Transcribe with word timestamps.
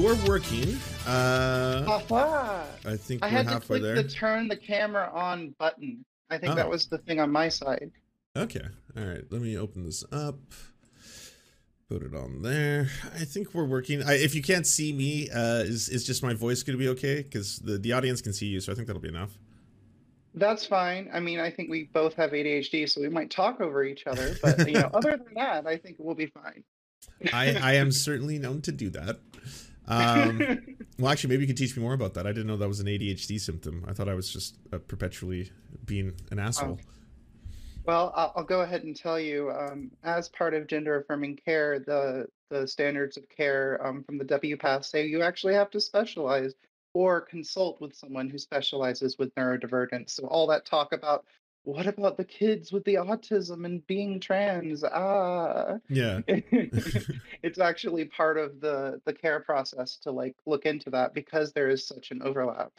you're 0.00 0.14
working. 0.28 0.78
Uh, 1.06 1.84
Aha! 1.88 2.64
I 2.86 2.96
think 2.96 3.22
I 3.22 3.26
we're 3.26 3.30
had 3.32 3.48
to 3.48 3.60
click 3.60 3.82
there. 3.82 3.96
the 3.96 4.04
turn 4.08 4.46
the 4.46 4.56
camera 4.56 5.10
on 5.12 5.54
button. 5.58 6.04
I 6.30 6.38
think 6.38 6.54
that 6.54 6.66
Oh. 6.66 6.70
was 6.70 6.86
the 6.86 6.98
thing 6.98 7.18
on 7.20 7.32
my 7.32 7.48
side. 7.48 7.90
Okay. 8.36 8.60
All 8.96 9.04
right. 9.04 9.24
Let 9.30 9.40
me 9.42 9.56
open 9.56 9.84
this 9.84 10.04
up. 10.12 10.38
Put 11.88 12.02
it 12.02 12.14
on 12.14 12.42
there. 12.42 12.88
I 13.14 13.24
think 13.24 13.54
we're 13.54 13.64
working. 13.64 14.02
I, 14.02 14.14
if 14.14 14.34
you 14.34 14.42
can't 14.42 14.66
see 14.66 14.92
me, 14.92 15.30
uh, 15.30 15.60
is 15.62 15.88
is 15.88 16.04
just 16.06 16.22
my 16.22 16.34
voice 16.34 16.62
going 16.62 16.78
to 16.78 16.82
be 16.82 16.88
okay? 16.90 17.22
Because 17.22 17.58
the 17.58 17.78
the 17.78 17.92
audience 17.92 18.20
can 18.20 18.32
see 18.34 18.46
you, 18.46 18.60
so 18.60 18.70
I 18.70 18.74
think 18.74 18.86
that'll 18.86 19.02
be 19.02 19.08
enough. 19.08 19.36
That's 20.34 20.64
fine. 20.66 21.08
I 21.12 21.18
mean, 21.20 21.40
I 21.40 21.50
think 21.50 21.70
we 21.70 21.84
both 21.92 22.14
have 22.14 22.30
ADHD, 22.32 22.88
so 22.88 23.00
we 23.00 23.08
might 23.08 23.30
talk 23.30 23.60
over 23.60 23.82
each 23.82 24.06
other. 24.06 24.36
But 24.42 24.68
you 24.68 24.74
know, 24.74 24.90
other 24.94 25.16
than 25.16 25.34
that, 25.34 25.66
I 25.66 25.78
think 25.78 25.96
we'll 25.98 26.14
be 26.14 26.26
fine. 26.26 26.62
I 27.32 27.54
I 27.56 27.72
am 27.76 27.90
certainly 28.06 28.38
known 28.38 28.60
to 28.62 28.70
do 28.72 28.90
that. 28.90 29.18
Um, 29.88 30.76
well, 30.98 31.10
actually, 31.10 31.30
maybe 31.30 31.42
you 31.42 31.46
can 31.48 31.56
teach 31.56 31.76
me 31.76 31.82
more 31.82 31.94
about 31.94 32.14
that. 32.14 32.26
I 32.26 32.30
didn't 32.30 32.46
know 32.46 32.56
that 32.56 32.68
was 32.68 32.80
an 32.80 32.86
ADHD 32.86 33.40
symptom. 33.40 33.84
I 33.88 33.92
thought 33.92 34.08
I 34.08 34.14
was 34.14 34.30
just 34.30 34.58
uh, 34.72 34.78
perpetually 34.78 35.50
being 35.84 36.14
an 36.30 36.38
asshole. 36.38 36.78
well, 37.84 38.12
I'll, 38.14 38.32
I'll 38.36 38.44
go 38.44 38.60
ahead 38.60 38.84
and 38.84 38.94
tell 38.94 39.18
you. 39.18 39.50
Um, 39.50 39.90
as 40.04 40.28
part 40.28 40.54
of 40.54 40.66
gender 40.66 41.00
affirming 41.00 41.36
care, 41.44 41.78
the 41.80 42.26
the 42.50 42.66
standards 42.66 43.16
of 43.16 43.28
care 43.28 43.78
um, 43.84 44.02
from 44.04 44.18
the 44.18 44.24
WPATH 44.24 44.84
say 44.84 45.06
you 45.06 45.22
actually 45.22 45.54
have 45.54 45.70
to 45.70 45.80
specialize 45.80 46.54
or 46.94 47.20
consult 47.20 47.80
with 47.80 47.94
someone 47.94 48.28
who 48.28 48.38
specializes 48.38 49.18
with 49.18 49.34
neurodivergence. 49.34 50.10
So 50.10 50.26
all 50.26 50.46
that 50.46 50.64
talk 50.64 50.92
about 50.92 51.24
what 51.64 51.86
about 51.86 52.16
the 52.16 52.24
kids 52.24 52.72
with 52.72 52.84
the 52.84 52.94
autism 52.94 53.64
and 53.64 53.86
being 53.86 54.20
trans? 54.20 54.84
Ah, 54.84 55.78
yeah. 55.88 56.20
it's 56.28 57.58
actually 57.58 58.06
part 58.06 58.38
of 58.38 58.60
the 58.60 59.00
the 59.04 59.12
care 59.12 59.40
process 59.40 59.96
to 59.98 60.10
like 60.10 60.36
look 60.46 60.66
into 60.66 60.90
that 60.90 61.14
because 61.14 61.52
there 61.52 61.68
is 61.68 61.86
such 61.86 62.10
an 62.10 62.22
overlap. 62.22 62.72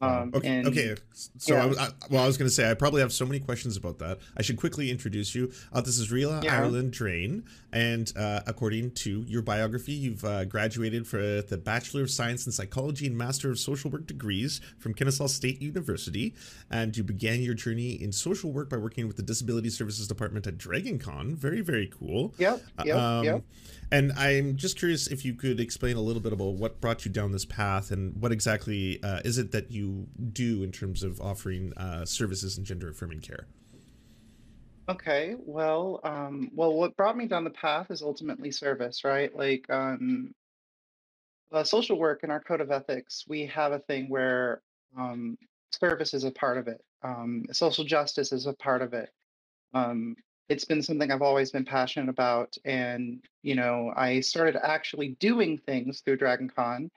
Um, 0.00 0.30
okay. 0.34 0.48
and- 0.58 0.68
okay. 0.68 0.94
So 1.12 1.56
I 1.56 1.58
yeah. 1.58 1.66
was 1.66 1.78
I, 1.78 1.88
well. 2.08 2.22
I 2.22 2.26
was 2.26 2.36
going 2.36 2.48
to 2.48 2.54
say 2.54 2.70
I 2.70 2.74
probably 2.74 3.00
have 3.00 3.12
so 3.12 3.26
many 3.26 3.40
questions 3.40 3.76
about 3.76 3.98
that. 3.98 4.18
I 4.36 4.42
should 4.42 4.56
quickly 4.56 4.90
introduce 4.90 5.34
you. 5.34 5.50
Uh, 5.72 5.80
this 5.80 5.98
is 5.98 6.12
Ria 6.12 6.40
Yeah. 6.40 6.56
Ireland 6.56 6.92
Drane, 6.92 7.44
and 7.72 8.12
uh, 8.16 8.40
according 8.46 8.92
to 8.92 9.22
your 9.26 9.42
biography, 9.42 9.92
you've 9.92 10.24
uh, 10.24 10.44
graduated 10.44 11.06
for 11.08 11.42
the 11.42 11.58
Bachelor 11.58 12.02
of 12.02 12.10
Science 12.10 12.46
in 12.46 12.52
Psychology 12.52 13.08
and 13.08 13.18
Master 13.18 13.50
of 13.50 13.58
Social 13.58 13.90
Work 13.90 14.06
degrees 14.06 14.60
from 14.78 14.94
Kennesaw 14.94 15.26
State 15.26 15.60
University, 15.60 16.32
and 16.70 16.96
you 16.96 17.02
began 17.02 17.42
your 17.42 17.54
journey 17.54 17.92
in 18.00 18.12
social 18.12 18.52
work 18.52 18.70
by 18.70 18.76
working 18.76 19.08
with 19.08 19.16
the 19.16 19.22
Disability 19.24 19.70
Services 19.70 20.06
Department 20.06 20.46
at 20.46 20.58
DragonCon. 20.58 21.34
Very 21.34 21.60
very 21.60 21.88
cool. 21.88 22.32
Yep, 22.38 22.62
yep, 22.84 22.96
Um, 22.96 23.24
yep. 23.24 23.42
And 23.90 24.12
I'm 24.12 24.56
just 24.56 24.78
curious 24.78 25.06
if 25.06 25.24
you 25.24 25.34
could 25.34 25.60
explain 25.60 25.96
a 25.96 26.00
little 26.00 26.20
bit 26.20 26.32
about 26.32 26.54
what 26.54 26.80
brought 26.80 27.04
you 27.06 27.10
down 27.10 27.32
this 27.32 27.46
path 27.46 27.90
and 27.90 28.20
what 28.20 28.32
exactly 28.32 29.02
uh, 29.02 29.20
is 29.24 29.38
it 29.38 29.50
that 29.52 29.70
you 29.70 30.06
do 30.32 30.62
in 30.62 30.72
terms 30.72 31.02
of 31.02 31.20
offering 31.20 31.72
uh, 31.76 32.04
services 32.04 32.58
in 32.58 32.64
gender 32.64 32.90
affirming 32.90 33.20
care. 33.20 33.46
Okay, 34.90 35.36
well, 35.38 36.00
um, 36.04 36.50
well, 36.54 36.72
what 36.72 36.96
brought 36.96 37.16
me 37.16 37.26
down 37.26 37.44
the 37.44 37.50
path 37.50 37.90
is 37.90 38.02
ultimately 38.02 38.50
service, 38.50 39.04
right? 39.04 39.34
Like, 39.34 39.64
um, 39.68 40.34
uh, 41.52 41.64
social 41.64 41.98
work 41.98 42.24
in 42.24 42.30
our 42.30 42.40
code 42.40 42.60
of 42.60 42.70
ethics, 42.70 43.24
we 43.28 43.46
have 43.46 43.72
a 43.72 43.78
thing 43.80 44.08
where 44.08 44.60
um, 44.98 45.36
service 45.70 46.14
is 46.14 46.24
a 46.24 46.30
part 46.30 46.58
of 46.58 46.68
it. 46.68 46.82
Um, 47.02 47.44
social 47.52 47.84
justice 47.84 48.32
is 48.32 48.46
a 48.46 48.52
part 48.54 48.82
of 48.82 48.92
it. 48.92 49.10
Um, 49.74 50.16
it's 50.48 50.64
been 50.64 50.82
something 50.82 51.10
I've 51.10 51.22
always 51.22 51.50
been 51.50 51.64
passionate 51.64 52.08
about, 52.08 52.56
and 52.64 53.22
you 53.42 53.54
know, 53.54 53.92
I 53.96 54.20
started 54.20 54.56
actually 54.62 55.10
doing 55.20 55.58
things 55.58 56.00
through 56.00 56.18
DragonCon. 56.18 56.90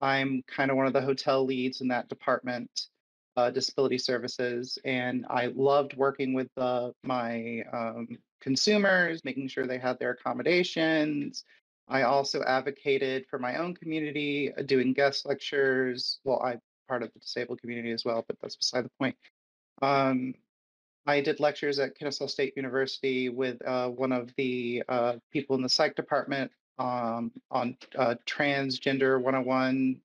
I'm 0.00 0.42
kind 0.46 0.70
of 0.70 0.76
one 0.76 0.86
of 0.86 0.92
the 0.92 1.00
hotel 1.00 1.44
leads 1.44 1.80
in 1.80 1.88
that 1.88 2.08
department 2.08 2.70
uh, 3.36 3.50
disability 3.50 3.98
services, 3.98 4.78
and 4.84 5.26
I 5.30 5.46
loved 5.54 5.96
working 5.96 6.34
with 6.34 6.50
my 6.56 7.62
um, 7.72 8.08
consumers, 8.40 9.24
making 9.24 9.48
sure 9.48 9.66
they 9.66 9.78
had 9.78 9.98
their 9.98 10.10
accommodations. 10.10 11.44
I 11.88 12.02
also 12.02 12.42
advocated 12.42 13.26
for 13.30 13.38
my 13.38 13.56
own 13.56 13.74
community, 13.74 14.52
uh, 14.52 14.62
doing 14.62 14.92
guest 14.92 15.24
lectures. 15.26 16.18
Well, 16.24 16.42
I'm 16.44 16.60
part 16.88 17.02
of 17.02 17.12
the 17.12 17.20
disabled 17.20 17.60
community 17.60 17.92
as 17.92 18.04
well, 18.04 18.24
but 18.26 18.36
that's 18.40 18.56
beside 18.56 18.84
the 18.84 18.90
point. 18.98 19.16
Um, 19.82 20.34
I 21.06 21.20
did 21.20 21.40
lectures 21.40 21.78
at 21.78 21.96
Kennesaw 21.96 22.26
State 22.26 22.54
University 22.56 23.28
with 23.28 23.64
uh, 23.66 23.88
one 23.88 24.12
of 24.12 24.34
the 24.36 24.82
uh, 24.88 25.14
people 25.32 25.56
in 25.56 25.62
the 25.62 25.68
psych 25.68 25.94
department 25.94 26.50
um, 26.78 27.32
on 27.50 27.76
uh, 27.96 28.16
transgender 28.26 29.20
101 29.20 30.00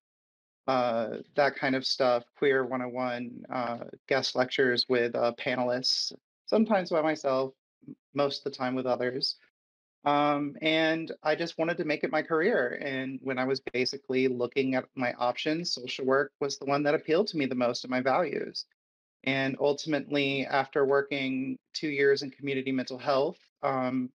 uh, 0.68 1.18
that 1.36 1.56
kind 1.56 1.76
of 1.76 1.86
stuff, 1.86 2.24
queer 2.38 2.64
101 2.64 3.44
uh, 3.52 3.78
guest 4.08 4.36
lectures 4.36 4.86
with 4.88 5.16
uh, 5.16 5.34
panelists, 5.38 6.14
sometimes 6.46 6.92
by 6.92 7.02
myself, 7.02 7.54
most 8.14 8.46
of 8.46 8.52
the 8.52 8.58
time 8.58 8.76
with 8.76 8.86
others. 8.86 9.38
Um, 10.06 10.56
and 10.62 11.12
I 11.24 11.36
just 11.36 11.58
wanted 11.58 11.78
to 11.78 11.86
make 11.86 12.04
it 12.04 12.12
my 12.12 12.22
career. 12.22 12.80
And 12.82 13.20
when 13.22 13.38
I 13.38 13.46
was 13.46 13.60
basically 13.74 14.28
looking 14.28 14.76
at 14.76 14.86
my 14.96 15.14
options, 15.14 15.74
social 15.74 16.06
work 16.06 16.32
was 16.40 16.58
the 16.58 16.66
one 16.66 16.84
that 16.84 16.96
appealed 16.96 17.28
to 17.28 17.38
me 17.38 17.46
the 17.46 17.56
most 17.56 17.84
and 17.84 17.92
my 17.92 18.02
values. 18.02 18.66
And 19.24 19.56
ultimately, 19.60 20.46
after 20.46 20.86
working 20.86 21.58
two 21.74 21.90
years 21.90 22.24
in 22.24 22.32
community 22.32 22.72
mental 22.72 22.98
health, 22.98 23.38
um, 23.62 24.10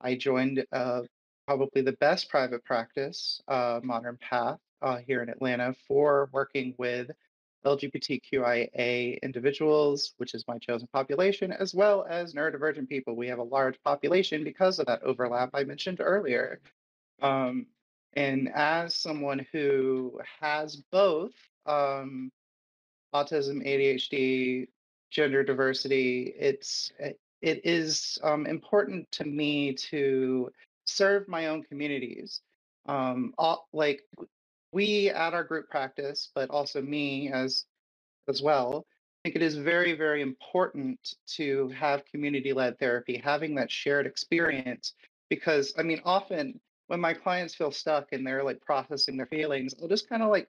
I 0.00 0.14
joined 0.14 0.64
uh, 0.72 1.02
probably 1.46 1.82
the 1.82 1.92
best 1.92 2.28
private 2.28 2.64
practice, 2.64 3.40
uh, 3.48 3.80
Modern 3.82 4.18
Path, 4.20 4.58
uh, 4.80 4.98
here 5.06 5.22
in 5.22 5.28
Atlanta 5.28 5.74
for 5.86 6.28
working 6.32 6.74
with 6.78 7.10
LGBTQIA 7.64 9.20
individuals, 9.22 10.14
which 10.16 10.34
is 10.34 10.44
my 10.48 10.58
chosen 10.58 10.88
population, 10.92 11.52
as 11.52 11.74
well 11.74 12.04
as 12.08 12.34
neurodivergent 12.34 12.88
people. 12.88 13.14
We 13.14 13.28
have 13.28 13.38
a 13.38 13.44
large 13.44 13.80
population 13.84 14.44
because 14.44 14.78
of 14.78 14.86
that 14.86 15.02
overlap 15.02 15.50
I 15.54 15.64
mentioned 15.64 16.00
earlier. 16.00 16.60
Um, 17.20 17.66
and 18.14 18.50
as 18.54 18.96
someone 18.96 19.46
who 19.52 20.20
has 20.40 20.76
both 20.90 21.32
um, 21.66 22.30
autism, 23.14 23.66
ADHD, 23.66 24.68
gender 25.10 25.42
diversity, 25.44 26.34
it's 26.38 26.92
it 26.98 27.18
it 27.40 27.60
is 27.64 28.18
um, 28.22 28.46
important 28.46 29.10
to 29.12 29.24
me 29.24 29.72
to 29.74 30.50
serve 30.84 31.28
my 31.28 31.48
own 31.48 31.62
communities. 31.64 32.40
Um, 32.86 33.34
all, 33.38 33.68
like 33.72 34.02
we 34.72 35.10
at 35.10 35.34
our 35.34 35.44
group 35.44 35.68
practice, 35.68 36.30
but 36.34 36.50
also 36.50 36.80
me 36.80 37.30
as 37.32 37.64
as 38.28 38.40
well, 38.40 38.86
I 39.24 39.28
think 39.28 39.36
it 39.36 39.42
is 39.42 39.56
very, 39.56 39.92
very 39.92 40.22
important 40.22 41.14
to 41.34 41.68
have 41.68 42.04
community-led 42.06 42.78
therapy, 42.78 43.20
having 43.22 43.54
that 43.56 43.70
shared 43.70 44.06
experience. 44.06 44.94
Because 45.28 45.74
I 45.78 45.82
mean, 45.82 46.00
often 46.04 46.60
when 46.88 47.00
my 47.00 47.14
clients 47.14 47.54
feel 47.54 47.70
stuck 47.70 48.12
and 48.12 48.26
they're 48.26 48.44
like 48.44 48.60
processing 48.60 49.16
their 49.16 49.26
feelings, 49.26 49.74
I'll 49.80 49.88
just 49.88 50.08
kind 50.08 50.22
of 50.22 50.30
like 50.30 50.48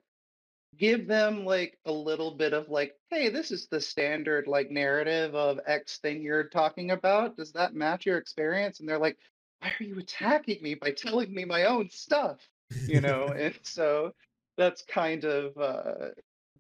give 0.78 1.08
them 1.08 1.46
like 1.46 1.78
a 1.86 1.92
little 1.92 2.32
bit 2.32 2.54
of 2.54 2.70
like, 2.70 2.96
hey, 3.10 3.30
this 3.30 3.52
is 3.52 3.68
the 3.68 3.82
standard 3.82 4.48
like 4.48 4.72
narrative 4.72 5.36
of 5.36 5.60
X 5.66 5.98
thing 5.98 6.22
you're 6.22 6.46
talking 6.46 6.92
about. 6.92 7.38
Does 7.38 7.52
that 7.54 7.76
match 7.76 8.06
your 8.06 8.18
experience? 8.18 8.80
And 8.80 8.88
they're 8.88 9.00
like, 9.00 9.18
why 9.60 9.72
are 9.80 9.84
you 9.84 10.00
attacking 10.00 10.62
me 10.62 10.76
by 10.76 10.92
telling 10.92 11.34
me 11.34 11.46
my 11.46 11.66
own 11.66 11.90
stuff? 11.90 12.38
You 12.88 13.02
know, 13.02 13.32
and 13.38 13.56
so 13.64 14.14
that's 14.58 14.84
kind 14.84 15.24
of 15.26 15.58
uh, 15.58 16.10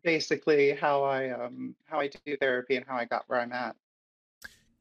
basically 0.03 0.71
how 0.73 1.03
I 1.03 1.29
um 1.29 1.75
how 1.85 1.99
I 1.99 2.09
do 2.25 2.37
therapy 2.37 2.75
and 2.75 2.85
how 2.87 2.95
I 2.95 3.05
got 3.05 3.23
where 3.27 3.39
I'm 3.39 3.53
at. 3.53 3.75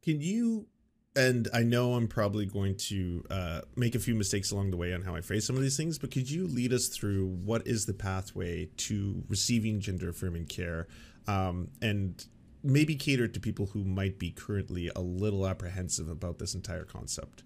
Can 0.02 0.20
you? 0.20 0.66
And 1.14 1.48
I 1.52 1.62
know 1.62 1.94
I'm 1.94 2.08
probably 2.08 2.46
going 2.46 2.76
to 2.76 3.24
uh, 3.30 3.60
make 3.76 3.94
a 3.94 3.98
few 3.98 4.14
mistakes 4.14 4.50
along 4.50 4.70
the 4.70 4.78
way 4.78 4.94
on 4.94 5.02
how 5.02 5.14
I 5.14 5.20
phrase 5.20 5.46
some 5.46 5.56
of 5.56 5.62
these 5.62 5.76
things, 5.76 5.98
but 5.98 6.10
could 6.10 6.30
you 6.30 6.46
lead 6.46 6.72
us 6.72 6.88
through 6.88 7.26
what 7.44 7.66
is 7.66 7.84
the 7.84 7.92
pathway 7.92 8.70
to 8.78 9.22
receiving 9.28 9.78
gender 9.78 10.08
affirming 10.08 10.46
care, 10.46 10.86
um, 11.28 11.68
and 11.82 12.24
maybe 12.64 12.94
cater 12.94 13.28
to 13.28 13.40
people 13.40 13.66
who 13.66 13.84
might 13.84 14.18
be 14.18 14.30
currently 14.30 14.90
a 14.96 15.00
little 15.00 15.46
apprehensive 15.46 16.08
about 16.08 16.38
this 16.38 16.54
entire 16.54 16.84
concept? 16.84 17.42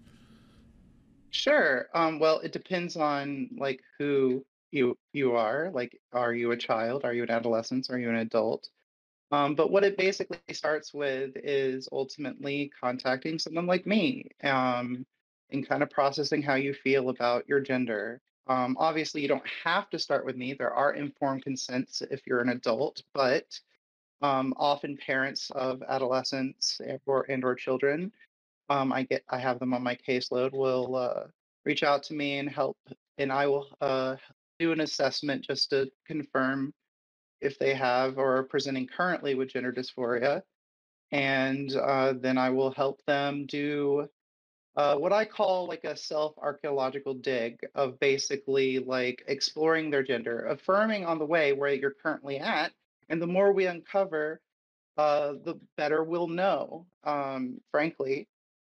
Sure. 1.31 1.87
Um, 1.93 2.19
well, 2.19 2.39
it 2.39 2.53
depends 2.53 2.95
on 2.95 3.49
like 3.57 3.81
who 3.99 4.45
you 4.71 4.97
you 5.11 5.35
are. 5.35 5.71
Like, 5.73 5.99
are 6.13 6.33
you 6.33 6.51
a 6.51 6.57
child? 6.57 7.03
Are 7.03 7.13
you 7.13 7.23
an 7.23 7.31
adolescent? 7.31 7.87
Are 7.89 7.99
you 7.99 8.09
an 8.09 8.15
adult? 8.15 8.69
Um, 9.31 9.55
but 9.55 9.71
what 9.71 9.83
it 9.83 9.97
basically 9.97 10.39
starts 10.51 10.93
with 10.93 11.31
is 11.35 11.89
ultimately 11.91 12.71
contacting 12.79 13.39
someone 13.39 13.65
like 13.65 13.85
me 13.85 14.29
um, 14.43 15.05
and 15.51 15.67
kind 15.67 15.83
of 15.83 15.89
processing 15.89 16.41
how 16.41 16.55
you 16.55 16.73
feel 16.73 17.09
about 17.09 17.47
your 17.47 17.59
gender. 17.59 18.21
Um, 18.47 18.77
obviously, 18.79 19.21
you 19.21 19.27
don't 19.27 19.47
have 19.65 19.89
to 19.89 19.99
start 19.99 20.25
with 20.25 20.37
me. 20.37 20.53
There 20.53 20.73
are 20.73 20.93
informed 20.93 21.43
consents 21.43 22.01
if 22.09 22.21
you're 22.25 22.39
an 22.39 22.49
adult, 22.49 23.03
but 23.13 23.59
um, 24.21 24.53
often 24.57 24.97
parents 24.97 25.51
of 25.51 25.83
adolescents 25.87 26.79
or, 27.05 27.25
and 27.29 27.43
or 27.43 27.55
children, 27.55 28.11
um, 28.69 28.91
I 28.91 29.03
get 29.03 29.23
I 29.29 29.39
have 29.39 29.59
them 29.59 29.73
on 29.73 29.83
my 29.83 29.95
caseload 29.95 30.53
will 30.53 30.95
uh, 30.95 31.23
reach 31.65 31.83
out 31.83 32.03
to 32.03 32.13
me 32.13 32.39
and 32.39 32.49
help, 32.49 32.77
and 33.17 33.31
I 33.31 33.47
will 33.47 33.67
uh, 33.81 34.15
do 34.59 34.71
an 34.71 34.81
assessment 34.81 35.45
just 35.45 35.69
to 35.69 35.89
confirm 36.05 36.73
if 37.41 37.59
they 37.59 37.73
have 37.73 38.17
or 38.17 38.37
are 38.37 38.43
presenting 38.43 38.87
currently 38.87 39.35
with 39.35 39.49
gender 39.49 39.71
dysphoria. 39.71 40.41
And 41.11 41.73
uh, 41.75 42.13
then 42.19 42.37
I 42.37 42.49
will 42.49 42.71
help 42.71 43.01
them 43.05 43.45
do 43.45 44.09
uh, 44.77 44.95
what 44.95 45.11
I 45.11 45.25
call 45.25 45.67
like 45.67 45.85
a 45.85 45.97
self 45.97 46.37
archaeological 46.37 47.15
dig 47.15 47.59
of 47.73 47.99
basically 47.99 48.77
like 48.77 49.23
exploring 49.27 49.89
their 49.89 50.03
gender, 50.03 50.45
affirming 50.45 51.03
on 51.03 51.17
the 51.17 51.25
way 51.25 51.51
where 51.51 51.73
you're 51.73 51.95
currently 52.03 52.37
at. 52.37 52.71
And 53.09 53.19
the 53.19 53.27
more 53.27 53.51
we 53.51 53.65
uncover, 53.65 54.39
uh, 54.95 55.33
the 55.43 55.59
better 55.77 56.03
we'll 56.03 56.27
know, 56.27 56.85
um, 57.03 57.59
frankly. 57.71 58.27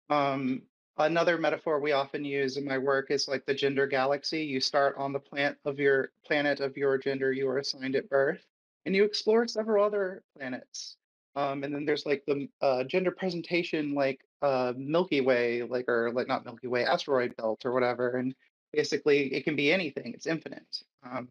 Um, 0.09 0.63
another 0.97 1.37
metaphor 1.37 1.79
we 1.79 1.91
often 1.91 2.25
use 2.25 2.57
in 2.57 2.65
my 2.65 2.79
work 2.79 3.11
is 3.11 3.27
like 3.27 3.45
the 3.45 3.53
gender 3.53 3.85
galaxy. 3.85 4.43
You 4.43 4.59
start 4.59 4.95
on 4.97 5.13
the 5.13 5.19
plant 5.19 5.57
of 5.65 5.79
your 5.79 6.11
planet 6.25 6.61
of 6.61 6.77
your 6.77 6.97
gender 6.97 7.31
you 7.31 7.47
are 7.47 7.59
assigned 7.59 7.95
at 7.95 8.09
birth, 8.09 8.43
and 8.85 8.95
you 8.95 9.03
explore 9.03 9.47
several 9.47 9.83
other 9.83 10.23
planets. 10.37 10.97
Um, 11.35 11.63
and 11.63 11.73
then 11.73 11.85
there's 11.85 12.05
like 12.05 12.23
the 12.27 12.49
uh, 12.61 12.83
gender 12.83 13.11
presentation, 13.11 13.93
like 13.93 14.21
uh, 14.41 14.73
Milky 14.75 15.21
Way, 15.21 15.63
like 15.63 15.87
or 15.87 16.11
like 16.11 16.27
not 16.27 16.45
Milky 16.45 16.67
Way, 16.67 16.85
asteroid 16.85 17.35
belt 17.37 17.65
or 17.65 17.71
whatever. 17.71 18.17
And 18.17 18.35
basically, 18.73 19.33
it 19.33 19.43
can 19.43 19.55
be 19.55 19.71
anything. 19.71 20.13
It's 20.13 20.27
infinite. 20.27 20.83
Um, 21.03 21.29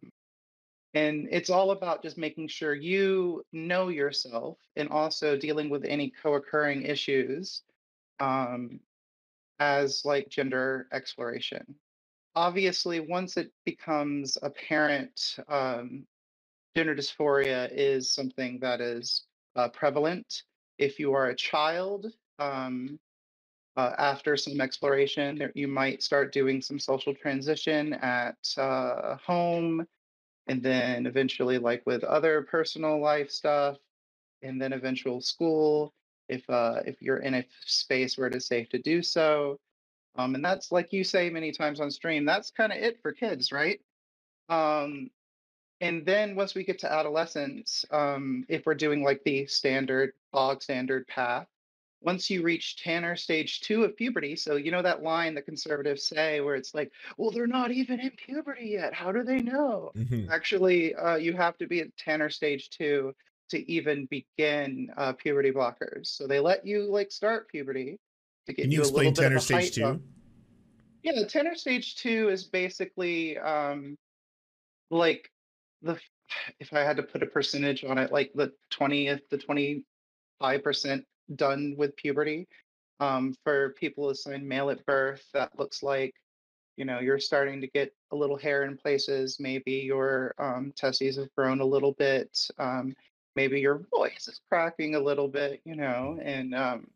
and 0.93 1.27
it's 1.31 1.49
all 1.49 1.71
about 1.71 2.01
just 2.01 2.17
making 2.17 2.49
sure 2.49 2.73
you 2.73 3.45
know 3.53 3.87
yourself 3.87 4.57
and 4.75 4.89
also 4.89 5.37
dealing 5.37 5.69
with 5.69 5.85
any 5.85 6.11
co-occurring 6.21 6.83
issues 6.83 7.61
um, 8.19 8.79
as 9.59 10.03
like 10.03 10.29
gender 10.29 10.87
exploration. 10.91 11.75
Obviously, 12.35 12.99
once 12.99 13.37
it 13.37 13.51
becomes 13.65 14.37
apparent, 14.41 15.37
um, 15.47 16.05
gender 16.75 16.95
dysphoria 16.95 17.69
is 17.71 18.13
something 18.13 18.59
that 18.59 18.81
is 18.81 19.23
uh, 19.55 19.69
prevalent. 19.69 20.43
If 20.77 20.99
you 20.99 21.13
are 21.13 21.27
a 21.27 21.35
child, 21.35 22.07
um, 22.39 22.99
uh, 23.77 23.91
after 23.97 24.35
some 24.35 24.59
exploration, 24.59 25.49
you 25.55 25.67
might 25.67 26.03
start 26.03 26.33
doing 26.33 26.61
some 26.61 26.79
social 26.79 27.13
transition 27.13 27.93
at 27.93 28.35
uh, 28.57 29.15
home, 29.25 29.85
and 30.47 30.61
then 30.61 31.05
eventually, 31.05 31.57
like 31.57 31.83
with 31.85 32.03
other 32.03 32.41
personal 32.43 32.99
life 32.99 33.31
stuff, 33.31 33.77
and 34.41 34.61
then 34.61 34.73
eventual 34.73 35.21
school. 35.21 35.93
If 36.27 36.49
uh, 36.49 36.81
if 36.85 37.01
you're 37.01 37.17
in 37.17 37.35
a 37.35 37.45
space 37.65 38.17
where 38.17 38.27
it 38.27 38.35
is 38.35 38.47
safe 38.47 38.69
to 38.69 38.79
do 38.79 39.01
so, 39.01 39.59
um, 40.15 40.35
and 40.35 40.43
that's 40.43 40.71
like 40.71 40.91
you 40.91 41.03
say 41.03 41.29
many 41.29 41.51
times 41.51 41.79
on 41.79 41.91
stream, 41.91 42.25
that's 42.25 42.51
kind 42.51 42.71
of 42.71 42.79
it 42.79 43.01
for 43.01 43.13
kids, 43.13 43.51
right? 43.51 43.79
Um, 44.49 45.09
and 45.81 46.05
then 46.05 46.35
once 46.35 46.53
we 46.53 46.63
get 46.63 46.79
to 46.79 46.91
adolescence, 46.91 47.83
um, 47.91 48.45
if 48.47 48.65
we're 48.65 48.75
doing 48.75 49.03
like 49.03 49.23
the 49.23 49.47
standard 49.47 50.13
bog 50.31 50.61
standard 50.61 51.07
path, 51.07 51.47
once 52.01 52.29
you 52.29 52.41
reach 52.41 52.81
Tanner 52.81 53.15
stage 53.15 53.61
two 53.61 53.83
of 53.83 53.95
puberty, 53.95 54.35
so 54.35 54.55
you 54.55 54.71
know 54.71 54.81
that 54.81 55.03
line 55.03 55.35
the 55.35 55.41
conservatives 55.41 56.03
say 56.03 56.39
where 56.41 56.55
it's 56.55 56.73
like, 56.73 56.91
well, 57.17 57.31
they're 57.31 57.47
not 57.47 57.71
even 57.71 57.99
in 57.99 58.11
puberty 58.11 58.69
yet. 58.69 58.93
How 58.93 59.11
do 59.11 59.23
they 59.23 59.39
know? 59.39 59.91
Mm-hmm. 59.95 60.31
Actually, 60.31 60.95
uh, 60.95 61.15
you 61.15 61.33
have 61.33 61.57
to 61.57 61.67
be 61.67 61.81
at 61.81 61.95
Tanner 61.97 62.29
stage 62.29 62.69
two 62.69 63.13
to 63.49 63.71
even 63.71 64.05
begin 64.05 64.89
uh, 64.97 65.13
puberty 65.13 65.51
blockers. 65.51 66.07
So 66.07 66.25
they 66.27 66.39
let 66.39 66.65
you 66.65 66.91
like 66.91 67.11
start 67.11 67.49
puberty 67.49 67.99
to 68.45 68.53
get 68.53 68.63
Can 68.63 68.71
you, 68.71 68.77
you 68.77 68.81
explain 68.81 69.13
Tanner 69.13 69.39
stage 69.39 69.75
two? 69.75 69.85
Up. 69.85 69.99
Yeah, 71.03 71.23
Tanner 71.27 71.55
stage 71.55 71.95
two 71.95 72.29
is 72.29 72.43
basically 72.43 73.37
um, 73.37 73.97
like 74.89 75.31
the 75.81 75.97
if 76.59 76.73
I 76.73 76.81
had 76.81 76.97
to 76.97 77.03
put 77.03 77.23
a 77.23 77.27
percentage 77.27 77.83
on 77.83 77.97
it, 77.97 78.11
like 78.11 78.31
the 78.33 78.51
twentieth 78.69 79.27
to 79.29 79.37
twenty 79.37 79.83
five 80.39 80.63
percent 80.63 81.05
done 81.35 81.75
with 81.77 81.95
puberty. 81.95 82.47
Um, 82.99 83.35
for 83.43 83.73
people 83.79 84.09
assigned 84.09 84.47
male 84.47 84.69
at 84.69 84.85
birth, 84.85 85.23
that 85.33 85.57
looks 85.57 85.81
like 85.81 86.13
you 86.77 86.85
know 86.85 86.99
you're 86.99 87.19
starting 87.19 87.61
to 87.61 87.67
get 87.67 87.93
a 88.11 88.15
little 88.15 88.37
hair 88.37 88.63
in 88.63 88.77
places. 88.77 89.37
Maybe 89.39 89.73
your 89.73 90.33
um, 90.37 90.73
testes 90.75 91.17
have 91.17 91.33
grown 91.35 91.61
a 91.61 91.65
little 91.65 91.93
bit. 91.93 92.37
Um, 92.59 92.95
maybe 93.35 93.59
your 93.59 93.81
voice 93.93 94.27
is 94.27 94.41
cracking 94.49 94.95
a 94.95 94.99
little 94.99 95.27
bit. 95.27 95.61
You 95.65 95.75
know, 95.75 96.19
and 96.21 96.55
um, 96.55 96.87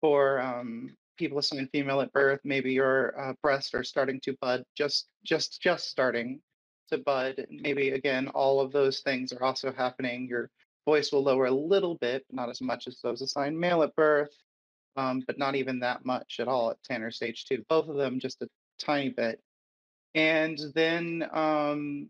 for 0.00 0.40
um, 0.40 0.96
people 1.16 1.38
assigned 1.38 1.70
female 1.70 2.00
at 2.00 2.12
birth, 2.12 2.40
maybe 2.44 2.72
your 2.72 3.18
uh, 3.18 3.32
breasts 3.42 3.74
are 3.74 3.84
starting 3.84 4.20
to 4.20 4.36
bud, 4.40 4.64
just 4.76 5.08
just 5.24 5.60
just 5.60 5.88
starting 5.88 6.40
to 6.90 6.98
bud. 6.98 7.46
Maybe 7.50 7.90
again, 7.90 8.28
all 8.28 8.60
of 8.60 8.72
those 8.72 9.00
things 9.00 9.32
are 9.32 9.42
also 9.42 9.72
happening. 9.72 10.26
Your 10.28 10.50
voice 10.84 11.12
will 11.12 11.22
lower 11.22 11.46
a 11.46 11.50
little 11.50 11.96
bit, 11.96 12.24
not 12.30 12.48
as 12.48 12.60
much 12.60 12.86
as 12.86 13.00
those 13.02 13.22
assigned 13.22 13.58
male 13.58 13.82
at 13.82 13.94
birth, 13.96 14.34
um, 14.96 15.22
but 15.26 15.38
not 15.38 15.56
even 15.56 15.80
that 15.80 16.04
much 16.04 16.36
at 16.40 16.48
all 16.48 16.70
at 16.70 16.82
Tanner 16.84 17.10
stage 17.10 17.44
two. 17.44 17.64
Both 17.68 17.88
of 17.88 17.96
them 17.96 18.20
just 18.20 18.42
a 18.42 18.48
tiny 18.78 19.10
bit. 19.10 19.40
And 20.14 20.58
then 20.74 21.28
um, 21.32 22.08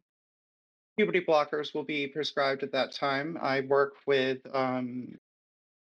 puberty 0.96 1.20
blockers 1.20 1.74
will 1.74 1.84
be 1.84 2.06
prescribed 2.06 2.62
at 2.62 2.72
that 2.72 2.92
time. 2.92 3.38
I 3.40 3.60
work 3.60 3.94
with, 4.06 4.38
um, 4.54 5.16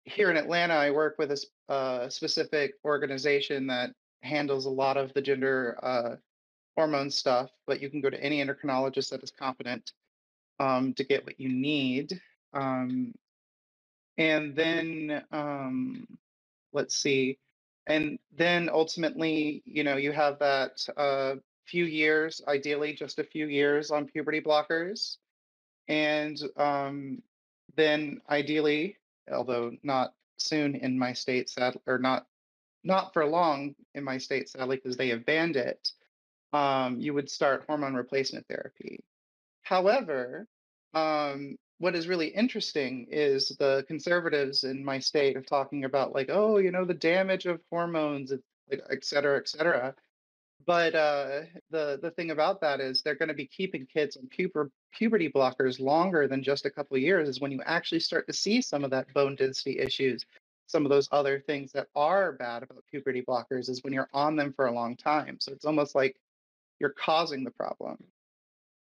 here 0.05 0.29
in 0.29 0.37
Atlanta, 0.37 0.73
I 0.73 0.91
work 0.91 1.15
with 1.17 1.31
a, 1.31 1.73
a, 1.73 2.11
specific 2.11 2.73
organization 2.85 3.67
that 3.67 3.91
handles 4.21 4.65
a 4.65 4.69
lot 4.69 4.97
of 4.97 5.13
the 5.13 5.21
gender 5.21 5.77
uh, 5.81 6.15
hormone 6.75 7.11
stuff, 7.11 7.49
but 7.67 7.81
you 7.81 7.89
can 7.89 8.01
go 8.01 8.09
to 8.09 8.23
any 8.23 8.43
endocrinologist 8.43 9.09
that 9.09 9.23
is 9.23 9.31
competent 9.31 9.91
um, 10.59 10.93
to 10.93 11.03
get 11.03 11.25
what 11.25 11.39
you 11.39 11.49
need. 11.49 12.21
Um, 12.53 13.13
and 14.17 14.55
then 14.55 15.23
um, 15.31 16.07
let's 16.73 16.95
see, 16.95 17.37
and 17.87 18.19
then 18.37 18.69
ultimately, 18.71 19.63
you 19.65 19.83
know, 19.83 19.97
you 19.97 20.11
have 20.11 20.39
that 20.39 20.85
uh, 20.97 21.35
few 21.65 21.85
years, 21.85 22.41
ideally 22.47 22.93
just 22.93 23.19
a 23.19 23.23
few 23.23 23.47
years 23.47 23.91
on 23.91 24.05
puberty 24.05 24.41
blockers, 24.41 25.17
and 25.87 26.39
um, 26.57 27.21
then 27.75 28.21
ideally, 28.29 28.97
although 29.31 29.71
not 29.83 30.13
soon 30.37 30.75
in 30.75 30.97
my 30.97 31.13
state, 31.13 31.49
sad 31.49 31.77
or 31.87 31.97
not 31.97 32.27
not 32.83 33.13
for 33.13 33.25
long 33.25 33.75
in 33.93 34.03
my 34.03 34.17
state, 34.17 34.49
sadly, 34.49 34.75
because 34.77 34.97
they 34.97 35.09
have 35.09 35.25
banned 35.25 35.55
it. 35.55 35.91
Um, 36.53 36.99
you 36.99 37.13
would 37.13 37.29
start 37.29 37.63
hormone 37.65 37.93
replacement 37.93 38.45
therapy. 38.47 39.03
However, 39.61 40.47
um, 40.93 41.55
what 41.77 41.95
is 41.95 42.07
really 42.07 42.27
interesting 42.27 43.07
is 43.09 43.55
the 43.59 43.85
conservatives 43.87 44.63
in 44.65 44.83
my 44.83 44.99
state 44.99 45.37
are 45.37 45.41
talking 45.41 45.85
about 45.85 46.13
like, 46.13 46.29
oh, 46.29 46.57
you 46.57 46.71
know, 46.71 46.85
the 46.85 46.93
damage 46.93 47.45
of 47.45 47.61
hormones, 47.69 48.33
et 48.71 49.03
cetera, 49.03 49.37
et 49.37 49.47
cetera. 49.47 49.95
But 50.65 50.93
uh, 50.93 51.41
the 51.71 51.97
the 52.01 52.11
thing 52.11 52.29
about 52.29 52.61
that 52.61 52.79
is 52.81 53.01
they're 53.01 53.15
going 53.15 53.29
to 53.29 53.33
be 53.33 53.47
keeping 53.47 53.87
kids 53.87 54.15
on 54.15 54.27
puber, 54.27 54.69
puberty 54.91 55.27
blockers 55.27 55.79
longer 55.79 56.27
than 56.27 56.43
just 56.43 56.65
a 56.67 56.69
couple 56.69 56.97
of 56.97 57.01
years. 57.01 57.27
Is 57.27 57.41
when 57.41 57.51
you 57.51 57.63
actually 57.65 58.01
start 58.01 58.27
to 58.27 58.33
see 58.33 58.61
some 58.61 58.83
of 58.83 58.91
that 58.91 59.11
bone 59.15 59.35
density 59.35 59.79
issues, 59.79 60.23
some 60.67 60.85
of 60.85 60.91
those 60.91 61.09
other 61.11 61.39
things 61.39 61.71
that 61.71 61.87
are 61.95 62.33
bad 62.33 62.61
about 62.61 62.83
puberty 62.91 63.23
blockers. 63.23 63.69
Is 63.69 63.83
when 63.83 63.91
you're 63.91 64.09
on 64.13 64.35
them 64.35 64.53
for 64.53 64.67
a 64.67 64.71
long 64.71 64.95
time. 64.95 65.37
So 65.39 65.51
it's 65.51 65.65
almost 65.65 65.95
like 65.95 66.15
you're 66.81 66.89
causing 66.89 67.43
the 67.45 67.51
problem. 67.51 67.97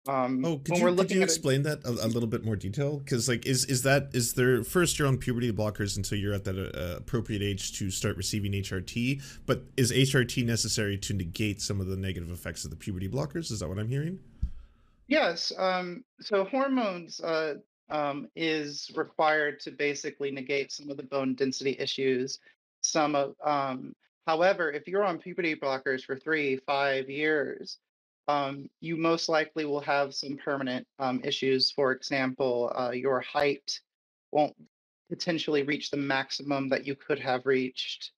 Um, 0.07 0.43
oh, 0.43 0.57
could 0.57 0.77
you, 0.77 0.95
could 0.95 1.11
you 1.11 1.21
explain 1.21 1.63
that 1.63 1.83
a, 1.85 1.89
a, 1.89 2.07
little 2.07 2.27
bit 2.27 2.43
more 2.43 2.55
detail? 2.55 2.97
Because 2.97 3.27
like, 3.27 3.45
is 3.45 3.65
is 3.65 3.83
that 3.83 4.09
is 4.13 4.33
there 4.33 4.63
first 4.63 4.97
you're 4.97 5.07
on 5.07 5.17
puberty 5.17 5.51
blockers 5.51 5.97
until 5.97 6.17
you're 6.17 6.33
at 6.33 6.45
that 6.45 6.57
uh, 6.57 6.97
appropriate 6.97 7.43
age 7.43 7.77
to 7.77 7.91
start 7.91 8.17
receiving 8.17 8.53
HRT, 8.53 9.21
but 9.45 9.63
is 9.77 9.91
HRT 9.91 10.45
necessary 10.45 10.97
to 10.97 11.13
negate 11.13 11.61
some 11.61 11.79
of 11.79 11.87
the 11.87 11.97
negative 11.97 12.31
effects 12.31 12.63
of 12.63 12.71
the 12.71 12.77
puberty 12.77 13.07
blockers? 13.07 13.51
Is 13.51 13.59
that 13.59 13.67
what 13.67 13.77
I'm 13.77 13.89
hearing? 13.89 14.19
Yes. 15.07 15.51
Um, 15.57 16.03
so 16.21 16.45
hormones 16.45 17.19
uh, 17.19 17.55
um, 17.89 18.29
is 18.35 18.89
required 18.95 19.59
to 19.61 19.71
basically 19.71 20.31
negate 20.31 20.71
some 20.71 20.89
of 20.89 20.97
the 20.97 21.03
bone 21.03 21.35
density 21.35 21.75
issues. 21.77 22.39
Some 22.81 23.15
of, 23.15 23.35
um, 23.43 23.93
however, 24.25 24.71
if 24.71 24.87
you're 24.87 25.03
on 25.03 25.17
puberty 25.17 25.55
blockers 25.55 26.03
for 26.03 26.15
three, 26.15 26.57
five 26.65 27.09
years 27.09 27.77
um, 28.29 28.69
you 28.79 28.95
most 28.95 29.27
likely 29.27 29.65
will 29.65 29.79
have 29.81 30.13
some 30.13 30.38
permanent 30.38 30.86
um, 31.00 31.19
issues. 31.24 31.71
For 31.71 31.91
example, 31.91 32.71
uh, 32.77 32.91
your 32.91 33.21
height 33.21 33.79
won't 34.31 34.55
potentially 35.09 35.63
reach 35.63 35.89
the 35.89 35.98
maximum 35.98 36.69
that 36.69 36.86
you 36.86 36.95
could 36.95 37.17
have 37.17 37.48
reached. 37.48 38.12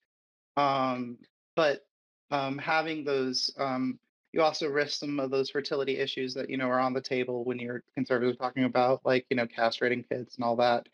Um, 0.58 1.18
but 1.56 1.86
um, 2.30 2.58
having 2.58 3.06
those, 3.06 3.50
um, 3.58 3.98
you 4.34 4.41
also 4.41 4.68
risk 4.68 5.00
some 5.00 5.18
of 5.18 5.32
those 5.32 5.50
fertility 5.50 5.98
issues 5.98 6.34
that 6.34 6.50
you 6.50 6.58
know 6.58 6.68
are 6.68 6.80
on 6.82 6.94
the 6.94 7.01
table 7.01 7.46
when 7.46 7.58
you're 7.58 7.82
conservatives 7.96 8.38
talking 8.38 8.65
about, 8.65 9.00
like 9.06 9.25
you 9.30 9.38
know, 9.38 9.48
castrating 9.48 10.08
kids 10.10 10.36
and 10.36 10.44
all 10.44 10.58
that. 10.58 10.88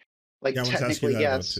Like 0.44 0.54
yeah, 0.54 0.64
technically, 0.64 1.14
yes. 1.14 1.60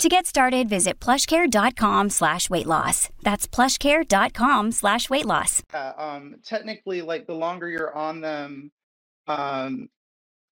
To 0.00 0.08
get 0.08 0.24
started, 0.26 0.66
visit 0.66 0.98
plushcare.com 0.98 2.08
slash 2.08 2.48
weight 2.48 2.64
loss. 2.66 3.10
That's 3.22 3.46
plushcare.com 3.46 4.72
slash 4.72 5.10
weight 5.10 5.26
loss. 5.26 5.62
Uh, 5.74 5.92
um, 5.98 6.36
technically, 6.42 7.02
like 7.02 7.26
the 7.26 7.34
longer 7.34 7.68
you're 7.68 7.94
on 7.94 8.22
them, 8.22 8.72
um, 9.28 9.90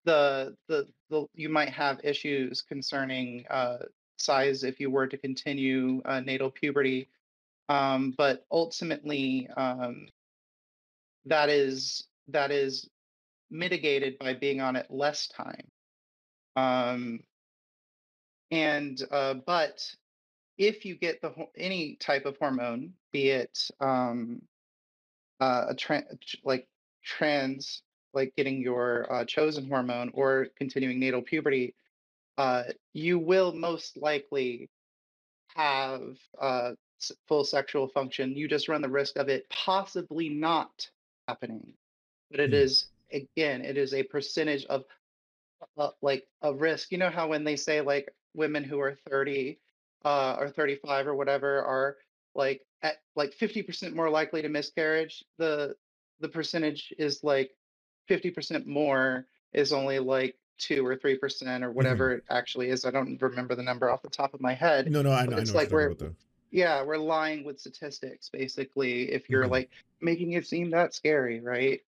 the, 0.04 0.54
the 0.68 0.86
the 1.08 1.26
you 1.32 1.48
might 1.48 1.70
have 1.70 1.98
issues 2.04 2.60
concerning 2.60 3.46
uh, 3.48 3.78
size 4.18 4.64
if 4.64 4.80
you 4.80 4.90
were 4.90 5.06
to 5.06 5.16
continue 5.16 6.02
uh, 6.04 6.20
natal 6.20 6.50
puberty. 6.50 7.08
Um, 7.70 8.14
but 8.18 8.44
ultimately, 8.52 9.48
um, 9.56 10.08
that 11.24 11.48
is 11.48 12.06
that 12.28 12.50
is 12.50 12.86
mitigated 13.50 14.18
by 14.18 14.34
being 14.34 14.60
on 14.60 14.76
it 14.76 14.88
less 14.90 15.26
time. 15.26 15.68
Um, 16.54 17.20
and 18.50 19.00
uh, 19.10 19.34
but 19.46 19.84
if 20.58 20.84
you 20.84 20.94
get 20.96 21.20
the 21.22 21.32
any 21.56 21.96
type 21.96 22.24
of 22.26 22.36
hormone, 22.38 22.92
be 23.12 23.28
it 23.30 23.70
um, 23.80 24.42
uh, 25.40 25.66
a 25.70 25.74
tra- 25.74 26.04
like 26.44 26.66
trans, 27.04 27.82
like 28.14 28.32
getting 28.36 28.60
your 28.60 29.10
uh, 29.12 29.24
chosen 29.24 29.68
hormone 29.68 30.10
or 30.14 30.48
continuing 30.56 30.98
natal 31.00 31.22
puberty, 31.22 31.74
uh, 32.38 32.64
you 32.94 33.18
will 33.18 33.52
most 33.52 33.96
likely 33.96 34.68
have 35.56 36.16
uh, 36.40 36.72
full 37.28 37.44
sexual 37.44 37.88
function. 37.88 38.36
You 38.36 38.48
just 38.48 38.68
run 38.68 38.82
the 38.82 38.88
risk 38.88 39.16
of 39.16 39.28
it 39.28 39.48
possibly 39.50 40.28
not 40.28 40.88
happening. 41.28 41.72
But 42.30 42.40
it 42.40 42.52
Hmm. 42.52 42.68
is 42.68 42.88
again, 43.12 43.62
it 43.64 43.76
is 43.76 43.94
a 43.94 44.02
percentage 44.04 44.64
of 44.66 44.84
uh, 45.78 45.90
like 46.02 46.24
a 46.42 46.54
risk. 46.54 46.90
You 46.92 46.98
know 46.98 47.10
how 47.10 47.28
when 47.28 47.44
they 47.44 47.56
say 47.56 47.80
like 47.80 48.08
women 48.34 48.64
who 48.64 48.80
are 48.80 48.96
30 49.08 49.58
uh, 50.04 50.36
or 50.38 50.48
35 50.50 51.06
or 51.08 51.14
whatever 51.14 51.62
are 51.62 51.96
like 52.34 52.62
at 52.82 53.02
like 53.16 53.32
50% 53.36 53.94
more 53.94 54.10
likely 54.10 54.42
to 54.42 54.48
miscarriage, 54.48 55.24
the 55.38 55.74
the 56.20 56.28
percentage 56.28 56.92
is 56.98 57.22
like 57.22 57.50
50% 58.08 58.66
more 58.66 59.26
is 59.52 59.72
only 59.72 59.98
like 59.98 60.36
two 60.58 60.84
or 60.84 60.96
three 60.96 61.16
percent 61.16 61.62
or 61.64 61.70
whatever 61.70 62.12
it 62.12 62.24
actually 62.30 62.68
is. 62.68 62.84
I 62.84 62.90
don't 62.90 63.20
remember 63.20 63.54
the 63.54 63.62
number 63.62 63.90
off 63.90 64.02
the 64.02 64.10
top 64.10 64.34
of 64.34 64.40
my 64.40 64.54
head. 64.54 64.90
No, 64.90 65.02
no, 65.02 65.12
I 65.12 65.26
know, 65.26 65.36
I 65.36 65.40
it's 65.40 65.52
know 65.52 65.58
like 65.58 65.70
we're 65.70 65.94
yeah, 66.50 66.82
we're 66.82 66.96
lying 66.96 67.44
with 67.44 67.60
statistics 67.60 68.30
basically 68.30 69.12
if 69.12 69.28
you're 69.28 69.44
Mhm. 69.46 69.50
like 69.50 69.70
making 70.00 70.32
it 70.32 70.46
seem 70.46 70.70
that 70.70 70.94
scary, 70.94 71.40
right? 71.40 71.80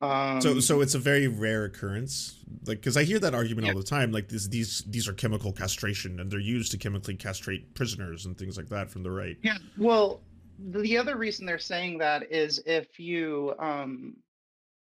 Though. 0.00 0.40
So, 0.40 0.50
Um 0.52 0.60
so 0.60 0.80
it's 0.80 0.94
a 0.94 0.98
very 0.98 1.28
rare 1.28 1.64
occurrence, 1.64 2.36
like 2.66 2.78
because 2.78 2.96
I 2.96 3.04
hear 3.04 3.18
that 3.20 3.34
argument 3.34 3.66
Yeah. 3.66 3.72
all 3.72 3.78
the 3.78 3.84
time. 3.84 4.12
Like 4.12 4.28
this, 4.28 4.46
these 4.48 4.82
these 4.86 5.08
are 5.08 5.12
chemical 5.12 5.52
castration, 5.52 6.20
and 6.20 6.30
they're 6.30 6.38
used 6.40 6.70
to 6.72 6.78
chemically 6.78 7.16
castrate 7.16 7.74
prisoners 7.74 8.26
and 8.26 8.36
things 8.38 8.56
like 8.56 8.68
that 8.68 8.90
from 8.90 9.02
the 9.02 9.10
right. 9.10 9.36
Yeah, 9.42 9.58
well, 9.76 10.20
the 10.58 10.96
other 10.98 11.16
reason 11.16 11.46
they're 11.46 11.58
saying 11.58 11.98
that 11.98 12.30
is 12.30 12.62
if 12.66 12.98
you 12.98 13.54
um 13.58 14.16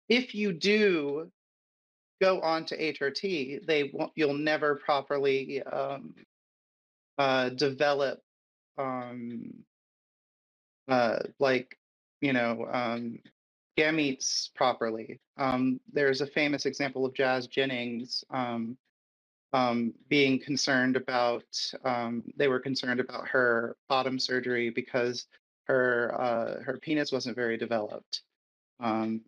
if 0.09 0.35
you 0.35 0.53
do 0.53 1.31
go 2.21 2.39
on 2.41 2.65
to 2.65 2.77
HRT, 2.77 3.65
they 3.65 3.89
won't 3.93 4.11
you'll 4.15 4.33
never 4.33 4.75
properly 4.75 5.61
um 5.63 6.13
uh 7.17 7.49
develop 7.49 8.19
um 8.77 9.53
uh 10.87 11.19
like 11.39 11.77
you 12.21 12.33
know 12.33 12.67
um 12.71 13.17
gametes 13.77 14.53
properly. 14.55 15.19
Um 15.37 15.79
there's 15.91 16.21
a 16.21 16.27
famous 16.27 16.65
example 16.65 17.05
of 17.05 17.13
Jazz 17.13 17.47
Jennings 17.47 18.23
um 18.29 18.77
um, 19.53 19.93
being 20.09 20.39
concerned 20.39 20.97
about 20.97 21.45
um, 21.85 22.23
they 22.35 22.49
were 22.49 22.59
concerned 22.59 22.99
about 22.99 23.27
her 23.29 23.77
bottom 23.87 24.19
surgery 24.19 24.69
because 24.69 25.27
her 25.63 26.13
uh, 26.19 26.61
her 26.61 26.77
penis 26.77 27.11
wasn't 27.11 27.35
very 27.35 27.57
developed 27.57 28.21
um, 28.81 29.21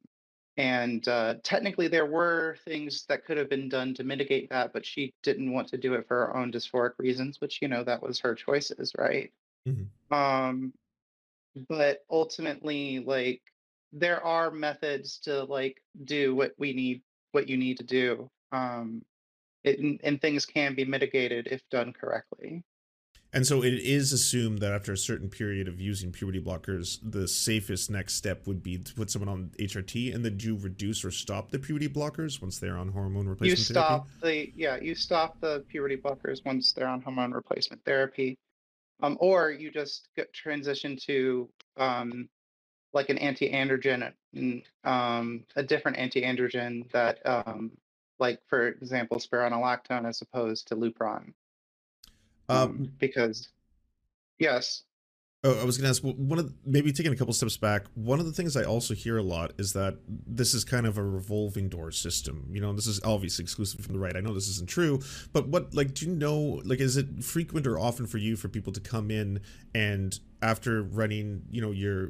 and 0.57 1.07
uh, 1.07 1.35
technically 1.43 1.87
there 1.87 2.05
were 2.05 2.57
things 2.65 3.05
that 3.07 3.25
could 3.25 3.37
have 3.37 3.49
been 3.49 3.69
done 3.69 3.93
to 3.93 4.03
mitigate 4.03 4.49
that 4.49 4.73
but 4.73 4.85
she 4.85 5.13
didn't 5.23 5.53
want 5.53 5.69
to 5.69 5.77
do 5.77 5.93
it 5.93 6.05
for 6.07 6.27
her 6.27 6.35
own 6.35 6.51
dysphoric 6.51 6.93
reasons 6.97 7.39
which 7.39 7.61
you 7.61 7.67
know 7.69 7.83
that 7.83 8.03
was 8.03 8.19
her 8.19 8.35
choices 8.35 8.93
right 8.97 9.31
Mhm. 9.65 9.87
um, 10.11 10.73
but 11.69 12.03
ultimately 12.09 12.99
like 12.99 13.41
there 13.93 14.23
are 14.23 14.51
methods 14.51 15.19
to 15.19 15.43
like 15.45 15.81
do 16.03 16.35
what 16.35 16.53
we 16.57 16.73
need 16.73 17.01
what 17.31 17.47
you 17.47 17.57
need 17.57 17.77
to 17.77 17.83
do 17.83 18.29
um, 18.51 19.01
it, 19.63 20.01
and, 20.03 20.21
things 20.21 20.45
can 20.45 20.75
be 20.75 20.85
mitigated 20.85 21.47
if 21.51 21.61
done 21.69 21.93
correctly. 21.93 22.63
And 23.33 23.45
so 23.45 23.61
it 23.61 23.73
is 23.73 24.13
assumed 24.13 24.59
that 24.59 24.71
after 24.71 24.93
a 24.93 24.97
certain 24.97 25.29
period 25.29 25.67
of 25.67 25.81
using 25.81 26.11
puberty 26.13 26.39
blockers, 26.39 26.97
the 27.03 27.27
safest 27.27 27.91
next 27.91 28.13
step 28.13 28.47
would 28.47 28.63
be 28.63 28.77
to 28.77 28.93
put 28.93 29.11
someone 29.11 29.27
on 29.27 29.51
HRT, 29.59 30.15
and 30.15 30.23
then 30.23 30.37
do 30.37 30.47
you 30.47 30.57
reduce 30.57 31.03
or 31.03 31.11
stop 31.11 31.51
the 31.51 31.59
puberty 31.59 31.89
blockers 31.89 32.41
once 32.41 32.57
they're 32.57 32.77
on 32.77 32.87
hormone 32.87 33.27
replacement 33.27 33.59
You 33.59 33.63
stop 33.65 34.07
therapy. 34.21 34.53
the 34.55 34.61
yeah, 34.61 34.77
you 34.77 34.95
stop 34.95 35.39
the 35.41 35.65
puberty 35.67 35.97
blockers 35.97 36.45
once 36.45 36.71
they're 36.71 36.87
on 36.87 37.01
hormone 37.01 37.31
replacement 37.31 37.83
therapy, 37.83 38.37
um, 39.03 39.17
or 39.19 39.51
you 39.51 39.71
just 39.71 40.07
get 40.15 40.31
transition 40.33 40.97
to 41.07 41.49
um, 41.75 42.29
like 42.97 43.09
an 43.09 43.19
anti-androgen, 43.19 44.11
um, 44.83 45.43
a 45.55 45.61
different 45.61 45.97
anti-androgen 45.97 46.91
that, 46.91 47.23
um, 47.25 47.71
like 48.17 48.39
for 48.49 48.69
example, 48.69 49.17
spironolactone 49.17 50.07
as 50.09 50.21
opposed 50.23 50.67
to 50.67 50.75
Lupron, 50.75 51.31
Uh, 52.49 52.63
um, 52.63 52.91
because 52.97 53.49
yes, 54.39 54.83
Oh, 55.43 55.61
I 55.61 55.65
was 55.65 55.77
going 55.77 55.83
to 55.83 55.89
ask 55.89 56.01
one 56.01 56.39
of 56.39 56.51
maybe 56.65 56.91
taking 56.91 57.13
a 57.13 57.15
couple 57.15 57.31
steps 57.31 57.57
back. 57.57 57.85
One 57.93 58.19
of 58.19 58.25
the 58.25 58.31
things 58.31 58.57
I 58.57 58.63
also 58.63 58.95
hear 58.95 59.17
a 59.17 59.23
lot 59.23 59.53
is 59.59 59.71
that 59.73 59.99
this 60.07 60.55
is 60.55 60.63
kind 60.63 60.87
of 60.87 60.97
a 60.97 61.03
revolving 61.03 61.69
door 61.69 61.91
system. 61.91 62.49
You 62.51 62.59
know, 62.59 62.73
this 62.73 62.87
is 62.87 62.99
obviously 63.03 63.43
exclusive 63.43 63.81
from 63.81 63.93
the 63.93 63.99
right. 63.99 64.17
I 64.17 64.19
know 64.19 64.33
this 64.33 64.49
isn't 64.49 64.67
true, 64.67 64.99
but 65.33 65.47
what 65.47 65.75
like 65.75 65.93
do 65.93 66.07
you 66.07 66.15
know 66.15 66.59
like 66.65 66.79
is 66.79 66.97
it 66.97 67.23
frequent 67.23 67.67
or 67.67 67.77
often 67.77 68.07
for 68.07 68.17
you 68.17 68.35
for 68.35 68.47
people 68.47 68.73
to 68.73 68.79
come 68.79 69.11
in 69.11 69.41
and 69.75 70.19
after 70.41 70.83
running, 70.83 71.41
you 71.49 71.61
know, 71.61 71.71
your 71.71 72.07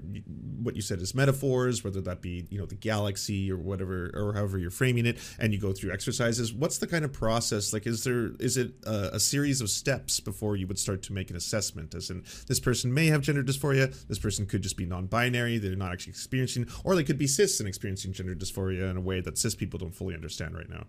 what 0.61 0.75
you 0.75 0.81
said 0.81 1.01
is 1.01 1.15
metaphors, 1.15 1.83
whether 1.83 2.01
that 2.01 2.21
be, 2.21 2.45
you 2.49 2.59
know, 2.59 2.65
the 2.65 2.75
galaxy 2.75 3.49
or 3.51 3.57
whatever 3.57 4.11
or 4.13 4.33
however 4.33 4.57
you're 4.57 4.69
framing 4.69 5.05
it 5.05 5.17
and 5.39 5.53
you 5.53 5.59
go 5.59 5.71
through 5.71 5.91
exercises, 5.91 6.51
what's 6.53 6.77
the 6.77 6.87
kind 6.87 7.05
of 7.05 7.13
process 7.13 7.71
like 7.71 7.87
is 7.87 8.03
there 8.03 8.31
is 8.39 8.57
it 8.57 8.73
a, 8.85 9.11
a 9.13 9.19
series 9.19 9.61
of 9.61 9.69
steps 9.69 10.19
before 10.19 10.55
you 10.55 10.67
would 10.67 10.79
start 10.79 11.01
to 11.03 11.13
make 11.13 11.29
an 11.29 11.35
assessment 11.35 11.95
as 11.95 12.09
in 12.09 12.23
this 12.47 12.59
person 12.59 12.93
may 12.93 13.07
have 13.07 13.16
gender 13.23 13.43
dysphoria, 13.43 13.93
this 14.07 14.19
person 14.19 14.45
could 14.45 14.61
just 14.61 14.77
be 14.77 14.85
non-binary, 14.85 15.57
they're 15.57 15.75
not 15.75 15.91
actually 15.91 16.11
experiencing 16.11 16.67
or 16.83 16.95
they 16.95 17.03
could 17.03 17.17
be 17.17 17.27
cis 17.27 17.59
and 17.59 17.67
experiencing 17.67 18.13
gender 18.13 18.35
dysphoria 18.35 18.89
in 18.89 18.97
a 18.97 19.01
way 19.01 19.21
that 19.21 19.37
cis 19.37 19.55
people 19.55 19.79
don't 19.79 19.95
fully 19.95 20.15
understand 20.15 20.55
right 20.55 20.69
now. 20.69 20.85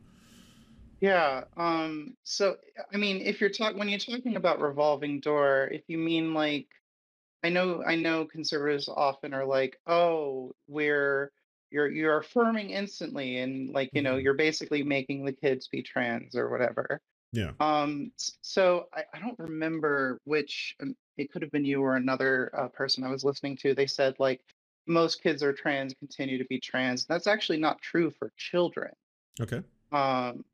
Yeah, 1.00 1.44
um, 1.56 2.16
so 2.24 2.56
I 2.92 2.96
mean, 2.96 3.20
if 3.20 3.40
you're 3.40 3.50
talking 3.50 3.78
when 3.78 3.88
you're 3.88 4.00
talking 4.00 4.36
about 4.36 4.60
revolving 4.60 5.20
door, 5.20 5.68
if 5.72 5.82
you 5.88 5.96
mean 5.98 6.34
like 6.34 6.66
I 7.44 7.50
know 7.50 7.82
I 7.84 7.96
know 7.96 8.26
conservatives 8.26 8.88
often 8.88 9.34
are 9.34 9.46
like, 9.46 9.78
"Oh, 9.86 10.54
we're 10.68 11.32
you're 11.70 11.88
you're 11.90 12.18
affirming 12.18 12.70
instantly 12.70 13.38
and 13.38 13.72
like, 13.74 13.90
you 13.94 14.02
know, 14.02 14.16
Mhm. 14.16 14.22
you're 14.22 14.34
basically 14.34 14.82
making 14.84 15.24
the 15.24 15.32
kids 15.32 15.68
be 15.68 15.82
trans 15.82 16.36
or 16.36 16.50
whatever." 16.50 17.00
Yeah. 17.32 17.52
Um, 17.60 18.12
so 18.16 18.86
I, 18.94 19.02
I 19.12 19.20
don't 19.20 19.38
remember 19.38 20.20
which 20.24 20.76
um, 20.80 20.96
it 21.16 21.30
could 21.30 21.42
have 21.42 21.50
been 21.50 21.64
you 21.64 21.82
or 21.82 21.96
another 21.96 22.50
uh, 22.56 22.68
person 22.68 23.04
I 23.04 23.10
was 23.10 23.24
listening 23.24 23.56
to. 23.58 23.74
They 23.74 23.86
said 23.86 24.14
like 24.18 24.40
most 24.86 25.22
kids 25.22 25.42
are 25.42 25.52
trans, 25.52 25.94
continue 25.94 26.38
to 26.38 26.44
be 26.44 26.58
trans. 26.58 27.04
That's 27.04 27.26
actually 27.26 27.58
not 27.58 27.80
true 27.82 28.10
for 28.10 28.32
children. 28.36 28.92
Okay. 29.40 29.62
Um, 29.92 30.44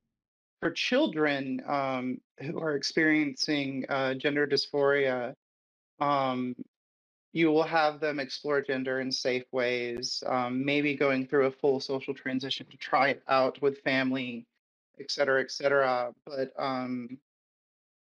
for 0.60 0.70
children 0.70 1.62
um, 1.66 2.20
who 2.40 2.58
are 2.58 2.74
experiencing 2.74 3.84
uh, 3.88 4.14
gender 4.14 4.46
dysphoria, 4.46 5.34
um, 6.00 6.56
you 7.32 7.50
will 7.50 7.64
have 7.64 8.00
them 8.00 8.18
explore 8.18 8.62
gender 8.62 9.00
in 9.00 9.10
safe 9.10 9.44
ways, 9.52 10.22
um, 10.26 10.64
maybe 10.64 10.94
going 10.94 11.26
through 11.26 11.46
a 11.46 11.50
full 11.50 11.80
social 11.80 12.14
transition 12.14 12.66
to 12.70 12.76
try 12.76 13.10
it 13.10 13.22
out 13.28 13.60
with 13.60 13.80
family, 13.82 14.46
et 15.00 15.10
cetera, 15.10 15.40
et 15.40 15.50
cetera. 15.50 16.12
But 16.26 16.52
um, 16.58 17.18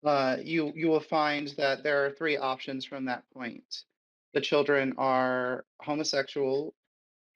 uh, 0.04 0.36
you 0.42 0.72
you 0.74 0.88
will 0.88 1.00
find 1.00 1.48
that 1.56 1.82
there 1.82 2.04
are 2.04 2.10
three 2.10 2.36
options 2.36 2.84
from 2.84 3.04
that 3.06 3.24
point. 3.32 3.84
The 4.34 4.40
children 4.40 4.94
are 4.98 5.64
homosexual, 5.80 6.74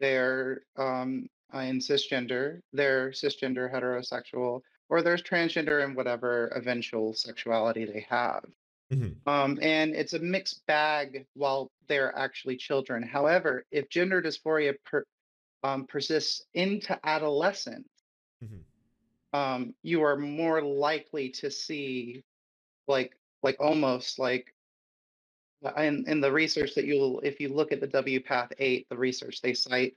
they're 0.00 0.62
um, 0.76 1.28
in 1.55 1.78
cisgender, 1.78 2.61
they're 2.73 3.11
cisgender 3.11 3.73
heterosexual, 3.73 4.61
or 4.88 5.02
there's 5.02 5.23
transgender 5.23 5.85
and 5.85 5.97
whatever 5.97 6.49
eventual 6.49 7.14
sexuality 7.14 7.85
they 7.85 8.05
have. 8.11 8.45
Mhm. 8.93 9.14
Um, 9.26 9.59
and 9.62 9.95
it's 9.95 10.14
a 10.14 10.19
mixed 10.19 10.67
bag 10.67 11.26
while 11.35 11.71
they're 11.88 12.17
actually 12.17 12.57
children. 12.57 13.02
However, 13.02 13.64
if 13.71 13.88
gender 13.90 14.21
dysphoria 14.21 14.75
per, 14.85 15.05
um, 15.62 15.87
persists 15.87 16.45
into 16.55 16.99
adolescence, 17.07 17.88
Mhm. 18.43 18.62
Um, 19.32 19.75
you 19.82 20.02
are 20.02 20.16
more 20.16 20.62
likely 20.62 21.30
to 21.30 21.50
see 21.50 22.23
like 22.87 23.16
like 23.42 23.56
almost 23.61 24.18
like 24.18 24.54
uh, 25.64 25.73
in 25.80 26.04
in 26.08 26.20
the 26.20 26.32
research 26.32 26.75
that 26.75 26.85
you'll 26.85 27.20
if 27.20 27.40
you 27.40 27.49
look 27.49 27.73
at 27.73 27.80
the 27.80 27.88
WPATH 27.88 28.52
8, 28.58 28.87
the 28.88 28.97
research 28.97 29.40
they 29.40 29.54
cite 29.54 29.94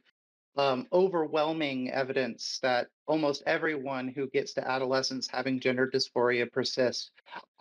um, 0.58 0.86
overwhelming 0.92 1.92
evidence 1.92 2.60
that 2.62 2.88
almost 3.08 3.44
everyone 3.46 4.10
who 4.10 4.28
gets 4.30 4.54
to 4.54 4.68
adolescence 4.70 5.28
having 5.32 5.62
gender 5.62 5.90
dysphoria 5.90 6.52
persists 6.52 7.12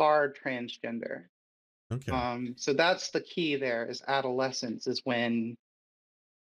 are 0.00 0.32
transgender. 0.44 1.26
Okay. 1.92 2.10
Um, 2.10 2.54
so 2.56 2.72
that's 2.72 3.10
the 3.10 3.20
key 3.20 3.56
there 3.56 3.86
is 3.86 4.02
adolescence 4.08 4.88
is 4.88 5.02
when 5.04 5.56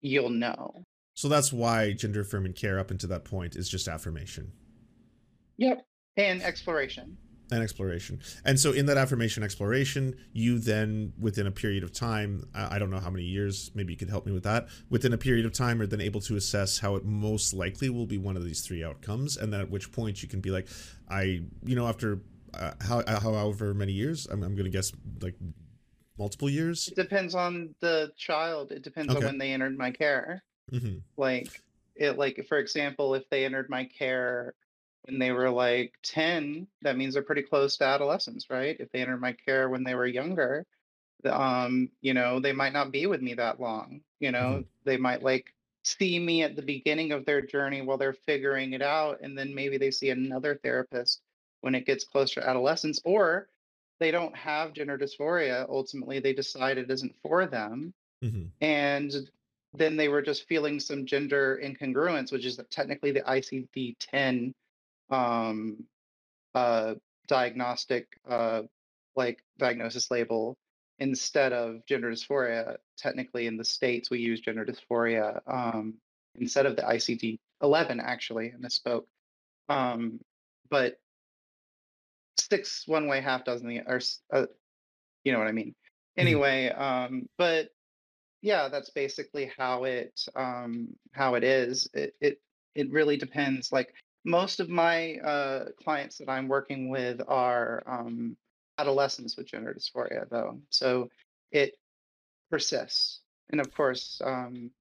you'll 0.02 0.30
know. 0.30 0.84
so 1.16 1.28
that's 1.30 1.52
why 1.52 1.94
gender 1.94 2.22
affirming 2.22 2.54
care 2.54 2.78
up 2.78 2.92
until 2.92 3.10
that 3.10 3.26
point 3.26 3.56
is 3.56 3.68
just 3.68 3.88
affirmation 3.88 4.52
Yep. 5.58 5.86
And 6.18 6.42
exploration. 6.42 7.18
and 7.52 7.62
exploration. 7.62 8.20
And 8.44 8.60
so 8.60 8.72
in 8.72 8.88
that 8.88 8.98
affirmation 8.98 9.44
exploration, 9.44 10.16
you 10.34 10.58
then 10.58 11.14
within 11.20 11.46
a 11.46 11.52
period 11.52 11.84
of 11.84 11.92
time, 11.94 12.50
I 12.56 12.80
don't 12.80 12.90
know 12.90 13.00
how 13.00 13.12
many 13.12 13.26
years, 13.26 13.70
maybe 13.76 13.94
you 13.94 13.98
could 13.98 14.10
help 14.10 14.26
me 14.26 14.32
with 14.32 14.44
that. 14.46 14.68
Within 14.90 15.14
a 15.14 15.18
period 15.18 15.46
of 15.46 15.54
time 15.54 15.80
are 15.82 15.86
then 15.86 16.02
able 16.02 16.22
to 16.22 16.36
assess 16.38 16.80
how 16.80 16.96
it 16.96 17.06
most 17.06 17.54
likely 17.54 17.90
will 17.90 18.08
be 18.08 18.18
one 18.18 18.36
of 18.36 18.44
these 18.44 18.62
three 18.62 18.84
outcomes 18.84 19.38
and 19.38 19.54
then 19.54 19.62
at 19.62 19.70
which 19.70 19.92
point 19.92 20.24
you 20.24 20.28
can 20.30 20.40
be 20.42 20.50
like 20.50 20.68
I, 21.08 21.42
you 21.64 21.76
know, 21.76 21.88
after 21.88 22.20
uh, 22.56 22.72
how 22.82 23.04
however 23.20 23.74
many 23.76 23.92
years, 23.92 24.26
I'm, 24.26 24.42
I'm 24.42 24.56
going 24.56 24.66
to 24.66 24.72
guess 24.72 24.92
like 25.22 25.36
multiple 26.18 26.50
years. 26.50 26.88
It 26.88 26.96
depends 26.96 27.36
on 27.36 27.76
the 27.82 28.12
child. 28.18 28.72
It 28.72 28.82
depends 28.82 29.10
Okay. 29.14 29.20
on 29.20 29.24
when 29.34 29.38
they 29.38 29.52
entered 29.52 29.78
my 29.78 29.92
care. 29.92 30.42
Mhm. 30.72 31.02
Like 31.18 31.62
it 31.96 32.18
like 32.18 32.44
for 32.50 32.58
example, 32.58 33.14
if 33.14 33.30
they 33.30 33.46
entered 33.46 33.70
my 33.70 33.84
care 33.86 34.56
when 35.06 35.20
they 35.20 35.32
were 35.32 35.50
like 35.50 35.94
10, 36.04 36.68
that 36.82 36.98
means 36.98 37.14
they're 37.14 37.24
pretty 37.24 37.44
close 37.44 37.78
to 37.78 37.86
adolescence, 37.86 38.50
right? 38.50 38.78
If 38.80 38.92
they 38.92 39.02
entered 39.02 39.22
my 39.22 39.34
care 39.34 39.70
when 39.70 39.84
they 39.84 39.96
were 39.96 40.08
younger, 40.08 40.66
um, 41.26 41.92
you 42.02 42.14
know, 42.14 42.40
they 42.40 42.54
might 42.54 42.74
not 42.74 42.92
be 42.92 43.06
with 43.08 43.22
me 43.22 43.34
that 43.36 43.60
long. 43.60 44.02
You 44.20 44.32
know, 44.32 44.66
they 44.86 44.98
might 44.98 45.24
like 45.24 45.54
see 45.84 46.20
me 46.20 46.44
at 46.44 46.56
the 46.56 46.62
beginning 46.62 47.12
of 47.12 47.26
their 47.26 47.42
journey 47.42 47.82
while 47.82 47.98
they're 47.98 48.14
figuring 48.14 48.74
it 48.74 48.82
out, 48.82 49.22
and 49.22 49.38
then 49.38 49.54
maybe 49.56 49.78
they 49.78 49.92
see 49.92 50.10
another 50.10 50.56
therapist 50.64 51.22
when 51.62 51.76
it 51.76 51.86
gets 51.86 52.06
closer 52.06 52.42
to 52.42 52.50
adolescence, 52.50 53.02
or 53.06 53.50
they 54.00 54.12
don't 54.12 54.36
have 54.36 54.74
gender 54.74 54.98
dysphoria. 54.98 55.68
Ultimately, 55.70 56.20
they 56.20 56.34
decide 56.34 56.78
it 56.78 56.92
isn't 56.92 57.16
for 57.22 57.46
them 57.48 57.94
Mhm. 58.22 58.52
and 58.62 59.30
then 59.74 59.98
they 59.98 60.08
were 60.08 60.22
just 60.22 60.48
feeling 60.48 60.80
some 60.80 61.06
gender 61.06 61.60
incongruence, 61.64 62.32
which 62.32 62.46
is 62.46 62.60
technically 62.70 63.12
the 63.12 63.22
ICD-10 63.22 64.54
um, 65.10 65.86
uh, 66.54 66.96
diagnostic 67.28 68.08
uh, 68.30 68.62
like 69.16 69.44
diagnosis 69.58 70.12
label 70.12 70.58
instead 71.00 71.54
of 71.54 71.86
gender 71.86 72.12
dysphoria. 72.12 72.78
Technically, 72.98 73.48
in 73.48 73.58
the 73.58 73.66
states, 73.66 74.10
we 74.10 74.20
use 74.20 74.40
gender 74.42 74.66
dysphoria 74.66 75.42
um, 75.48 75.96
instead 76.36 76.66
of 76.66 76.76
the 76.76 76.84
ICD-11. 76.84 78.00
Actually, 78.02 78.54
I 78.54 78.58
misspoke. 78.58 79.06
Um, 79.68 80.20
but 80.70 80.98
six 82.40 82.84
one 82.88 83.08
way, 83.08 83.22
half 83.22 83.46
dozen 83.46 83.68
the 83.68 83.82
or 83.88 84.00
uh, 84.32 84.46
you 85.24 85.32
know 85.32 85.40
what 85.40 85.48
I 85.48 85.54
mean. 85.54 85.74
Anyway, 86.18 86.70
um, 86.70 87.28
but 87.38 87.70
yeah, 88.42 88.70
that's 88.70 88.92
basically 88.92 89.52
how 89.58 89.84
it 89.84 90.20
um, 90.36 90.90
how 91.12 91.36
it 91.36 91.44
is. 91.44 91.90
It, 91.94 92.14
it 92.22 92.42
it 92.76 92.92
really 92.92 93.18
depends. 93.18 93.72
Like 93.72 93.94
most 94.26 94.60
of 94.60 94.70
my 94.70 95.18
uh, 95.18 95.66
clients 95.82 96.18
that 96.18 96.30
I'm 96.30 96.48
working 96.48 96.90
with 96.90 97.22
are 97.28 97.84
um, 97.86 98.36
adolescents 98.78 99.38
with 99.38 99.48
gender 99.48 99.74
dysphoria, 99.74 100.28
though, 100.30 100.60
so 100.70 101.10
it 101.52 101.78
persists. 102.50 103.22
And 103.52 103.62
of 103.62 103.74
course, 103.74 104.22
um, 104.26 104.72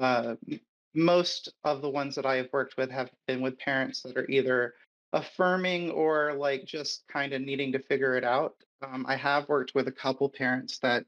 uh, 0.00 0.34
most 0.94 1.52
of 1.64 1.82
the 1.82 1.90
ones 1.90 2.14
that 2.14 2.24
I 2.26 2.36
have 2.36 2.48
worked 2.52 2.76
with 2.78 2.90
have 2.90 3.10
been 3.26 3.42
with 3.42 3.58
parents 3.58 4.02
that 4.02 4.16
are 4.16 4.28
either 4.30 4.74
affirming 5.12 5.90
or 5.90 6.32
like 6.34 6.64
just 6.64 7.04
kind 7.08 7.32
of 7.34 7.42
needing 7.42 7.72
to 7.72 7.78
figure 7.78 8.16
it 8.16 8.24
out. 8.24 8.56
Um, 8.82 9.04
I 9.06 9.16
have 9.16 9.48
worked 9.48 9.74
with 9.74 9.88
a 9.88 9.92
couple 9.92 10.28
parents 10.28 10.78
that 10.78 11.04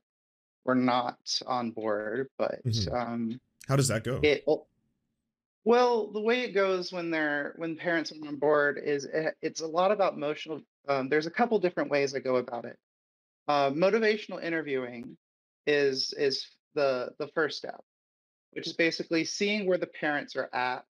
were 0.65 0.75
not 0.75 1.19
on 1.47 1.71
board, 1.71 2.29
but 2.39 2.63
Mhm. 2.65 2.93
um, 2.93 3.41
How 3.67 3.77
does 3.77 3.89
that 3.89 4.05
go? 4.05 4.21
it 4.23 4.45
well 4.47 4.68
the 5.65 6.21
way 6.21 6.41
it 6.41 6.55
goes 6.55 6.93
when 6.93 7.11
they're 7.11 7.55
when 7.57 7.77
parents 7.77 8.13
are 8.13 8.29
on 8.29 8.37
board 8.37 8.81
is 8.83 9.05
it, 9.05 9.35
it's 9.43 9.61
a 9.61 9.67
lot 9.67 9.93
about 9.93 10.15
emotional. 10.15 10.61
Um, 10.89 11.09
there's 11.09 11.27
a 11.27 11.31
couple 11.31 11.59
different 11.59 11.91
ways 11.91 12.15
I 12.15 12.21
go 12.21 12.37
about 12.37 12.65
it. 12.65 12.79
Uh, 13.47 13.71
motivational 13.71 14.43
interviewing 14.43 15.17
is 15.67 16.15
is 16.17 16.47
the 16.75 17.11
the 17.19 17.29
first 17.35 17.59
step, 17.59 17.81
which 18.53 18.67
is 18.67 18.73
basically 18.75 19.25
seeing 19.25 19.67
where 19.67 19.79
the 19.79 19.87
parents 19.87 20.37
are 20.37 20.49
at, 20.55 20.87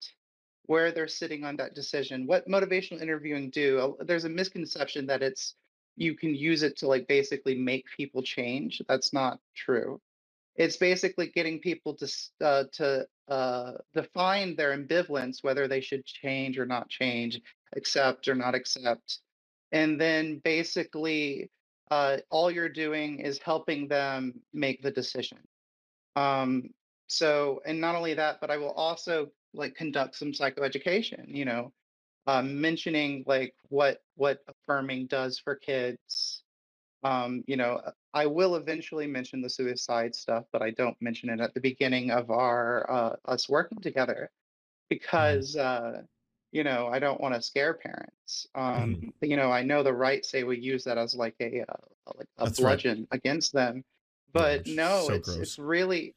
where 0.65 0.91
they're 0.91 1.07
sitting 1.07 1.43
on 1.43 1.57
that 1.57 1.75
decision. 1.75 2.27
What 2.27 2.47
motivational 2.47 3.01
interviewing 3.01 3.49
do? 3.51 3.97
There's 4.01 4.25
a 4.25 4.29
misconception 4.29 5.07
that 5.07 5.21
it's 5.21 5.55
you 5.95 6.15
can 6.15 6.35
use 6.35 6.63
it 6.63 6.77
to 6.77 6.87
like 6.87 7.07
basically 7.07 7.55
make 7.55 7.85
people 7.95 8.21
change. 8.21 8.81
That's 8.87 9.13
not 9.13 9.39
true. 9.55 10.01
It's 10.55 10.77
basically 10.77 11.27
getting 11.27 11.59
people 11.59 11.95
to 11.95 12.07
uh, 12.41 12.63
to 12.73 13.07
uh, 13.27 13.73
define 13.93 14.55
their 14.55 14.77
ambivalence, 14.77 15.43
whether 15.43 15.67
they 15.67 15.81
should 15.81 16.05
change 16.05 16.57
or 16.57 16.65
not 16.65 16.89
change, 16.89 17.41
accept 17.75 18.27
or 18.27 18.35
not 18.35 18.55
accept, 18.55 19.19
and 19.71 19.99
then 19.99 20.39
basically 20.43 21.49
uh, 21.91 22.17
all 22.29 22.49
you're 22.49 22.69
doing 22.69 23.19
is 23.19 23.39
helping 23.39 23.87
them 23.87 24.33
make 24.53 24.81
the 24.81 24.91
decision. 24.91 25.39
Um, 26.15 26.69
so, 27.07 27.61
and 27.65 27.79
not 27.79 27.95
only 27.95 28.13
that, 28.15 28.39
but 28.41 28.49
I 28.49 28.57
will 28.57 28.71
also 28.71 29.29
like 29.53 29.75
conduct 29.75 30.15
some 30.15 30.31
psychoeducation. 30.31 31.25
You 31.27 31.45
know, 31.45 31.73
um, 32.27 32.59
mentioning 32.61 33.23
like 33.27 33.53
what 33.69 34.01
what 34.15 34.39
affirming 34.47 35.07
does 35.07 35.39
for 35.39 35.55
kids. 35.55 36.43
Um, 37.03 37.43
you 37.45 37.55
know, 37.55 37.81
I 38.15 38.25
will 38.25 38.55
eventually 38.55 39.07
mention 39.07 39.41
the 39.41 39.49
suicide 39.49 40.15
stuff, 40.15 40.45
but 40.53 40.61
I 40.61 40.71
don't 40.71 40.95
mention 41.01 41.29
it 41.29 41.41
at 41.41 41.53
the 41.53 41.59
beginning 41.59 42.11
of 42.11 42.31
our 42.31 42.89
uh, 42.89 43.15
us 43.25 43.49
working 43.49 43.79
together 43.81 44.31
because 44.89 45.57
uh, 45.57 46.01
you 46.53 46.63
know 46.63 46.87
I 46.87 46.99
don't 46.99 47.19
want 47.19 47.35
to 47.35 47.41
scare 47.41 47.73
parents. 47.73 48.47
Um, 48.55 49.11
but, 49.19 49.27
you 49.29 49.35
know, 49.35 49.51
I 49.51 49.63
know 49.63 49.83
the 49.83 49.93
right 49.93 50.25
say 50.25 50.43
we 50.43 50.57
use 50.57 50.85
that 50.85 50.97
as 50.97 51.13
like 51.13 51.35
a 51.41 51.61
uh, 51.61 51.75
like 52.17 52.27
a 52.37 52.45
That's 52.45 52.57
right. 52.59 52.69
bludgeon 52.69 53.05
against 53.11 53.51
them, 53.51 53.83
but 54.31 54.61
is 54.61 54.77
no, 54.77 55.07
so 55.07 55.13
it's 55.13 55.35
gross. 55.35 55.41
it's 55.41 55.59
really 55.59 56.15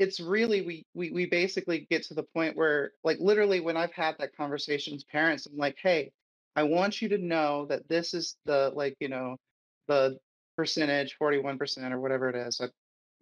it's 0.00 0.18
really 0.18 0.62
we, 0.62 0.84
we 0.94 1.10
we 1.12 1.26
basically 1.26 1.86
get 1.90 2.02
to 2.04 2.14
the 2.14 2.24
point 2.24 2.56
where 2.56 2.90
like 3.04 3.18
literally 3.20 3.60
when 3.60 3.76
I've 3.76 3.92
had 3.92 4.16
that 4.18 4.36
conversation 4.36 4.94
with 4.94 5.06
parents, 5.06 5.46
I'm 5.46 5.56
like, 5.56 5.76
hey, 5.80 6.10
I 6.56 6.64
want 6.64 7.00
you 7.00 7.08
to 7.10 7.18
know 7.18 7.66
that 7.66 7.88
this 7.88 8.14
is 8.14 8.36
the 8.46 8.72
like 8.74 8.96
you 8.98 9.08
know 9.08 9.36
the 9.86 10.18
percentage, 10.60 11.16
forty 11.16 11.38
one 11.38 11.56
percent 11.56 11.94
or 11.94 12.00
whatever 12.00 12.28
it 12.28 12.36
is. 12.36 12.60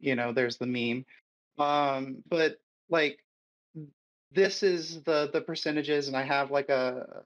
You 0.01 0.17
know, 0.17 0.33
there's 0.33 0.59
the 0.59 0.67
meme. 0.67 1.05
Um, 1.65 2.25
but 2.29 2.59
like 2.91 3.19
this 4.33 4.63
is 4.63 5.03
the 5.05 5.31
the 5.33 5.41
percentages, 5.41 6.09
and 6.09 6.17
I 6.17 6.25
have 6.25 6.51
like 6.51 6.69
a 6.69 7.23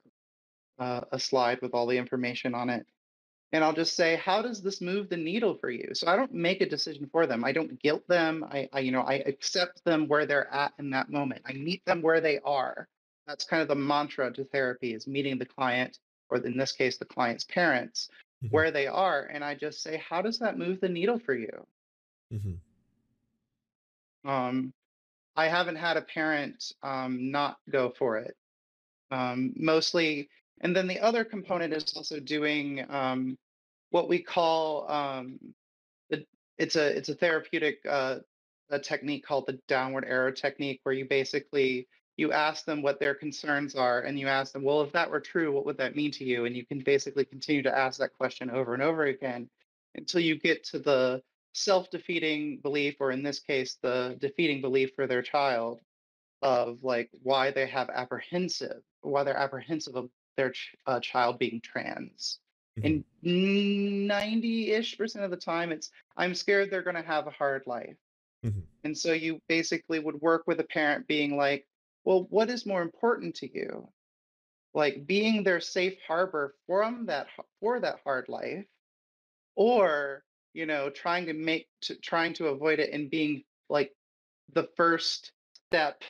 a, 0.77 1.03
a 1.13 1.19
slide 1.19 1.61
with 1.61 1.73
all 1.73 1.87
the 1.87 1.97
information 1.97 2.53
on 2.53 2.69
it. 2.69 2.85
And 3.51 3.63
I'll 3.63 3.73
just 3.73 3.95
say, 3.95 4.15
how 4.15 4.41
does 4.41 4.61
this 4.61 4.81
move 4.81 5.09
the 5.09 5.17
needle 5.17 5.55
for 5.55 5.69
you? 5.69 5.89
So 5.93 6.07
I 6.07 6.15
don't 6.15 6.33
make 6.33 6.61
a 6.61 6.69
decision 6.69 7.07
for 7.11 7.27
them. 7.27 7.43
I 7.43 7.51
don't 7.51 7.79
guilt 7.79 8.07
them. 8.07 8.43
I, 8.51 8.67
I 8.73 8.79
you 8.79 8.91
know, 8.91 9.01
I 9.01 9.15
accept 9.25 9.83
them 9.83 10.07
where 10.07 10.25
they're 10.25 10.51
at 10.53 10.73
in 10.79 10.89
that 10.91 11.09
moment. 11.09 11.41
I 11.45 11.53
meet 11.53 11.85
them 11.85 12.01
where 12.01 12.21
they 12.21 12.39
are. 12.45 12.87
That's 13.27 13.45
kind 13.45 13.61
of 13.61 13.67
the 13.67 13.75
mantra 13.75 14.31
to 14.33 14.43
therapy 14.45 14.93
is 14.93 15.07
meeting 15.07 15.37
the 15.37 15.45
client, 15.45 15.99
or 16.29 16.37
in 16.37 16.57
this 16.57 16.71
case, 16.71 16.97
the 16.97 17.13
client's 17.15 17.45
parents, 17.45 18.09
Mhm. 18.43 18.51
where 18.51 18.71
they 18.71 18.87
are. 18.87 19.23
And 19.23 19.43
I 19.43 19.55
just 19.55 19.81
say, 19.81 19.97
how 19.97 20.21
does 20.21 20.39
that 20.39 20.57
move 20.57 20.81
the 20.81 20.89
needle 20.89 21.19
for 21.19 21.33
you? 21.33 21.67
mm-hmm. 22.31 22.55
Um, 24.29 24.73
I 25.35 25.47
haven't 25.47 25.75
had 25.75 25.97
a 25.97 26.01
parent 26.01 26.73
um, 26.81 27.31
not 27.31 27.57
go 27.69 27.93
for 27.97 28.17
it. 28.17 28.35
Um, 29.11 29.53
mostly, 29.55 30.29
and 30.61 30.75
then 30.75 30.87
the 30.87 30.99
other 30.99 31.23
component 31.23 31.73
is 31.73 31.93
also 31.95 32.19
doing 32.19 32.85
um, 32.89 33.37
what 33.89 34.09
we 34.09 34.19
call 34.19 34.89
um, 34.89 35.39
the. 36.09 36.25
It's 36.57 36.75
a 36.75 36.95
it's 36.95 37.09
a 37.09 37.15
therapeutic 37.15 37.79
uh, 37.87 38.19
a 38.69 38.79
technique 38.79 39.25
called 39.25 39.45
the 39.47 39.59
downward 39.67 40.05
arrow 40.07 40.31
technique, 40.31 40.79
where 40.83 40.95
you 40.95 41.05
basically 41.05 41.87
you 42.17 42.31
ask 42.31 42.65
them 42.65 42.81
what 42.81 42.99
their 42.99 43.15
concerns 43.15 43.75
are 43.75 44.01
and 44.01 44.19
you 44.19 44.27
ask 44.27 44.53
them 44.53 44.63
well 44.63 44.81
if 44.81 44.91
that 44.91 45.09
were 45.09 45.19
true 45.19 45.51
what 45.51 45.65
would 45.65 45.77
that 45.77 45.95
mean 45.95 46.11
to 46.11 46.23
you 46.23 46.45
and 46.45 46.55
you 46.55 46.65
can 46.65 46.79
basically 46.79 47.25
continue 47.25 47.61
to 47.63 47.75
ask 47.77 47.99
that 47.99 48.13
question 48.17 48.49
over 48.51 48.73
and 48.73 48.83
over 48.83 49.05
again 49.05 49.49
until 49.95 50.21
you 50.21 50.37
get 50.39 50.63
to 50.63 50.79
the 50.79 51.21
self-defeating 51.53 52.57
belief 52.57 52.95
or 52.99 53.11
in 53.11 53.23
this 53.23 53.39
case 53.39 53.77
the 53.81 54.15
defeating 54.19 54.61
belief 54.61 54.91
for 54.95 55.07
their 55.07 55.21
child 55.21 55.79
of 56.41 56.77
like 56.83 57.09
why 57.23 57.51
they 57.51 57.67
have 57.67 57.89
apprehensive 57.89 58.81
why 59.01 59.23
they're 59.23 59.37
apprehensive 59.37 59.95
of 59.95 60.09
their 60.37 60.51
ch- 60.51 60.75
uh, 60.87 60.99
child 60.99 61.37
being 61.39 61.61
trans 61.61 62.39
Mhm. 62.79 62.85
and 62.85 63.03
90-ish 64.09 64.97
percent 64.97 65.23
of 65.23 65.31
the 65.31 65.37
time 65.37 65.71
it's 65.71 65.91
i'm 66.17 66.33
scared 66.35 66.69
they're 66.71 66.81
going 66.83 66.95
to 66.95 67.01
have 67.03 67.27
a 67.27 67.31
hard 67.31 67.63
life 67.67 67.95
Mhm. 68.45 68.63
and 68.83 68.97
so 68.97 69.13
you 69.13 69.39
basically 69.47 69.99
would 69.99 70.19
work 70.21 70.43
with 70.47 70.59
a 70.59 70.63
parent 70.65 71.07
being 71.07 71.37
like 71.37 71.65
well 72.03 72.27
what 72.29 72.49
is 72.49 72.65
more 72.65 72.81
important 72.81 73.35
to 73.35 73.53
you 73.53 73.87
like 74.73 75.05
being 75.05 75.43
their 75.43 75.59
safe 75.59 75.97
harbor 76.07 76.55
from 76.67 77.05
that 77.05 77.27
for 77.59 77.79
that 77.79 77.99
hard 78.03 78.27
life 78.27 78.65
or 79.55 80.23
you 80.53 80.65
know 80.65 80.89
trying 80.89 81.25
to 81.25 81.33
make 81.33 81.67
to, 81.81 81.95
trying 81.95 82.33
to 82.33 82.47
avoid 82.47 82.79
it 82.79 82.91
and 82.91 83.09
being 83.09 83.43
like 83.69 83.91
the 84.53 84.67
first 84.75 85.31
step 85.69 86.01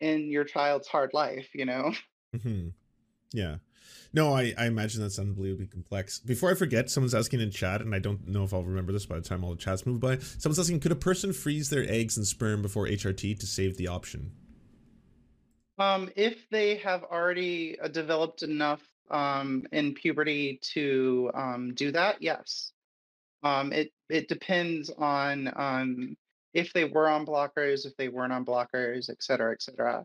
in 0.00 0.30
your 0.30 0.44
child's 0.44 0.88
hard 0.88 1.10
life 1.12 1.48
you 1.54 1.64
know 1.64 1.92
hmm 2.42 2.68
Yeah. 3.32 3.56
No, 4.12 4.34
I, 4.34 4.54
I 4.56 4.66
imagine 4.66 5.02
that's 5.02 5.18
unbelievably 5.18 5.66
complex. 5.66 6.18
Before 6.18 6.50
I 6.50 6.54
forget, 6.54 6.90
someone's 6.90 7.14
asking 7.14 7.40
in 7.40 7.50
chat, 7.50 7.82
and 7.82 7.94
I 7.94 7.98
don't 7.98 8.26
know 8.26 8.42
if 8.42 8.54
I'll 8.54 8.64
remember 8.64 8.92
this 8.92 9.04
by 9.04 9.16
the 9.16 9.22
time 9.22 9.44
all 9.44 9.50
the 9.50 9.56
chats 9.56 9.84
move 9.84 10.00
by. 10.00 10.18
Someone's 10.18 10.58
asking, 10.58 10.80
could 10.80 10.92
a 10.92 10.96
person 10.96 11.32
freeze 11.32 11.68
their 11.68 11.84
eggs 11.88 12.16
and 12.16 12.26
sperm 12.26 12.62
before 12.62 12.86
HRT 12.86 13.38
to 13.38 13.46
save 13.46 13.76
the 13.76 13.88
option? 13.88 14.32
Um 15.78 16.10
if 16.16 16.48
they 16.50 16.76
have 16.76 17.04
already 17.04 17.78
uh, 17.80 17.88
developed 17.88 18.42
enough 18.42 18.82
um 19.10 19.66
in 19.72 19.94
puberty 19.94 20.58
to 20.62 21.30
um 21.34 21.74
do 21.74 21.92
that 21.92 22.22
yes. 22.22 22.72
Um 23.42 23.72
it 23.72 23.92
it 24.10 24.28
depends 24.28 24.90
on 24.90 25.52
um 25.56 26.16
if 26.54 26.72
they 26.72 26.84
were 26.84 27.08
on 27.08 27.26
blockers 27.26 27.86
if 27.86 27.96
they 27.96 28.08
weren't 28.08 28.32
on 28.32 28.44
blockers 28.44 29.10
et 29.10 29.22
cetera 29.22 29.52
et 29.52 29.62
cetera. 29.62 30.04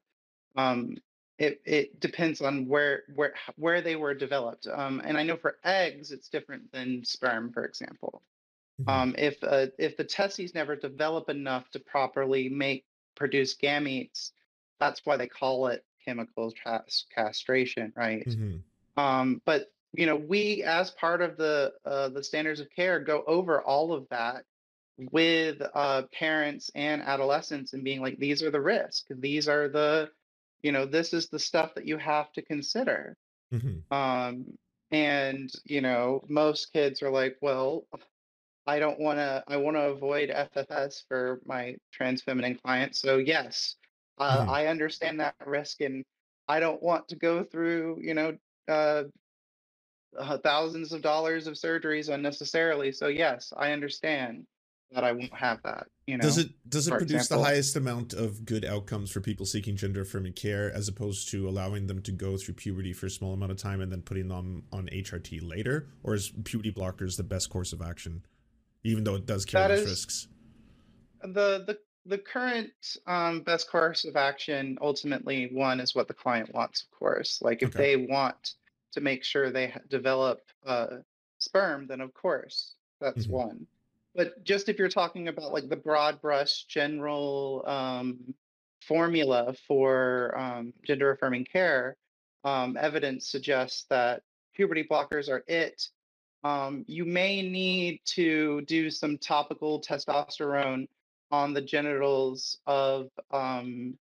Um 0.56 0.98
it 1.40 1.62
it 1.66 2.00
depends 2.00 2.42
on 2.42 2.68
where 2.68 3.04
where 3.16 3.34
where 3.56 3.82
they 3.82 3.96
were 3.96 4.14
developed. 4.14 4.68
Um 4.68 5.02
and 5.04 5.18
i 5.18 5.24
know 5.24 5.38
for 5.38 5.58
eggs 5.64 6.12
it's 6.12 6.30
different 6.30 6.72
than 6.72 7.04
sperm 7.06 7.52
for 7.54 7.66
example. 7.66 8.24
Mhm. 8.82 8.90
um 8.90 9.16
if 9.18 9.44
uh, 9.44 9.68
if 9.80 9.98
the 9.98 10.04
testes 10.06 10.54
never 10.56 10.76
develop 10.76 11.30
enough 11.30 11.70
to 11.72 11.80
properly 11.80 12.50
make 12.50 12.86
produce 13.16 13.56
gametes 13.58 14.32
that's 14.80 15.02
why 15.06 15.18
they 15.18 15.28
call 15.28 15.68
it 15.68 15.84
chemical 16.06 16.52
cas- 16.64 17.06
castration 17.14 17.94
right 17.96 18.28
Mhm. 18.28 18.62
um 18.98 19.42
but 19.46 19.72
you 19.94 20.06
know 20.06 20.16
we 20.16 20.64
as 20.64 20.92
part 20.92 21.22
of 21.22 21.38
the 21.38 21.74
uh 21.86 22.10
the 22.10 22.24
standards 22.24 22.60
of 22.60 22.70
care 22.76 23.00
go 23.00 23.24
over 23.28 23.62
all 23.62 23.94
of 23.94 24.08
that 24.10 24.46
with 25.12 25.62
uh 25.74 26.04
parents 26.14 26.70
and 26.76 27.02
adolescents 27.02 27.74
and 27.74 27.84
being 27.84 28.02
like 28.02 28.18
these 28.18 28.44
are 28.44 28.52
the 28.52 28.62
risks 28.62 29.06
these 29.10 29.48
are 29.48 29.68
the 29.70 30.10
you 30.62 30.72
know 30.72 30.86
this 30.86 31.14
is 31.14 31.30
the 31.30 31.40
stuff 31.40 31.74
that 31.76 31.88
you 31.88 31.98
have 31.98 32.32
to 32.34 32.42
consider 32.42 33.18
Mhm. 33.52 33.84
um 33.92 34.46
and 34.92 35.52
you 35.66 35.82
know 35.82 36.24
most 36.30 36.72
kids 36.74 37.02
are 37.02 37.10
like 37.12 37.38
well 37.42 37.88
i 38.68 38.80
don't 38.80 39.00
want 39.00 39.18
to 39.20 39.44
i 39.48 39.58
want 39.58 39.76
to 39.78 39.82
avoid 39.90 40.30
ffs 40.30 41.04
for 41.08 41.42
my 41.46 41.76
trans 41.92 42.22
feminine 42.22 42.56
clients 42.56 43.00
so 43.00 43.18
yes 43.18 43.76
uh, 44.18 44.46
Mhm. 44.46 44.50
i 44.50 44.68
understand 44.68 45.20
that 45.20 45.36
risk 45.46 45.82
and 45.82 46.04
i 46.48 46.60
don't 46.60 46.82
want 46.84 47.08
to 47.08 47.16
go 47.16 47.44
through 47.44 47.98
you 48.02 48.14
know 48.14 48.38
uh, 48.68 49.04
uh, 50.18 50.38
thousands 50.40 50.94
of 50.94 51.02
dollars 51.02 51.48
of 51.48 51.56
surgeries 51.56 52.14
unnecessarily 52.14 52.92
so 52.92 53.08
yes 53.08 53.52
i 53.58 53.72
understand 53.72 54.46
that 54.92 55.04
i 55.04 55.12
won't 55.12 55.34
have 55.34 55.60
that 55.64 55.88
you 56.06 56.18
know 56.18 56.24
Does 56.24 56.38
it 56.38 56.50
does 56.70 56.88
it 56.88 56.92
produce 56.92 57.24
example. 57.24 57.38
the 57.40 57.50
highest 57.50 57.76
amount 57.76 58.14
of 58.14 58.46
good 58.46 58.64
outcomes 58.64 59.10
for 59.10 59.22
people 59.22 59.46
seeking 59.48 59.76
gender 59.76 60.02
affirming 60.02 60.34
care 60.34 60.72
as 60.72 60.88
opposed 60.88 61.30
to 61.32 61.48
allowing 61.50 61.88
them 61.88 62.02
to 62.04 62.12
go 62.12 62.38
through 62.38 62.54
puberty 62.54 62.94
for 62.94 63.08
a 63.08 63.10
small 63.10 63.34
amount 63.34 63.52
of 63.52 63.58
time 63.58 63.82
and 63.82 63.92
then 63.92 64.02
putting 64.04 64.28
them 64.28 64.64
on 64.72 64.88
HRT 64.92 65.40
later? 65.42 65.88
Or 66.04 66.14
is 66.14 66.32
puberty 66.44 66.72
blockers 66.72 67.18
the 67.18 67.24
best 67.24 67.50
course 67.50 67.74
of 67.74 67.82
action, 67.82 68.24
even 68.84 69.04
though 69.04 69.16
it 69.16 69.26
does 69.26 69.46
carry 69.46 69.82
risks? 69.84 70.28
the 71.22 71.64
the 71.66 71.80
the 72.06 72.18
current 72.18 72.98
um, 73.08 73.42
best 73.42 73.70
course 73.70 74.06
of 74.06 74.16
action 74.16 74.78
ultimately 74.82 75.50
one 75.54 75.80
is 75.80 75.96
what 75.96 76.08
the 76.08 76.14
client 76.14 76.54
wants 76.54 76.84
of 76.84 76.92
course 76.92 77.42
like 77.42 77.64
if 77.64 77.70
Okay. 77.70 77.96
they 77.96 78.06
want 78.08 78.56
to 78.92 79.02
make 79.02 79.24
sure 79.24 79.50
they 79.52 79.74
develop 79.90 80.42
uh, 80.66 80.98
sperm 81.40 81.88
then 81.88 82.02
of 82.02 82.14
course 82.14 82.76
that's 83.00 83.28
Mhm. 83.28 83.32
one 83.32 83.68
but 84.16 84.44
just 84.44 84.70
if 84.70 84.78
you're 84.78 84.90
talking 84.90 85.28
about 85.28 85.54
like 85.54 85.70
the 85.70 85.76
broad 85.76 86.22
brush 86.22 86.66
general 86.66 87.64
um, 87.66 88.34
formula 88.82 89.54
for 89.68 90.38
um, 90.38 90.74
gender 90.84 91.12
affirming 91.12 91.46
care 91.46 91.96
um, 92.44 92.76
evidence 92.78 93.28
suggests 93.30 93.86
that 93.86 94.24
puberty 94.54 94.84
blockers 94.84 95.30
are 95.30 95.44
it 95.48 95.90
um, 96.44 96.84
you 96.88 97.06
may 97.06 97.42
need 97.42 98.02
to 98.04 98.62
do 98.64 98.92
some 98.92 99.18
topical 99.18 99.80
testosterone 99.82 100.88
on 101.34 101.52
the 101.54 101.62
genitals 101.62 102.60
of 102.68 103.10
um, 103.32 103.98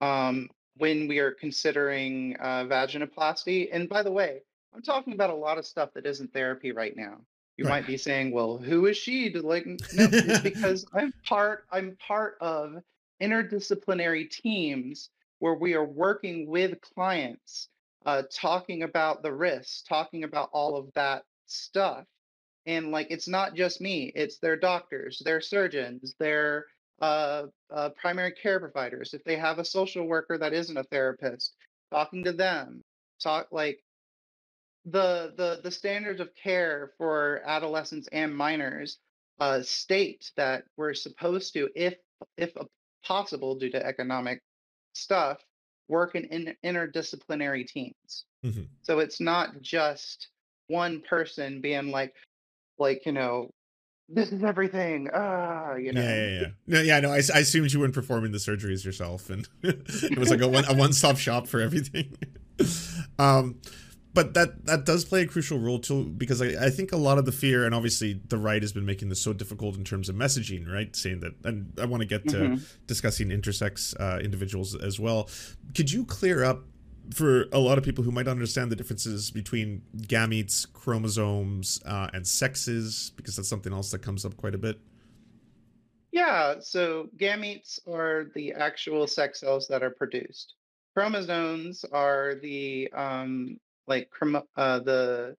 um, 0.00 0.48
when 0.76 1.08
we 1.08 1.18
are 1.18 1.32
considering 1.32 2.36
uh, 2.40 2.64
vaginoplasty. 2.64 3.68
And 3.72 3.88
by 3.88 4.02
the 4.04 4.12
way, 4.12 4.42
I'm 4.74 4.82
talking 4.82 5.12
about 5.12 5.30
a 5.30 5.34
lot 5.34 5.58
of 5.58 5.66
stuff 5.66 5.90
that 5.94 6.06
isn't 6.06 6.32
therapy 6.32 6.72
right 6.72 6.96
now. 6.96 7.18
You 7.56 7.64
Right. 7.64 7.70
might 7.70 7.86
be 7.86 7.96
saying, 7.98 8.30
"Well, 8.30 8.58
who 8.58 8.86
is 8.86 8.96
she?" 8.96 9.30
To 9.32 9.42
like, 9.42 9.66
no, 9.92 10.08
it's 10.24 10.38
because 10.40 10.86
I'm 10.94 11.12
part. 11.26 11.66
I'm 11.72 11.96
part 11.96 12.36
of 12.40 12.76
interdisciplinary 13.20 14.30
teams 14.30 15.10
where 15.40 15.54
we 15.54 15.74
are 15.74 15.84
working 15.84 16.46
with 16.46 16.80
clients, 16.80 17.68
uh, 18.06 18.22
talking 18.32 18.84
about 18.84 19.22
the 19.22 19.32
risks, 19.32 19.82
talking 19.82 20.24
about 20.24 20.50
all 20.52 20.76
of 20.76 20.92
that 20.94 21.24
stuff 21.46 22.06
and 22.66 22.90
like 22.90 23.08
it's 23.10 23.28
not 23.28 23.54
just 23.54 23.80
me 23.80 24.12
it's 24.14 24.38
their 24.38 24.56
doctors 24.56 25.20
their 25.24 25.40
surgeons 25.40 26.14
their 26.18 26.66
uh, 27.00 27.46
uh, 27.70 27.88
primary 28.00 28.32
care 28.32 28.60
providers 28.60 29.12
if 29.14 29.24
they 29.24 29.36
have 29.36 29.58
a 29.58 29.64
social 29.64 30.06
worker 30.06 30.38
that 30.38 30.52
isn't 30.52 30.76
a 30.76 30.84
therapist 30.84 31.54
talking 31.90 32.22
to 32.24 32.32
them 32.32 32.80
talk 33.20 33.48
like 33.50 33.82
the 34.86 35.32
the 35.36 35.60
the 35.62 35.70
standards 35.70 36.20
of 36.20 36.34
care 36.34 36.92
for 36.98 37.40
adolescents 37.44 38.08
and 38.12 38.36
minors 38.36 38.98
uh, 39.40 39.62
state 39.62 40.30
that 40.36 40.64
we're 40.76 40.94
supposed 40.94 41.52
to 41.52 41.68
if 41.74 41.94
if 42.36 42.52
possible 43.04 43.56
due 43.58 43.70
to 43.70 43.84
economic 43.84 44.40
stuff 44.94 45.38
work 45.88 46.14
in, 46.14 46.24
in 46.26 46.54
interdisciplinary 46.64 47.66
teams 47.66 48.24
Mhm. 48.44 48.68
so 48.82 48.98
it's 48.98 49.20
not 49.20 49.60
just 49.60 50.28
one 50.66 51.00
person 51.00 51.60
being 51.60 51.90
like 51.90 52.14
like 52.82 53.06
you 53.06 53.12
know 53.12 53.48
this 54.08 54.30
is 54.32 54.42
everything 54.44 55.08
ah 55.14 55.74
you 55.76 55.92
know 55.92 56.02
Yeah, 56.02 56.14
yeah, 56.14 56.40
yeah. 56.40 56.46
No, 56.66 56.80
yeah, 56.80 57.00
no, 57.00 57.10
I, 57.12 57.20
I 57.34 57.38
assumed 57.40 57.72
you 57.72 57.80
weren't 57.80 57.94
performing 57.94 58.32
the 58.32 58.38
surgeries 58.38 58.84
yourself, 58.84 59.30
and 59.30 59.48
it 59.62 60.18
was 60.18 60.30
like 60.30 60.40
a 60.42 60.48
one 60.48 60.64
a 60.66 60.74
one 60.74 60.92
stop 60.92 61.16
shop 61.16 61.46
for 61.46 61.60
everything. 61.60 62.14
um, 63.18 63.60
but 64.14 64.34
that 64.34 64.66
that 64.66 64.84
does 64.84 65.04
play 65.04 65.22
a 65.22 65.26
crucial 65.26 65.58
role 65.58 65.78
too, 65.78 66.04
because 66.04 66.42
I, 66.42 66.66
I 66.66 66.70
think 66.70 66.92
a 66.92 66.96
lot 66.96 67.16
of 67.18 67.24
the 67.24 67.32
fear, 67.32 67.64
and 67.64 67.74
obviously 67.74 68.20
the 68.28 68.36
right 68.36 68.60
has 68.62 68.72
been 68.72 68.84
making 68.84 69.08
this 69.08 69.22
so 69.22 69.32
difficult 69.32 69.76
in 69.76 69.84
terms 69.84 70.08
of 70.10 70.16
messaging, 70.16 70.70
right? 70.70 70.94
Saying 70.94 71.20
that, 71.20 71.32
and 71.44 71.72
I 71.80 71.86
want 71.86 72.02
to 72.02 72.06
get 72.06 72.28
to 72.28 72.36
Mhm. 72.36 72.60
discussing 72.86 73.28
intersex 73.30 73.94
uh, 73.98 74.18
individuals 74.20 74.74
as 74.74 75.00
well. 75.00 75.30
Could 75.74 75.90
you 75.90 76.04
clear 76.04 76.44
up 76.44 76.64
for 77.14 77.46
a 77.52 77.58
lot 77.58 77.78
of 77.78 77.84
people 77.84 78.04
who 78.04 78.10
might 78.10 78.28
understand 78.28 78.70
the 78.70 78.76
differences 78.76 79.30
between 79.30 79.82
gametes, 79.96 80.70
chromosomes, 80.72 81.80
uh, 81.84 82.08
and 82.12 82.26
sexes, 82.26 83.12
because 83.16 83.36
that's 83.36 83.48
something 83.48 83.72
else 83.72 83.90
that 83.90 84.00
comes 84.00 84.24
up 84.24 84.36
quite 84.36 84.54
a 84.54 84.58
bit. 84.58 84.78
Yeah, 86.12 86.56
so 86.60 87.08
gametes 87.16 87.80
are 87.88 88.30
the 88.34 88.52
actual 88.52 89.06
sex 89.06 89.40
cells 89.40 89.66
that 89.68 89.82
are 89.82 89.90
produced. 89.90 90.54
Chromosomes 90.94 91.84
are 91.90 92.34
the 92.42 92.92
um 92.92 93.58
like 93.86 94.10
chromo- 94.10 94.46
uh 94.56 94.80
the 94.80 95.36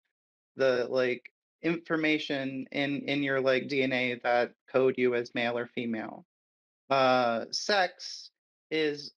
the 0.55 0.87
like 0.89 1.31
information 1.61 2.65
in 2.71 3.01
in 3.07 3.21
your 3.21 3.39
like 3.39 3.67
DNA 3.67 4.21
that 4.23 4.53
code 4.67 4.95
you 4.97 5.13
as 5.13 5.35
male 5.35 5.57
or 5.57 5.67
female. 5.67 6.25
Uh 6.89 7.45
sex 7.51 8.31
is 8.71 9.11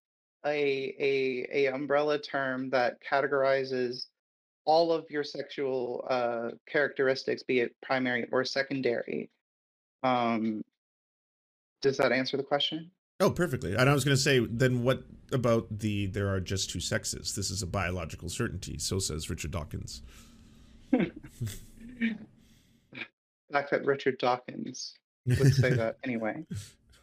a 0.44 0.94
a 0.98 1.66
a 1.66 1.72
umbrella 1.72 2.18
term 2.18 2.70
that 2.70 2.98
categorizes 3.02 4.06
all 4.64 4.92
of 4.92 5.04
your 5.10 5.24
sexual 5.24 6.04
uh 6.10 6.50
characteristics, 6.68 7.42
be 7.42 7.60
it 7.60 7.74
primary 7.82 8.26
or 8.32 8.44
secondary. 8.44 9.30
Um 10.02 10.62
does 11.82 11.96
that 11.98 12.12
answer 12.12 12.36
the 12.36 12.42
question? 12.42 12.90
Oh, 13.20 13.30
perfectly. 13.30 13.74
And 13.74 13.88
I 13.88 13.94
was 13.94 14.04
going 14.04 14.16
to 14.16 14.22
say, 14.22 14.40
then 14.40 14.82
what 14.82 15.04
about 15.32 15.66
the 15.78 16.06
there 16.06 16.28
are 16.28 16.40
just 16.40 16.68
two 16.68 16.80
sexes? 16.80 17.34
This 17.34 17.50
is 17.50 17.62
a 17.62 17.66
biological 17.66 18.28
certainty. 18.28 18.76
So 18.78 18.98
says 18.98 19.30
Richard 19.30 19.52
Dawkins. 19.52 20.02
fact 23.52 23.70
that 23.70 23.84
Richard 23.84 24.18
Dawkins 24.18 24.94
would 25.26 25.54
say 25.54 25.70
that 25.74 25.96
anyway. 26.04 26.44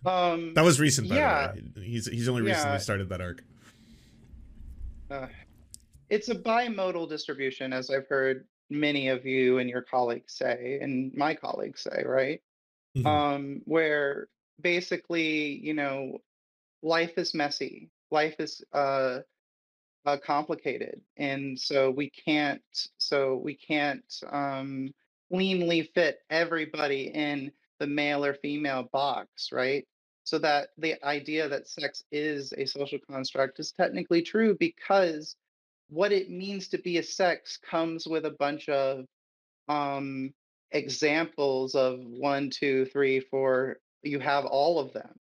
Um, 0.06 0.54
that 0.54 0.64
was 0.64 0.80
recent, 0.80 1.10
by 1.10 1.16
yeah. 1.16 1.52
the 1.54 1.80
way. 1.80 1.86
He's 1.86 2.06
he's 2.08 2.28
only 2.28 2.42
recently 2.42 2.74
Yeah. 2.74 2.78
started 2.80 3.10
that 3.10 3.22
arc. 3.22 3.44
uh, 5.10 5.28
it's 6.10 6.30
a 6.30 6.36
bimodal 6.36 7.08
distribution, 7.10 7.74
as 7.74 7.90
I've 7.90 8.08
heard 8.08 8.46
many 8.70 9.08
of 9.10 9.26
you 9.26 9.60
and 9.60 9.70
your 9.70 9.82
colleagues 9.82 10.34
say, 10.34 10.80
and 10.82 11.14
my 11.14 11.34
colleagues 11.36 11.82
say, 11.82 12.04
right? 12.06 12.42
Mhm. 12.98 13.06
Um, 13.06 13.62
where 13.66 14.28
basically, 14.62 15.60
you 15.64 15.74
know, 15.74 16.20
life 16.82 17.18
is 17.18 17.34
messy, 17.34 17.90
life 18.12 18.36
is 18.40 18.64
uh, 18.74 19.20
uh, 20.06 20.18
complicated, 20.18 21.02
and 21.18 21.60
so 21.60 21.90
we 21.92 22.10
can't, 22.10 22.62
so 22.98 23.38
we 23.38 23.56
can't 23.56 24.04
um, 24.32 24.94
cleanly 25.32 25.84
fit 25.96 26.20
everybody 26.30 27.08
in 27.14 27.52
the 27.80 27.88
male 27.88 28.24
or 28.26 28.34
female 28.36 28.84
box, 28.92 29.52
right? 29.52 29.88
So 30.26 30.40
that 30.40 30.70
the 30.78 31.04
idea 31.06 31.50
that 31.50 31.68
sex 31.68 32.04
is 32.12 32.54
a 32.58 32.66
social 32.66 33.00
construct 33.10 33.60
is 33.60 33.72
technically 33.74 34.22
true 34.22 34.56
because 34.60 35.36
what 35.90 36.12
it 36.12 36.30
means 36.30 36.70
to 36.70 36.78
be 36.78 36.98
a 36.98 37.04
sex 37.04 37.58
comes 37.58 38.08
with 38.08 38.26
a 38.26 38.32
bunch 38.32 38.70
of 38.70 39.06
um, 39.68 40.34
examples 40.72 41.76
of 41.76 42.00
one, 42.02 42.50
two, 42.50 42.86
three, 42.86 43.20
four. 43.20 43.80
You 44.04 44.20
have 44.20 44.46
all 44.46 44.80
of 44.80 44.94
them, 44.94 45.20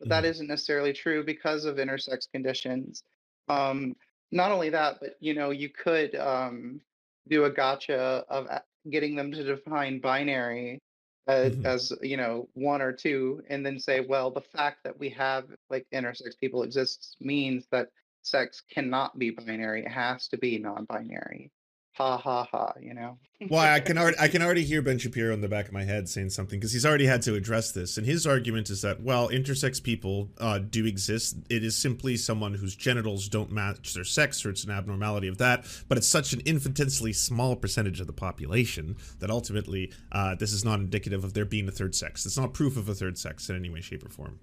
but 0.00 0.08
that 0.10 0.24
Mhm. 0.24 0.28
isn't 0.30 0.46
necessarily 0.48 0.92
true 0.92 1.24
because 1.24 1.64
of 1.64 1.76
intersex 1.76 2.30
conditions. 2.32 3.04
Um, 3.48 3.96
not 4.32 4.52
only 4.52 4.70
that, 4.70 5.00
but 5.00 5.16
you 5.20 5.34
know, 5.34 5.50
you 5.50 5.68
could 5.70 6.14
um, 6.16 6.82
do 7.28 7.44
a 7.44 7.50
gotcha 7.50 8.24
of 8.28 8.48
getting 8.90 9.14
them 9.16 9.32
to 9.32 9.44
define 9.44 10.00
binary 10.00 10.80
as, 11.26 11.56
Mhm. 11.56 11.64
as 11.64 11.92
you 12.02 12.16
know 12.16 12.48
one 12.54 12.82
or 12.82 12.92
two, 12.92 13.42
and 13.48 13.64
then 13.64 13.78
say, 13.78 14.00
well, 14.00 14.30
the 14.30 14.40
fact 14.40 14.84
that 14.84 14.98
we 14.98 15.08
have 15.10 15.46
like 15.70 15.86
intersex 15.92 16.38
people 16.38 16.62
exists 16.62 17.16
means 17.20 17.66
that 17.70 17.88
sex 18.22 18.62
cannot 18.70 19.18
be 19.18 19.30
binary; 19.30 19.82
it 19.84 19.88
has 19.88 20.28
to 20.28 20.38
be 20.38 20.58
non-binary. 20.58 21.50
Ha 21.94 22.18
ha 22.18 22.44
ha! 22.50 22.72
You 22.80 22.92
know. 22.92 23.18
Well, 23.48 23.60
I 23.60 23.78
can 23.78 23.98
already 23.98 24.18
I 24.18 24.26
can 24.34 24.42
already 24.42 24.64
hear 24.64 24.82
Ben 24.82 24.98
Shapiro 24.98 25.32
in 25.32 25.40
the 25.40 25.48
back 25.48 25.66
of 25.66 25.72
my 25.72 25.84
head 25.84 26.08
saying 26.08 26.30
something 26.30 26.58
because 26.58 26.72
he's 26.72 26.84
already 26.84 27.06
had 27.06 27.22
to 27.22 27.34
address 27.36 27.70
this, 27.70 27.96
and 27.96 28.04
his 28.04 28.26
argument 28.26 28.68
is 28.68 28.82
that 28.82 29.00
well, 29.00 29.28
intersex 29.28 29.80
people 29.80 30.30
uh, 30.38 30.58
do 30.58 30.86
exist. 30.86 31.36
It 31.48 31.62
is 31.62 31.76
simply 31.76 32.16
someone 32.16 32.54
whose 32.54 32.74
genitals 32.74 33.28
don't 33.28 33.52
match 33.52 33.94
their 33.94 34.02
sex, 34.02 34.44
or 34.44 34.50
it's 34.50 34.64
an 34.64 34.72
abnormality 34.72 35.28
of 35.28 35.38
that. 35.38 35.66
But 35.88 35.96
it's 35.98 36.08
such 36.08 36.32
an 36.32 36.42
infinitesimally 36.44 37.12
small 37.12 37.54
percentage 37.54 38.00
of 38.00 38.08
the 38.08 38.12
population 38.12 38.96
that 39.20 39.30
ultimately 39.30 39.92
uh, 40.10 40.34
this 40.34 40.52
is 40.52 40.64
not 40.64 40.80
indicative 40.80 41.22
of 41.22 41.32
there 41.34 41.44
being 41.44 41.68
a 41.68 41.72
third 41.72 41.94
sex. 41.94 42.26
It's 42.26 42.36
not 42.36 42.54
proof 42.54 42.76
of 42.76 42.88
a 42.88 42.94
third 42.94 43.18
sex 43.18 43.48
in 43.48 43.54
any 43.54 43.70
way, 43.70 43.80
shape, 43.80 44.04
or 44.04 44.08
form. 44.08 44.40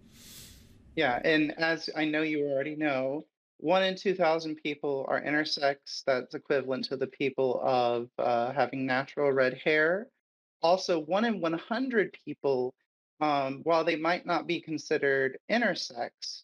Yeah, 0.95 1.19
and 1.23 1.53
as 1.57 1.89
I 1.95 2.05
know 2.05 2.21
you 2.21 2.45
already 2.45 2.75
know, 2.75 3.25
one 3.61 3.83
in 3.83 3.95
2,000 3.95 4.55
people 4.55 5.05
are 5.07 5.21
intersex. 5.21 6.03
That's 6.05 6.33
equivalent 6.33 6.85
to 6.85 6.97
the 6.97 7.07
people 7.07 7.61
of 7.63 8.09
uh, 8.17 8.51
having 8.53 8.85
natural 8.85 9.31
red 9.31 9.59
hair. 9.63 10.07
Also, 10.61 10.99
one 10.99 11.25
in 11.25 11.39
100 11.39 12.17
people, 12.25 12.73
um, 13.19 13.61
while 13.63 13.83
they 13.83 13.95
might 13.95 14.25
not 14.25 14.47
be 14.47 14.59
considered 14.59 15.37
intersex, 15.49 16.43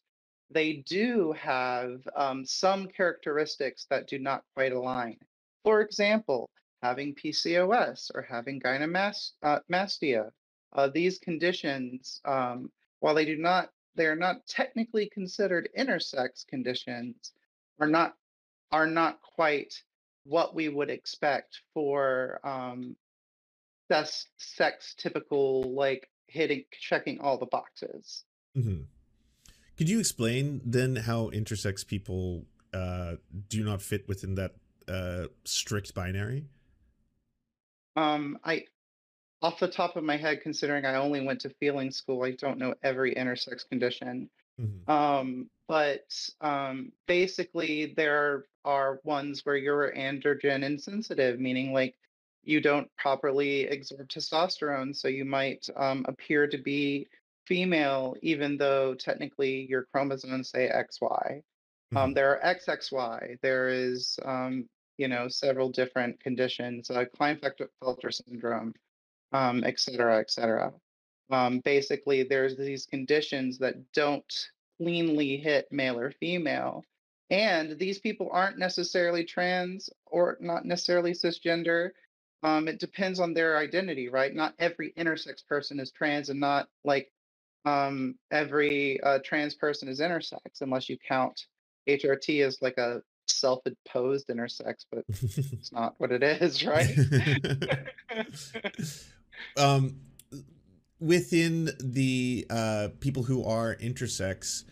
they 0.50 0.84
do 0.88 1.34
have 1.34 2.08
um, 2.16 2.46
some 2.46 2.88
characteristics 2.88 3.86
that 3.90 4.08
do 4.08 4.18
not 4.20 4.44
quite 4.56 4.72
align. 4.72 5.18
For 5.64 5.82
example, 5.82 6.50
having 6.82 7.16
PCOS 7.16 8.12
or 8.14 8.22
having 8.22 8.62
gynecomastia. 8.62 10.30
Uh, 10.74 10.88
these 10.94 11.18
conditions, 11.18 12.22
um, 12.26 12.72
while 13.00 13.16
they 13.16 13.26
do 13.26 13.38
not 13.38 13.70
they 13.98 14.06
are 14.06 14.16
not 14.16 14.46
technically 14.48 15.10
considered 15.10 15.70
intersex 15.78 16.48
conditions 16.48 17.34
are 17.80 17.88
not 17.88 18.16
are 18.72 18.88
not 18.88 19.20
quite 19.22 19.74
what 20.24 20.56
we 20.56 20.70
would 20.70 20.90
expect 20.90 21.62
for 21.74 22.40
um 22.44 22.96
sex, 23.90 24.28
sex 24.38 24.96
typical 24.98 25.74
like 25.74 26.10
hitting 26.28 26.64
checking 26.80 27.20
all 27.20 27.38
the 27.38 27.46
boxes 27.46 28.24
mm-hmm. 28.56 28.82
Could 29.78 29.90
you 29.90 30.00
explain 30.00 30.60
then 30.66 30.96
how 30.96 31.30
intersex 31.30 31.86
people 31.86 32.48
uh, 32.74 33.18
do 33.48 33.64
not 33.64 33.80
fit 33.80 34.08
within 34.08 34.34
that 34.34 34.56
uh, 34.88 35.28
strict 35.44 35.94
binary? 35.94 36.46
um 37.98 38.38
i 38.46 38.64
off 39.41 39.60
the 39.60 39.67
top 39.67 39.95
of 39.95 40.04
my 40.04 40.17
head 40.17 40.41
considering 40.41 40.86
i 40.86 40.95
only 40.95 41.21
went 41.21 41.39
to 41.39 41.50
feeling 41.60 41.91
school 41.91 42.23
i 42.23 42.32
don't 42.32 42.58
know 42.58 42.73
every 42.84 43.13
intersex 43.15 43.67
condition 43.67 44.30
Mhm. 44.60 44.89
Um, 44.89 45.50
but 45.67 46.08
um, 46.41 46.91
basically, 47.08 47.93
there 47.95 48.45
are 48.65 49.00
ones 49.04 49.45
where 49.45 49.58
you're 49.58 49.93
androgen 49.93 50.63
insensitive, 50.63 51.39
meaning 51.39 51.73
like 51.73 51.95
you 52.43 52.62
don't 52.62 52.89
properly 52.95 53.67
absorb 53.67 54.08
testosterone, 54.08 54.95
so 54.95 55.08
you 55.08 55.26
might 55.26 55.67
um, 55.76 56.06
appear 56.08 56.47
to 56.47 56.58
be 56.58 57.08
female, 57.45 58.15
even 58.21 58.58
though 58.58 58.93
technically 58.95 59.67
your 59.69 59.84
chromosomes 59.91 60.50
say 60.50 60.69
XY. 60.69 61.41
Um, 61.95 62.13
there 62.13 62.32
are 62.38 62.56
XXY. 62.56 63.39
There 63.41 63.69
is, 63.69 64.19
um, 64.26 64.67
you 64.97 65.08
know, 65.08 65.30
several 65.30 65.69
different 65.69 66.19
conditions, 66.19 66.89
uh, 66.89 67.06
Klinefelter 67.17 68.13
syndrome, 68.13 68.73
um, 69.34 69.63
et 69.63 69.80
cetera, 69.80 70.20
et 70.20 70.32
cetera. 70.32 70.74
Um, 71.30 71.60
basically 71.60 72.24
there's 72.24 72.56
these 72.56 72.86
conditions 72.86 73.58
that 73.60 73.76
don't 73.94 74.34
cleanly 74.78 75.38
hit 75.38 75.68
male 75.72 76.00
or 76.00 76.12
female 76.12 76.84
and 77.30 77.78
these 77.78 78.00
people 78.00 78.30
aren't 78.32 78.58
necessarily 78.58 79.26
trans 79.26 79.90
or 80.06 80.38
not 80.40 80.63
necessarily 80.63 81.12
cisgender. 81.12 81.90
Um, 82.44 82.70
it 82.70 82.80
depends 82.80 83.20
on 83.20 83.34
their 83.34 83.58
identity 83.58 84.08
right? 84.08 84.34
Not 84.34 84.54
every 84.60 84.94
intersex 84.98 85.46
person 85.46 85.80
is 85.80 85.92
trans 85.92 86.30
and 86.30 86.40
not 86.40 86.70
like 86.86 87.12
um, 87.66 88.16
every 88.32 89.02
uh, 89.02 89.20
trans 89.26 89.56
person 89.56 89.90
is 89.90 90.00
intersex 90.00 90.62
unless 90.62 90.90
you 90.90 90.98
count 91.06 91.48
hrt 91.88 92.46
as 92.46 92.62
like 92.62 92.78
a 92.78 93.02
self-imposed 93.28 94.28
intersex 94.30 94.86
but 94.92 95.04
it's 95.10 95.72
not 95.72 95.96
what 95.98 96.12
it 96.12 96.24
is 96.24 96.66
right 96.66 96.88
um, 99.56 99.97
within 101.00 101.69
the 101.80 102.45
uh, 102.50 102.89
people 103.00 103.23
who 103.23 103.43
are 103.43 103.76
intersex, 103.76 104.63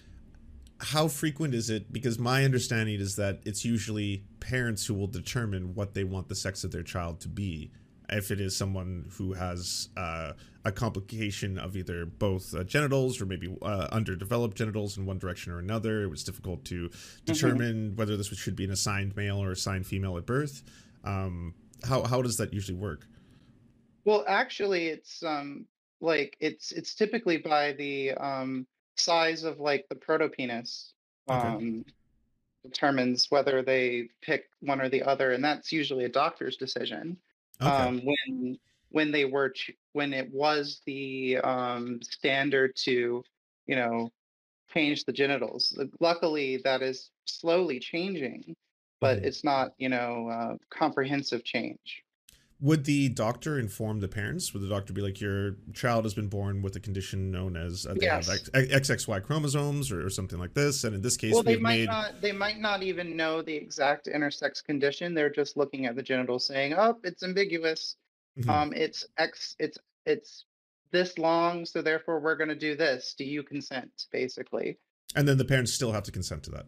how 0.80 1.08
frequent 1.08 1.54
is 1.54 1.70
it? 1.70 1.92
Because 1.92 2.20
my 2.20 2.44
understanding 2.44 3.00
is 3.00 3.16
that 3.16 3.40
it's 3.46 3.64
usually 3.64 4.24
parents 4.40 4.86
who 4.86 4.94
will 4.94 5.08
determine 5.08 5.74
what 5.74 5.94
they 5.94 6.04
want 6.04 6.28
the 6.28 6.36
sex 6.36 6.64
of 6.64 6.72
their 6.72 6.84
child 6.84 7.20
to 7.22 7.28
be. 7.30 7.72
If 8.10 8.30
it 8.30 8.40
is 8.40 8.56
someone 8.56 9.10
who 9.18 9.34
has 9.34 9.90
uh, 9.98 10.34
a 10.64 10.72
complication 10.72 11.58
of 11.58 11.76
either 11.76 12.06
both 12.06 12.54
uh, 12.54 12.64
genitals 12.64 13.20
or 13.20 13.26
maybe 13.26 13.56
uh, 13.64 13.88
underdeveloped 13.92 14.56
genitals 14.56 14.98
in 14.98 15.08
one 15.08 15.18
direction 15.18 15.52
or 15.52 15.58
another, 15.58 16.04
it 16.04 16.10
was 16.10 16.24
difficult 16.24 16.66
to 16.66 16.92
determine 17.26 17.96
whether 17.96 18.16
this 18.16 18.28
should 18.28 18.56
be 18.56 18.66
an 18.66 18.72
assigned 18.72 19.16
male 19.16 19.42
or 19.42 19.52
assigned 19.52 19.88
female 19.88 20.18
at 20.18 20.26
birth. 20.26 20.62
Um, 21.04 21.56
how 21.84 22.04
how 22.04 22.22
does 22.22 22.38
that 22.38 22.54
usually 22.54 22.78
work? 22.78 23.08
Well, 24.06 24.24
actually, 24.28 24.88
it's 24.88 25.24
um 25.24 25.68
like 26.02 26.38
it's 26.40 26.72
it's 26.72 26.96
typically 26.96 27.38
by 27.38 27.74
the 27.74 28.12
um 28.14 28.68
size 28.98 29.44
of 29.44 29.60
like 29.60 29.88
the 29.90 29.96
protopenis 29.96 30.94
Okay. 31.30 31.58
um 31.58 31.86
determines 32.64 33.32
whether 33.32 33.64
they 33.64 34.10
pick 34.22 34.50
one 34.62 34.82
or 34.82 34.90
the 34.90 35.04
other, 35.04 35.34
and 35.34 35.44
that's 35.46 35.72
usually 35.74 36.06
a 36.06 36.10
doctor's 36.10 36.58
decision. 36.58 37.20
Okay. 37.62 37.92
Um, 37.92 38.06
when 38.06 38.60
when 38.92 39.12
they 39.14 39.26
were 39.26 39.52
ch- 39.52 39.72
when 39.94 40.14
it 40.14 40.32
was 40.34 40.82
the 40.88 41.40
um 41.40 42.02
standard 42.04 42.76
to 42.78 43.24
you 43.68 43.78
know 43.78 44.12
change 44.70 45.06
the 45.06 45.14
genitals. 45.14 45.78
Luckily, 46.02 46.58
that 46.66 46.84
is 46.84 47.12
slowly 47.26 47.80
changing, 47.82 48.58
but 49.02 49.20
Mhm. 49.20 49.26
it's 49.26 49.44
not 49.46 49.74
you 49.80 49.90
know 49.90 50.30
uh, 50.30 50.58
comprehensive 50.72 51.46
change. 51.46 52.05
Would 52.62 52.86
the 52.86 53.10
doctor 53.10 53.60
inform 53.60 54.00
the 54.00 54.08
parents? 54.08 54.54
Would 54.54 54.64
the 54.64 54.70
doctor 54.70 54.94
be 54.94 55.02
like, 55.02 55.20
"Your 55.20 55.58
child 55.74 56.06
has 56.06 56.14
been 56.14 56.30
born 56.30 56.62
with 56.62 56.76
a 56.78 56.80
condition 56.80 57.30
known 57.30 57.58
as 57.58 57.86
uh, 57.86 57.96
they 58.00 58.06
have 58.06 58.30
X- 58.30 58.50
XXY 58.54 59.24
chromosomes 59.24 59.92
or, 59.92 60.06
or 60.06 60.10
something 60.10 60.40
like 60.40 60.54
this?" 60.54 60.86
And 60.86 60.96
in 60.96 61.02
this 61.02 61.18
case, 61.18 61.34
well 61.34 61.44
they 61.44 61.58
might 61.58 61.80
made 61.80 61.86
not 61.88 62.22
they 62.22 62.32
might 62.32 62.60
not 62.60 62.82
even 62.82 63.18
know 63.18 63.42
the 63.42 63.54
exact 63.54 64.08
intersex 64.08 64.64
condition 64.64 65.14
they're 65.14 65.30
just 65.30 65.58
looking 65.58 65.86
at 65.86 65.96
the 65.98 66.04
genitals 66.04 66.46
saying 66.46 66.74
oh 66.78 66.98
it's 67.04 67.24
ambiguous 67.24 67.98
Mhm. 68.40 68.50
um 68.50 68.74
it's 68.74 69.06
x 69.18 69.56
it's 69.60 69.78
it's 70.06 70.46
this 70.92 71.18
long 71.18 71.66
so 71.66 71.82
therefore 71.82 72.20
we're 72.20 72.36
going 72.36 72.50
to 72.50 72.56
do 72.56 72.76
this 72.76 73.16
do 73.18 73.24
you 73.26 73.44
consent 73.44 74.08
basically 74.12 74.78
and 75.16 75.28
then 75.28 75.38
the 75.38 75.46
parents 75.46 75.74
still 75.74 75.92
have 75.92 76.04
to 76.04 76.12
consent 76.12 76.44
to 76.44 76.52
that. 76.52 76.66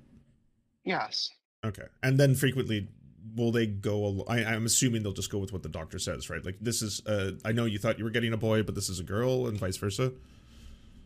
Yes. 0.86 1.30
Okay, 1.66 1.84
and 2.04 2.18
then 2.18 2.36
frequently 2.36 2.88
will 3.38 3.52
they 3.52 3.68
go? 3.68 4.04
Al- 4.06 4.26
I, 4.28 4.44
I'm 4.44 4.66
assuming 4.66 5.04
they'll 5.04 5.14
just 5.14 5.32
go 5.32 5.38
with 5.38 5.54
what 5.54 5.64
the 5.64 5.70
doctor 5.70 6.00
says, 6.00 6.30
right? 6.30 6.44
Like 6.44 6.58
this 6.60 6.82
is. 6.82 7.06
Uh, 7.06 7.34
I 7.46 7.54
know 7.54 7.66
you 7.66 7.80
thought 7.80 7.98
you 7.98 8.04
were 8.04 8.12
getting 8.12 8.34
a 8.34 8.38
boy, 8.38 8.64
but 8.64 8.76
this 8.76 8.90
is 8.90 9.00
a 9.00 9.04
girl, 9.04 9.48
and 9.48 9.58
vice 9.58 9.78
versa. 9.78 10.12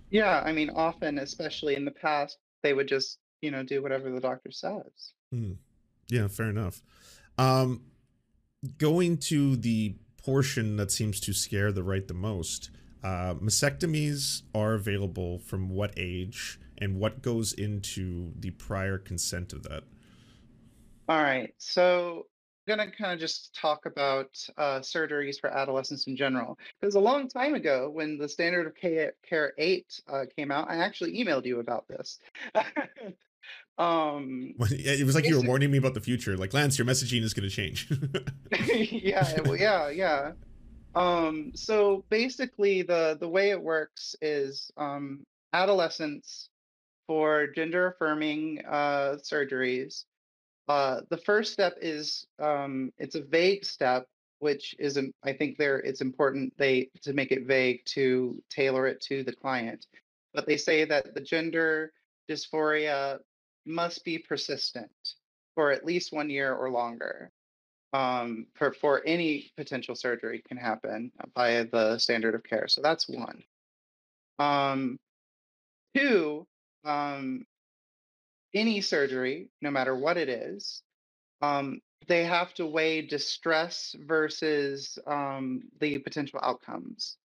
Yeah, 0.10 0.42
I 0.44 0.52
mean, 0.52 0.70
often, 0.72 1.20
especially 1.20 1.76
in 1.76 1.86
the 1.86 1.92
past, 1.92 2.38
they 2.64 2.74
would 2.74 2.88
just, 2.88 3.20
you 3.42 3.52
know, 3.52 3.64
do 3.64 3.82
whatever 3.82 4.12
the 4.12 4.20
doctor 4.20 4.52
says. 4.52 5.14
Hmm. 5.32 5.54
Yeah, 6.10 6.28
fair 6.28 6.50
enough. 6.50 6.82
Um, 7.38 7.84
going 8.78 9.18
to 9.18 9.56
the 9.56 9.96
portion 10.18 10.78
that 10.78 10.92
seems 10.92 11.20
to 11.22 11.34
scare 11.34 11.72
the 11.72 11.84
right 11.84 12.08
the 12.08 12.14
most. 12.14 12.70
Uh, 13.04 13.36
mastectomies 13.36 14.44
are 14.54 14.74
available 14.74 15.40
from 15.40 15.70
what 15.70 15.94
age, 15.98 16.60
and 16.78 17.00
what 17.00 17.22
goes 17.22 17.54
into 17.54 18.34
the 18.38 18.52
prior 18.52 18.98
consent 18.98 19.54
of 19.54 19.64
that? 19.64 19.84
All 21.12 21.22
right. 21.22 21.54
So 21.58 22.28
I'm 22.70 22.78
going 22.78 22.90
to 22.90 22.96
kind 22.96 23.12
of 23.12 23.20
just 23.20 23.54
talk 23.54 23.86
about 23.86 24.30
uh, 24.58 24.80
surgeries 24.80 25.42
for 25.42 25.50
adolescents 25.50 26.08
in 26.08 26.16
general. 26.16 26.58
Because 26.80 26.96
a 26.96 27.02
long 27.02 27.28
time 27.28 27.54
ago, 27.54 27.90
when 27.90 28.18
the 28.18 28.30
standard 28.30 28.66
of 28.66 28.76
care 28.76 29.54
8 29.58 30.02
uh, 30.08 30.24
came 30.38 30.52
out, 30.52 30.72
I 30.72 30.78
actually 30.78 31.22
emailed 31.22 31.46
you 31.46 31.60
about 31.60 31.86
this. 31.90 32.18
um, 33.78 34.54
It 34.58 35.06
was 35.06 35.14
like 35.14 35.28
you 35.28 35.38
were 35.38 35.46
warning 35.46 35.70
me 35.70 35.80
about 35.80 35.96
the 35.96 36.00
future. 36.00 36.38
Like 36.38 36.54
Lance, 36.54 36.78
your 36.78 36.88
messaging 36.88 37.24
is 37.24 37.34
going 37.34 37.50
to 37.50 37.54
change. 37.54 37.92
yeah, 38.90 39.42
well, 39.42 39.58
yeah, 39.58 39.90
yeah. 39.90 40.32
Um, 40.96 41.52
so 41.56 42.06
basically, 42.10 42.84
the 42.84 43.18
the 43.20 43.28
way 43.28 43.50
it 43.50 43.62
works 43.62 44.16
is 44.22 44.72
um, 44.78 45.26
adolescents 45.52 46.48
for 47.06 47.48
gender 47.48 47.88
affirming 47.88 48.62
uh, 48.66 49.18
surgeries. 49.22 50.06
Uh, 50.68 51.02
the 51.10 51.18
first 51.18 51.54
step 51.54 51.76
is 51.82 52.28
um, 52.40 52.92
it's 52.98 53.16
a 53.16 53.22
vague 53.24 53.66
step, 53.66 54.08
which 54.40 54.76
is 54.80 54.98
im- 54.98 55.14
I 55.24 55.34
think 55.34 55.58
there 55.58 55.80
it's 55.80 56.02
important 56.02 56.54
they 56.58 56.90
to 57.02 57.14
make 57.14 57.32
it 57.32 57.46
vague 57.46 57.84
to 57.88 58.42
tailor 58.50 58.88
it 58.88 59.02
to 59.02 59.24
the 59.24 59.34
client. 59.34 59.88
But 60.34 60.46
they 60.46 60.58
say 60.58 60.86
that 60.86 61.14
the 61.14 61.22
gender 61.22 61.92
dysphoria 62.30 63.20
must 63.66 64.06
be 64.06 64.18
persistent 64.18 64.92
for 65.56 65.72
at 65.72 65.86
least 65.86 66.14
one 66.14 66.30
year 66.30 66.54
or 66.54 66.72
longer 66.72 67.32
um, 67.94 68.48
for, 68.54 68.74
for 68.74 69.02
any 69.06 69.52
potential 69.58 69.96
surgery 69.96 70.42
can 70.48 70.58
happen 70.58 71.12
via 71.36 71.66
the 71.66 71.98
standard 71.98 72.36
of 72.36 72.44
care. 72.44 72.68
So 72.68 72.82
that's 72.82 73.08
one. 73.10 73.44
Um, 74.40 74.98
two, 75.96 76.48
um, 76.86 77.46
any 78.54 78.82
surgery, 78.82 79.50
no 79.62 79.72
matter 79.72 79.96
what 79.96 80.18
it 80.18 80.30
is, 80.30 80.82
um, 81.42 81.82
they 82.08 82.24
have 82.24 82.54
to 82.56 82.66
weigh 82.66 83.02
distress 83.02 83.96
versus 84.00 84.98
um, 85.08 85.62
the 85.80 86.00
potential 86.00 86.40
outcomes. 86.42 87.18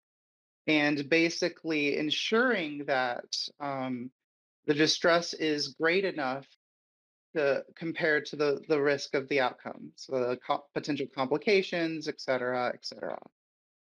And 0.66 1.08
basically 1.08 1.96
ensuring 1.96 2.84
that 2.86 3.36
um, 3.60 4.10
the 4.66 4.74
distress 4.74 5.32
is 5.32 5.76
great 5.80 6.04
enough 6.04 6.46
to 7.36 7.64
compare 7.76 8.20
to 8.22 8.36
the 8.36 8.60
the 8.66 8.80
risk 8.80 9.14
of 9.14 9.28
the 9.28 9.40
outcome, 9.40 9.92
so 9.94 10.12
the 10.12 10.38
co- 10.38 10.64
potential 10.74 11.06
complications, 11.14 12.08
et 12.08 12.20
cetera, 12.20 12.72
et 12.74 12.84
cetera. 12.84 13.18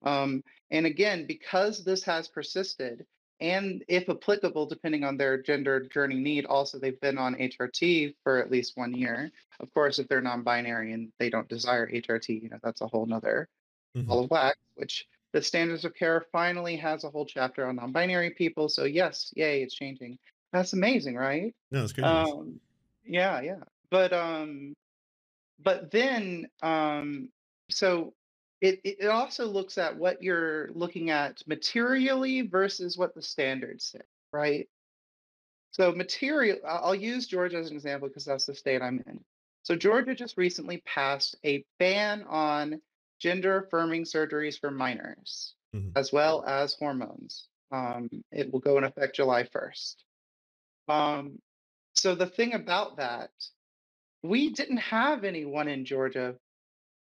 Um, 0.04 0.42
and 0.70 0.86
again, 0.86 1.26
because 1.26 1.84
this 1.84 2.04
has 2.04 2.28
persisted, 2.28 3.04
and 3.42 3.84
if 3.88 4.08
applicable, 4.08 4.66
depending 4.66 5.02
on 5.02 5.16
their 5.16 5.36
gender 5.42 5.80
journey 5.80 6.14
need, 6.14 6.46
also 6.46 6.78
they've 6.78 7.00
been 7.00 7.18
on 7.18 7.34
HRT 7.34 8.14
for 8.22 8.38
at 8.38 8.52
least 8.52 8.76
one 8.76 8.94
year. 8.94 9.32
Of 9.58 9.74
course, 9.74 9.98
if 9.98 10.06
they're 10.06 10.20
non-binary 10.20 10.92
and 10.92 11.12
they 11.18 11.28
don't 11.28 11.48
desire 11.48 11.88
HRT, 11.88 12.40
you 12.40 12.48
know 12.48 12.58
that's 12.62 12.80
a 12.80 12.86
whole 12.86 13.04
nother 13.04 13.48
Mhm. 13.96 14.06
ball 14.06 14.24
of 14.24 14.30
wax. 14.30 14.58
Which 14.76 15.06
the 15.32 15.42
standards 15.42 15.84
of 15.84 15.94
care 15.94 16.24
finally 16.30 16.76
has 16.76 17.02
a 17.02 17.10
whole 17.10 17.26
chapter 17.26 17.66
on 17.66 17.76
non-binary 17.76 18.30
people. 18.30 18.68
So 18.68 18.84
yes, 18.84 19.32
yay, 19.36 19.62
it's 19.62 19.74
changing. 19.74 20.18
That's 20.52 20.72
amazing, 20.72 21.16
right? 21.16 21.52
No, 21.72 21.80
that's 21.80 21.92
good. 21.92 22.04
Um, 22.04 22.60
yeah, 23.04 23.40
yeah. 23.40 23.64
But 23.90 24.12
um, 24.12 24.72
but 25.58 25.90
then 25.90 26.48
um, 26.62 27.28
so 27.70 28.14
it 28.62 28.80
it 28.84 29.06
also 29.08 29.46
looks 29.46 29.76
at 29.76 29.96
what 29.98 30.22
you're 30.22 30.70
looking 30.72 31.10
at 31.10 31.42
materially 31.46 32.42
versus 32.42 32.96
what 32.96 33.14
the 33.14 33.20
standards 33.22 33.84
say, 33.84 34.00
right? 34.32 34.68
So 35.72 35.92
material, 35.92 36.58
I'll 36.66 36.94
use 36.94 37.26
Georgia 37.26 37.56
as 37.58 37.70
an 37.70 37.76
example 37.76 38.08
because 38.08 38.24
that's 38.24 38.46
the 38.46 38.54
state 38.54 38.80
I'm 38.82 39.02
in. 39.06 39.24
So 39.64 39.74
Georgia 39.74 40.14
just 40.14 40.36
recently 40.36 40.82
passed 40.86 41.36
a 41.44 41.64
ban 41.78 42.22
on 42.24 42.80
gender 43.18 43.58
affirming 43.64 44.04
surgeries 44.04 44.58
for 44.60 44.70
minors, 44.70 45.54
Mhm. 45.74 45.92
as 45.96 46.12
well 46.12 46.44
as 46.44 46.74
hormones. 46.74 47.48
Um, 47.70 48.08
it 48.30 48.52
will 48.52 48.60
go 48.60 48.78
in 48.78 48.84
effect 48.84 49.16
July 49.16 49.44
1st. 49.44 50.04
Um, 50.88 51.40
so 51.94 52.14
the 52.14 52.26
thing 52.26 52.54
about 52.54 52.96
that, 52.98 53.30
we 54.22 54.50
didn't 54.50 54.78
have 54.78 55.24
anyone 55.24 55.68
in 55.68 55.84
Georgia 55.84 56.38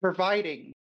providing 0.02 0.76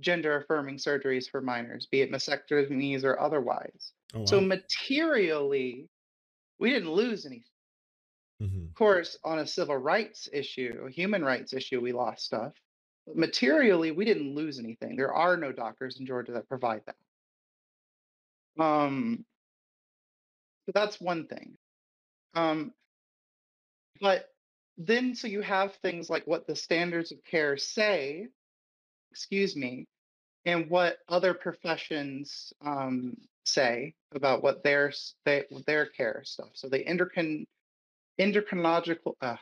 gender 0.00 0.36
affirming 0.36 0.76
surgeries 0.78 1.28
for 1.30 1.40
minors, 1.40 1.86
be 1.86 2.00
it 2.00 2.10
mastectomies 2.10 3.04
or 3.04 3.20
otherwise. 3.20 3.92
oh, 4.14 4.20
wow. 4.20 4.24
So 4.24 4.40
materially, 4.40 5.88
we 6.58 6.70
didn't 6.70 6.92
lose 6.92 7.26
anything. 7.26 7.44
Mhm. 8.40 8.68
Of 8.68 8.74
course, 8.74 9.18
on 9.24 9.38
a 9.38 9.46
civil 9.46 9.76
rights 9.76 10.28
issue, 10.32 10.84
a 10.86 10.90
human 10.90 11.24
rights 11.24 11.52
issue, 11.52 11.80
we 11.80 11.92
lost 11.92 12.24
stuff. 12.24 12.52
But 13.06 13.16
materially, 13.16 13.90
we 13.90 14.04
didn't 14.04 14.34
lose 14.34 14.58
anything. 14.58 14.96
There 14.96 15.12
are 15.12 15.36
no 15.36 15.52
doctors 15.52 15.98
in 15.98 16.06
Georgia 16.06 16.32
that 16.32 16.48
provide 16.48 16.82
that. 16.86 18.62
Um, 18.62 19.24
so 20.66 20.72
that's 20.74 21.00
one 21.00 21.26
thing. 21.26 21.56
Um, 22.34 22.72
but 24.00 24.28
then, 24.78 25.14
so 25.14 25.26
you 25.28 25.42
have 25.42 25.74
things 25.76 26.08
like 26.10 26.26
what 26.26 26.46
the 26.46 26.56
standards 26.56 27.12
of 27.12 27.22
care 27.24 27.56
say, 27.56 28.28
excuse 29.12 29.54
me, 29.54 29.84
and 30.46 30.70
what 30.70 30.96
other 31.06 31.34
professions 31.34 32.50
um, 32.64 33.14
say 33.44 33.92
about 34.14 34.42
what 34.42 34.64
their 34.64 34.90
they, 35.26 35.44
their 35.66 35.84
care 35.86 36.22
stuff. 36.24 36.48
So 36.54 36.68
the 36.68 36.86
endocrine 36.86 37.46
endocrinological 38.18 39.14
uh. 39.20 39.36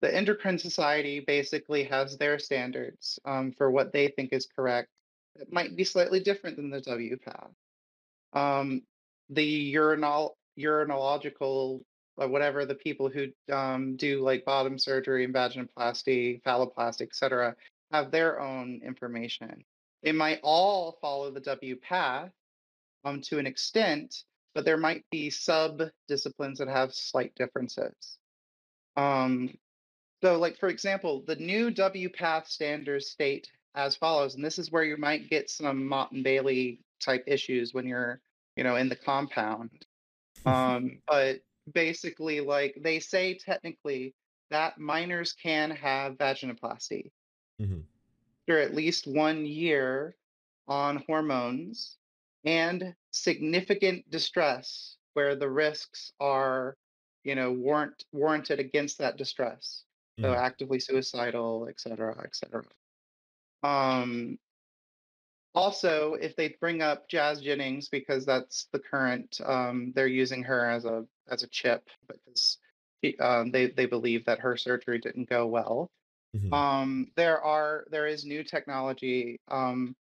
The 0.00 0.14
Endocrine 0.14 0.60
Society 0.60 1.18
basically 1.18 1.82
has 1.84 2.16
their 2.16 2.38
standards 2.38 3.18
um, 3.24 3.50
for 3.50 3.68
what 3.68 3.92
they 3.92 4.06
think 4.06 4.32
is 4.32 4.46
correct. 4.46 4.88
It 5.34 5.52
might 5.52 5.74
be 5.74 5.82
slightly 5.82 6.20
different 6.20 6.54
than 6.54 6.70
the 6.70 6.80
WPATH. 6.80 7.50
Um, 8.32 8.82
the 9.28 9.74
urinol 9.74 10.34
urinological 10.56 11.80
or 12.16 12.28
whatever 12.28 12.64
the 12.64 12.76
people 12.76 13.08
who 13.08 13.26
um, 13.52 13.96
do 13.96 14.22
like 14.22 14.44
bottom 14.44 14.78
surgery 14.78 15.24
and 15.24 15.34
vaginoplasty, 15.34 16.42
phalloplasty, 16.42 17.02
etc., 17.02 17.56
have 17.90 18.10
their 18.10 18.40
own 18.40 18.80
information. 18.84 19.64
They 20.02 20.12
might 20.12 20.40
all 20.42 20.98
follow 21.00 21.30
the 21.30 21.40
WPATH 21.40 22.30
um, 23.04 23.20
to 23.22 23.38
an 23.38 23.46
extent, 23.46 24.24
but 24.54 24.64
there 24.64 24.76
might 24.76 25.04
be 25.10 25.30
sub 25.30 25.82
disciplines 26.06 26.58
that 26.58 26.68
have 26.68 26.94
slight 26.94 27.34
differences. 27.34 28.18
Um, 28.96 29.56
so, 30.22 30.38
like 30.38 30.58
for 30.58 30.68
example, 30.68 31.22
the 31.26 31.36
new 31.36 31.70
WPATH 31.70 32.46
standards 32.48 33.08
state 33.08 33.48
as 33.74 33.96
follows, 33.96 34.34
and 34.34 34.44
this 34.44 34.58
is 34.58 34.72
where 34.72 34.84
you 34.84 34.96
might 34.96 35.30
get 35.30 35.50
some 35.50 35.86
Motte 35.86 36.12
and 36.12 36.24
Bailey 36.24 36.80
type 37.00 37.24
issues 37.26 37.72
when 37.72 37.86
you're, 37.86 38.20
you 38.56 38.64
know, 38.64 38.76
in 38.76 38.88
the 38.88 38.96
compound. 38.96 39.70
Um, 40.46 40.98
but 41.06 41.40
basically, 41.72 42.40
like 42.40 42.76
they 42.80 42.98
say 43.00 43.34
technically 43.34 44.14
that 44.50 44.78
minors 44.78 45.32
can 45.32 45.70
have 45.70 46.14
vaginoplasty 46.14 47.10
Mhm. 47.58 47.88
after 48.48 48.58
at 48.60 48.74
least 48.74 49.06
one 49.06 49.44
year 49.46 50.16
on 50.66 50.96
hormones 51.06 51.98
and 52.44 52.94
significant 53.10 54.08
distress 54.10 54.96
where 55.14 55.34
the 55.36 55.50
risks 55.50 56.12
are, 56.20 56.76
you 57.24 57.34
know, 57.34 57.52
warrant 57.52 58.04
warranted 58.12 58.58
against 58.60 58.98
that 58.98 59.16
distress. 59.16 59.84
So 60.24 60.32
Mhm. 60.32 60.34
actively 60.34 60.80
suicidal, 60.80 61.68
et 61.68 61.80
cetera, 61.80 62.20
et 62.24 62.34
cetera. 62.34 62.64
Um, 63.62 64.38
also, 65.54 66.14
if 66.14 66.36
they 66.36 66.50
bring 66.60 66.82
up 66.82 67.08
Jazz 67.08 67.40
Jennings 67.40 67.88
because 67.88 68.24
that's 68.24 68.66
the 68.72 68.78
current, 68.78 69.40
um, 69.44 69.92
they're 69.92 70.06
using 70.06 70.42
her 70.44 70.68
as 70.68 70.84
a 70.84 71.06
as 71.28 71.42
a 71.42 71.48
chip 71.48 71.88
because 72.06 72.58
um, 73.20 73.50
they 73.50 73.68
they 73.70 73.86
believe 73.86 74.24
that 74.26 74.40
her 74.40 74.56
surgery 74.56 74.98
didn't 74.98 75.28
go 75.28 75.46
well. 75.46 75.90
Mhm. 76.36 76.52
Um, 76.52 77.12
there 77.16 77.40
are 77.42 77.86
there 77.90 78.06
is 78.06 78.24
new 78.24 78.44
technology. 78.44 79.40
Um, 79.48 79.96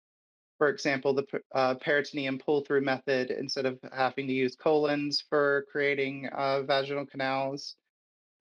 for 0.58 0.70
example, 0.70 1.14
the 1.14 1.26
uh, 1.54 1.76
peritoneum 1.76 2.40
pull 2.40 2.62
through 2.62 2.82
method. 2.82 3.32
Instead 3.32 3.66
of 3.66 3.80
having 3.94 4.28
to 4.28 4.34
use 4.34 4.56
colons 4.56 5.22
for 5.22 5.66
creating 5.72 6.28
uh, 6.28 6.64
vaginal 6.64 7.06
canals, 7.06 7.76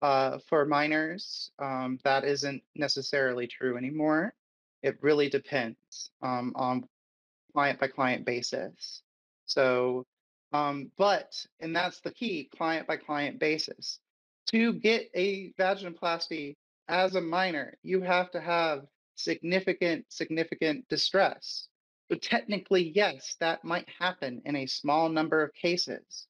Uh, 0.01 0.37
for 0.49 0.65
minors, 0.65 1.51
um, 1.57 1.97
that 2.03 2.23
isn't 2.25 2.61
necessarily 2.75 3.47
true 3.47 3.77
anymore. 3.77 4.35
It 4.83 5.01
really 5.01 5.29
depends 5.29 6.11
um, 6.21 6.51
on 6.55 6.87
client 7.53 7.79
by 7.79 7.87
client 7.87 8.25
basis. 8.25 9.03
So, 9.45 10.05
um, 10.51 10.91
but, 10.97 11.47
and 11.59 11.75
that's 11.75 12.01
the 12.01 12.11
key 12.11 12.49
client 12.57 12.87
by 12.87 12.97
client 12.97 13.39
basis. 13.39 13.99
To 14.51 14.73
get 14.73 15.09
a 15.15 15.53
vaginoplasty 15.53 16.55
as 16.87 17.15
a 17.15 17.21
minor, 17.21 17.77
you 17.83 18.01
have 18.01 18.31
to 18.31 18.41
have 18.41 18.85
significant, 19.15 20.05
significant 20.09 20.87
distress. 20.89 21.67
So, 22.11 22.17
technically, 22.17 22.91
yes, 22.93 23.35
that 23.39 23.63
might 23.63 23.87
happen 23.99 24.41
in 24.45 24.55
a 24.55 24.67
small 24.67 25.09
number 25.09 25.41
of 25.41 25.53
cases. 25.53 26.27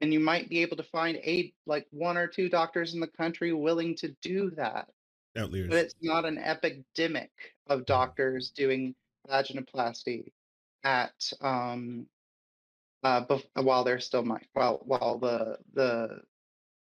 And 0.00 0.12
you 0.12 0.20
might 0.20 0.48
be 0.48 0.62
able 0.62 0.76
to 0.78 0.82
find 0.84 1.16
a 1.18 1.52
like 1.66 1.86
one 1.90 2.16
or 2.16 2.26
two 2.26 2.48
doctors 2.48 2.94
in 2.94 3.00
the 3.00 3.06
country 3.06 3.52
willing 3.52 3.94
to 3.96 4.08
do 4.20 4.50
that. 4.56 4.88
Outliers. 5.36 5.68
But 5.68 5.78
it's 5.78 5.94
not 6.00 6.24
an 6.24 6.38
epidemic 6.38 7.30
of 7.68 7.86
doctors 7.86 8.50
doing 8.50 8.94
vaginoplasty 9.28 10.32
at 10.82 11.32
um 11.40 12.06
uh 13.04 13.24
bef- 13.24 13.62
while 13.62 13.84
they're 13.84 14.00
still 14.00 14.24
mi- 14.24 14.48
while 14.52 14.80
while 14.84 15.18
the 15.18 15.58
the 15.74 16.20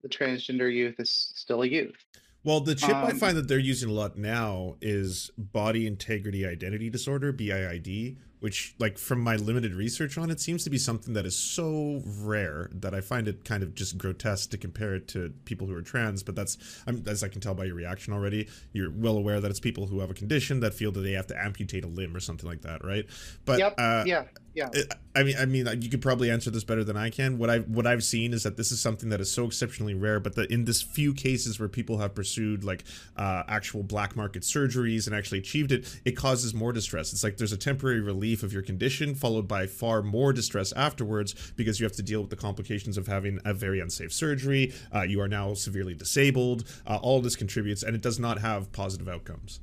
the 0.02 0.10
transgender 0.10 0.74
youth 0.74 0.96
is 1.00 1.32
still 1.36 1.64
a 1.64 1.68
youth. 1.68 2.06
Well, 2.44 2.62
the 2.62 2.76
chip 2.76 2.96
I 2.96 3.12
Um, 3.12 3.18
find 3.18 3.36
that 3.38 3.48
they're 3.48 3.60
using 3.60 3.90
a 3.90 3.94
lot 3.94 4.18
now 4.18 4.78
is 4.82 5.30
body 5.38 5.86
integrity 5.86 6.46
identity 6.46 6.90
disorder, 6.90 7.34
BIID, 7.34 8.18
which, 8.40 8.76
like, 8.80 8.98
from 8.98 9.20
my 9.20 9.36
limited 9.36 9.74
research 9.74 10.18
on 10.18 10.32
it, 10.32 10.40
seems 10.40 10.64
to 10.64 10.70
be 10.70 10.78
something 10.78 11.14
that 11.14 11.26
is 11.26 11.36
so 11.38 12.02
rare 12.06 12.70
that 12.74 12.94
I 12.94 13.02
find 13.02 13.28
it 13.28 13.44
kind 13.44 13.62
of 13.62 13.76
just 13.76 13.98
grotesque 13.98 14.52
to 14.52 14.58
compare 14.58 14.96
it 14.96 15.10
to 15.10 15.34
people 15.44 15.68
who 15.68 15.76
are 15.76 15.82
trans. 15.82 16.24
But 16.24 16.36
that's, 16.36 16.58
I'm, 16.88 17.04
as 17.06 17.22
I 17.22 17.28
can 17.28 17.42
tell 17.42 17.54
by 17.54 17.66
your 17.66 17.76
reaction 17.76 18.14
already, 18.14 18.48
you're 18.72 18.90
well 18.90 19.18
aware 19.18 19.42
that 19.42 19.52
it's 19.52 19.60
people 19.60 19.88
who 19.88 20.00
have 20.00 20.10
a 20.10 20.14
condition 20.14 20.62
that 20.62 20.74
feel 20.74 20.94
that 20.94 21.02
they 21.02 21.12
have 21.12 21.28
to 21.28 21.38
amputate 21.38 21.84
a 21.84 21.88
limb 21.88 22.16
or 22.16 22.22
something 22.22 22.48
like 22.48 22.62
that, 22.62 22.86
right? 22.86 23.06
But 23.44 23.60
yep. 23.60 23.76
uh, 23.78 24.06
yeah. 24.08 24.24
Yeah. 24.60 24.84
I- 25.16 25.24
mean, 25.24 25.36
I 25.38 25.46
mean, 25.46 25.82
you 25.82 25.90
could 25.90 26.02
probably 26.02 26.30
answer 26.30 26.50
this 26.52 26.64
better 26.64 26.84
than 26.84 26.96
I 26.98 27.10
can. 27.10 27.38
What 27.38 27.50
I 27.50 27.60
what 27.60 27.88
I've 27.88 28.04
seen 28.04 28.34
is 28.34 28.44
that 28.44 28.58
this 28.58 28.72
is 28.72 28.80
something 28.80 29.10
that 29.10 29.20
is 29.22 29.32
so 29.32 29.46
exceptionally 29.46 29.94
rare, 29.94 30.20
but 30.20 30.36
that 30.36 30.52
in 30.52 30.66
this 30.66 30.82
few 30.82 31.14
cases 31.14 31.60
where 31.60 31.70
people 31.70 31.98
have 31.98 32.14
pursued 32.14 32.64
like 32.64 32.84
uh, 33.18 33.44
actual 33.48 33.84
black 33.84 34.16
market 34.16 34.44
surgeries 34.44 35.08
and 35.08 35.16
actually 35.16 35.40
achieved 35.40 35.72
it, 35.72 36.00
it 36.06 36.12
causes 36.12 36.54
more 36.54 36.72
distress. 36.72 37.12
It's 37.14 37.24
like 37.24 37.38
there's 37.38 37.52
a 37.52 37.58
temporary 37.58 38.02
relief 38.02 38.44
of 38.44 38.54
your 38.54 38.62
condition 38.62 39.16
followed 39.16 39.48
by 39.48 39.68
far 39.68 40.02
more 40.02 40.32
distress 40.34 40.72
afterwards 40.74 41.34
because 41.56 41.80
you 41.80 41.86
have 41.86 41.96
to 41.96 42.04
deal 42.04 42.22
with 42.22 42.30
the 42.30 42.36
complications 42.36 42.98
of 42.98 43.08
having 43.08 43.40
a 43.46 43.54
very 43.54 43.80
unsafe 43.80 44.14
surgery. 44.14 44.74
Uh, 44.94 45.02
you 45.02 45.22
are 45.22 45.28
now 45.28 45.54
severely 45.54 45.94
disabled. 45.94 46.64
Uh, 46.86 46.98
all 47.02 47.22
this 47.22 47.36
contributes, 47.36 47.84
and 47.84 47.96
it 47.96 48.02
does 48.02 48.20
not 48.20 48.40
have 48.40 48.72
positive 48.72 49.08
outcomes. 49.08 49.60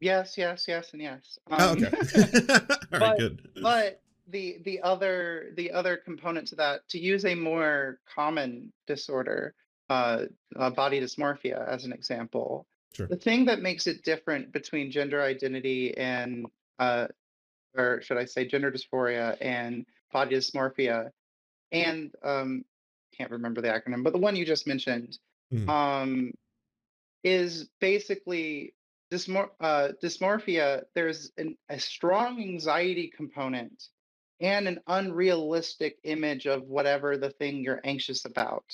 Yes, 0.00 0.36
yes, 0.38 0.64
yes, 0.66 0.92
and 0.92 1.02
yes. 1.02 1.38
Oh, 1.50 1.72
Um, 1.72 1.84
okay. 1.84 1.90
all 2.92 2.98
right, 2.98 3.00
but- 3.00 3.18
good. 3.18 3.48
but 3.62 4.02
the 4.28 4.58
the 4.64 4.80
other 4.82 5.50
the 5.56 5.72
other 5.72 5.96
component 5.96 6.48
to 6.48 6.56
that, 6.56 6.88
to 6.90 6.98
use 6.98 7.24
a 7.24 7.34
more 7.34 7.98
common 8.14 8.72
disorder, 8.86 9.54
uh, 9.88 10.24
uh, 10.56 10.70
body 10.70 11.00
dysmorphia 11.00 11.66
as 11.68 11.84
an 11.84 11.92
example, 11.92 12.66
Sure. 12.94 13.06
the 13.08 13.16
thing 13.16 13.44
that 13.46 13.60
makes 13.60 13.86
it 13.86 14.02
different 14.04 14.52
between 14.52 14.90
gender 14.90 15.20
identity 15.22 15.96
and 15.96 16.46
uh, 16.78 17.08
or 17.76 18.00
should 18.02 18.16
I 18.18 18.24
say 18.24 18.46
gender 18.46 18.70
dysphoria 18.72 19.36
and 19.40 19.84
body 20.12 20.36
dysmorphia, 20.36 21.10
and 21.72 22.12
um, 22.24 22.64
can't 23.16 23.30
remember 23.32 23.60
the 23.60 23.68
acronym, 23.68 24.02
but 24.02 24.12
the 24.12 24.18
one 24.18 24.34
you 24.36 24.44
just 24.46 24.66
mentioned, 24.66 25.18
Mhm. 25.52 25.68
um, 25.68 26.32
is 27.24 27.68
basically 27.80 28.74
dysmor- 29.12 29.50
uh, 29.60 29.88
dysmorphia. 30.02 30.82
There's 30.94 31.30
an, 31.36 31.56
a 31.68 31.78
strong 31.78 32.40
anxiety 32.40 33.12
component 33.14 33.82
and 34.40 34.66
an 34.66 34.80
unrealistic 34.86 35.98
image 36.04 36.46
of 36.46 36.62
whatever 36.62 37.16
the 37.16 37.30
thing 37.30 37.62
you're 37.62 37.80
anxious 37.84 38.24
about 38.24 38.64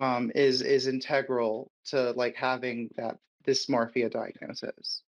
um, 0.00 0.30
is 0.34 0.62
is 0.62 0.86
integral 0.86 1.70
to 1.86 2.12
like 2.12 2.36
having 2.36 2.90
that 2.96 3.16
dysmorphia 3.46 4.10
diagnosis. 4.10 5.02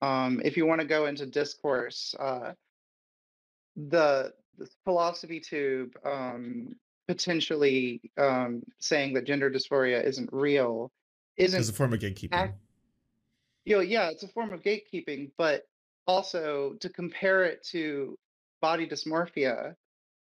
Um, 0.00 0.40
if 0.44 0.56
you 0.56 0.66
want 0.66 0.80
to 0.80 0.86
go 0.86 1.06
into 1.06 1.26
discourse, 1.26 2.14
uh, 2.18 2.52
the, 3.76 4.32
the 4.56 4.68
philosophy 4.84 5.40
tube 5.40 5.92
um, 6.04 6.76
potentially 7.06 8.00
um, 8.16 8.62
saying 8.78 9.14
that 9.14 9.24
gender 9.26 9.50
dysphoria 9.50 10.04
isn't 10.04 10.28
real 10.32 10.92
isn't 11.36 11.60
As 11.60 11.68
a 11.68 11.72
form 11.72 11.92
of 11.92 12.00
gatekeeping. 12.00 12.32
Ac- 12.32 12.52
you 13.64 13.76
know, 13.76 13.82
yeah, 13.82 14.10
it's 14.10 14.22
a 14.22 14.28
form 14.28 14.52
of 14.52 14.62
gatekeeping, 14.62 15.30
but 15.38 15.64
also 16.06 16.74
to 16.80 16.88
compare 16.88 17.44
it 17.44 17.62
to 17.72 18.16
body 18.60 18.88
dysmorphia 18.88 19.74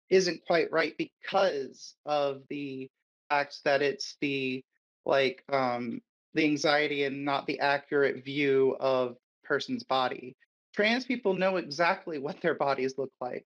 isn't 0.10 0.46
quite 0.46 0.72
right 0.72 0.96
because 0.98 1.96
of 2.06 2.42
the 2.50 2.90
fact 3.30 3.58
that 3.66 3.82
it's 3.82 4.16
the 4.22 4.64
like 5.06 5.44
um 5.52 6.02
the 6.34 6.46
anxiety 6.46 7.04
and 7.04 7.26
not 7.26 7.46
the 7.48 7.60
accurate 7.60 8.24
view 8.24 8.76
of 8.80 9.18
person's 9.44 9.84
body. 9.84 10.36
Trans 10.76 11.06
people 11.06 11.36
know 11.36 11.58
exactly 11.58 12.20
what 12.20 12.42
their 12.42 12.56
bodies 12.56 12.96
look 12.98 13.12
like. 13.22 13.46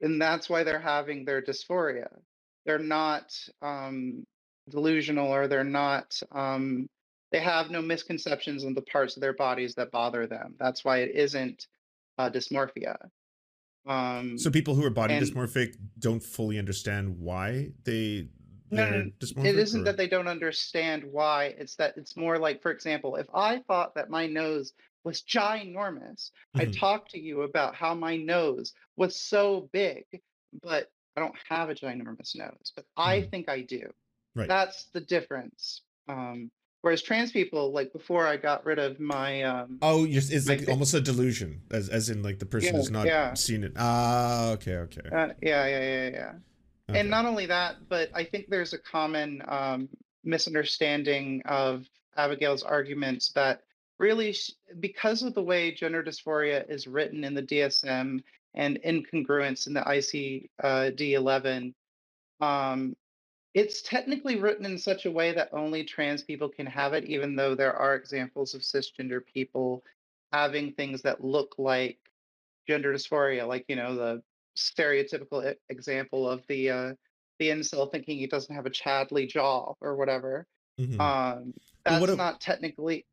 And 0.00 0.20
that's 0.20 0.48
why 0.48 0.62
they're 0.64 0.78
having 0.80 1.24
their 1.24 1.42
dysphoria. 1.42 2.08
They're 2.66 2.78
not 2.78 3.32
um 3.62 4.24
delusional 4.68 5.32
or 5.32 5.48
they're 5.48 5.64
not 5.64 6.20
um 6.32 6.88
they 7.32 7.40
have 7.40 7.70
no 7.70 7.82
misconceptions 7.82 8.64
on 8.64 8.74
the 8.74 8.82
parts 8.82 9.16
of 9.16 9.20
their 9.20 9.34
bodies 9.34 9.74
that 9.74 9.90
bother 9.90 10.26
them. 10.26 10.54
That's 10.58 10.84
why 10.84 10.98
it 10.98 11.14
isn't 11.14 11.66
uh, 12.18 12.30
dysmorphia. 12.30 12.96
Um, 13.86 14.38
So 14.38 14.50
people 14.50 14.74
who 14.74 14.84
are 14.84 14.90
body 14.90 15.14
and- 15.14 15.24
dysmorphic 15.24 15.76
don't 15.98 16.22
fully 16.22 16.58
understand 16.58 17.18
why 17.18 17.70
they 17.84 18.28
No, 18.70 18.90
they're 18.90 19.04
no, 19.04 19.44
it 19.44 19.56
isn't 19.56 19.82
or- 19.82 19.84
that 19.84 19.96
they 19.96 20.08
don't 20.08 20.28
understand 20.28 21.04
why. 21.04 21.54
It's 21.58 21.76
that 21.76 21.96
it's 21.96 22.16
more 22.16 22.38
like, 22.38 22.62
for 22.62 22.70
example, 22.72 23.16
if 23.16 23.26
I 23.34 23.60
thought 23.68 23.94
that 23.94 24.10
my 24.10 24.26
nose 24.26 24.72
was 25.04 25.22
ginormous, 25.22 26.30
I'd 26.54 26.70
Mhm. 26.70 26.78
talk 26.78 27.08
to 27.10 27.20
you 27.20 27.42
about 27.42 27.76
how 27.76 27.94
my 27.94 28.16
nose 28.16 28.72
was 28.96 29.20
so 29.20 29.68
big, 29.72 30.04
but 30.62 30.90
I 31.16 31.20
don't 31.20 31.36
have 31.48 31.70
a 31.70 31.74
ginormous 31.74 32.34
nose, 32.36 32.72
but 32.74 32.86
I 32.96 33.20
Mhm. 33.20 33.30
think 33.30 33.48
I 33.48 33.60
do. 33.62 33.92
Right. 34.34 34.48
That's 34.48 34.86
the 34.86 35.00
difference. 35.00 35.82
Um, 36.08 36.50
whereas 36.82 37.02
trans 37.02 37.32
people, 37.32 37.72
like 37.72 37.92
before 37.92 38.26
I 38.26 38.36
got 38.36 38.64
rid 38.64 38.78
of 38.78 39.00
my 39.00 39.42
um, 39.42 39.78
Oh, 39.82 40.04
you're, 40.04 40.22
it's 40.24 40.48
like 40.48 40.68
almost 40.68 40.94
a 40.94 41.00
delusion, 41.00 41.62
as 41.70 41.88
as 41.88 42.10
in 42.10 42.22
like 42.22 42.38
the 42.38 42.46
person 42.46 42.74
Yeah, 42.74 42.80
who's 42.80 42.90
not 42.90 43.06
yeah. 43.06 43.34
seen 43.34 43.64
it. 43.64 43.72
Ah, 43.76 44.50
okay, 44.52 44.76
okay. 44.76 45.08
Uh, 45.10 45.28
yeah, 45.42 45.66
yeah, 45.66 45.80
yeah, 45.80 46.08
yeah. 46.10 46.32
okay. 46.90 47.00
And 47.00 47.10
not 47.10 47.24
only 47.24 47.46
that, 47.46 47.76
but 47.88 48.10
I 48.14 48.24
think 48.24 48.46
there's 48.48 48.72
a 48.72 48.78
common 48.78 49.42
um, 49.48 49.88
misunderstanding 50.24 51.42
of 51.46 51.86
Abigail's 52.16 52.62
arguments 52.62 53.32
that 53.32 53.62
really, 53.98 54.32
sh- 54.32 54.52
because 54.80 55.22
of 55.22 55.34
the 55.34 55.42
way 55.42 55.72
gender 55.72 56.02
dysphoria 56.02 56.68
is 56.70 56.86
written 56.86 57.24
in 57.24 57.34
the 57.34 57.42
DSM 57.42 58.22
and 58.54 58.78
incongruence 58.86 59.66
in 59.66 59.74
the 59.74 59.80
ICD 59.82 61.12
11, 61.12 61.74
um, 62.40 62.96
it's 63.56 63.80
technically 63.80 64.36
written 64.36 64.66
in 64.66 64.76
such 64.76 65.06
a 65.06 65.10
way 65.10 65.32
that 65.32 65.48
only 65.50 65.82
trans 65.82 66.22
people 66.22 66.46
can 66.46 66.66
have 66.66 66.92
it, 66.92 67.06
even 67.06 67.34
though 67.34 67.54
there 67.54 67.74
are 67.74 67.94
examples 67.94 68.52
of 68.54 68.60
cisgender 68.60 69.24
people 69.24 69.82
having 70.30 70.74
things 70.74 71.00
that 71.00 71.24
look 71.24 71.54
like 71.56 71.98
gender 72.68 72.92
dysphoria, 72.92 73.48
like 73.48 73.64
you 73.66 73.74
know 73.76 73.96
the 73.96 74.22
stereotypical 74.58 75.50
e- 75.50 75.56
example 75.70 76.28
of 76.28 76.46
the 76.48 76.68
uh, 76.68 76.92
the 77.38 77.48
incel 77.48 77.90
thinking 77.90 78.18
he 78.18 78.26
doesn't 78.26 78.54
have 78.54 78.66
a 78.66 78.70
Chadley 78.70 79.26
jaw 79.26 79.72
or 79.80 79.96
whatever. 79.96 80.46
Mhm. 80.78 81.00
Um, 81.00 81.54
that's 81.82 82.02
what 82.02 82.10
a- 82.10 82.16
not 82.16 82.42
technically 82.42 83.06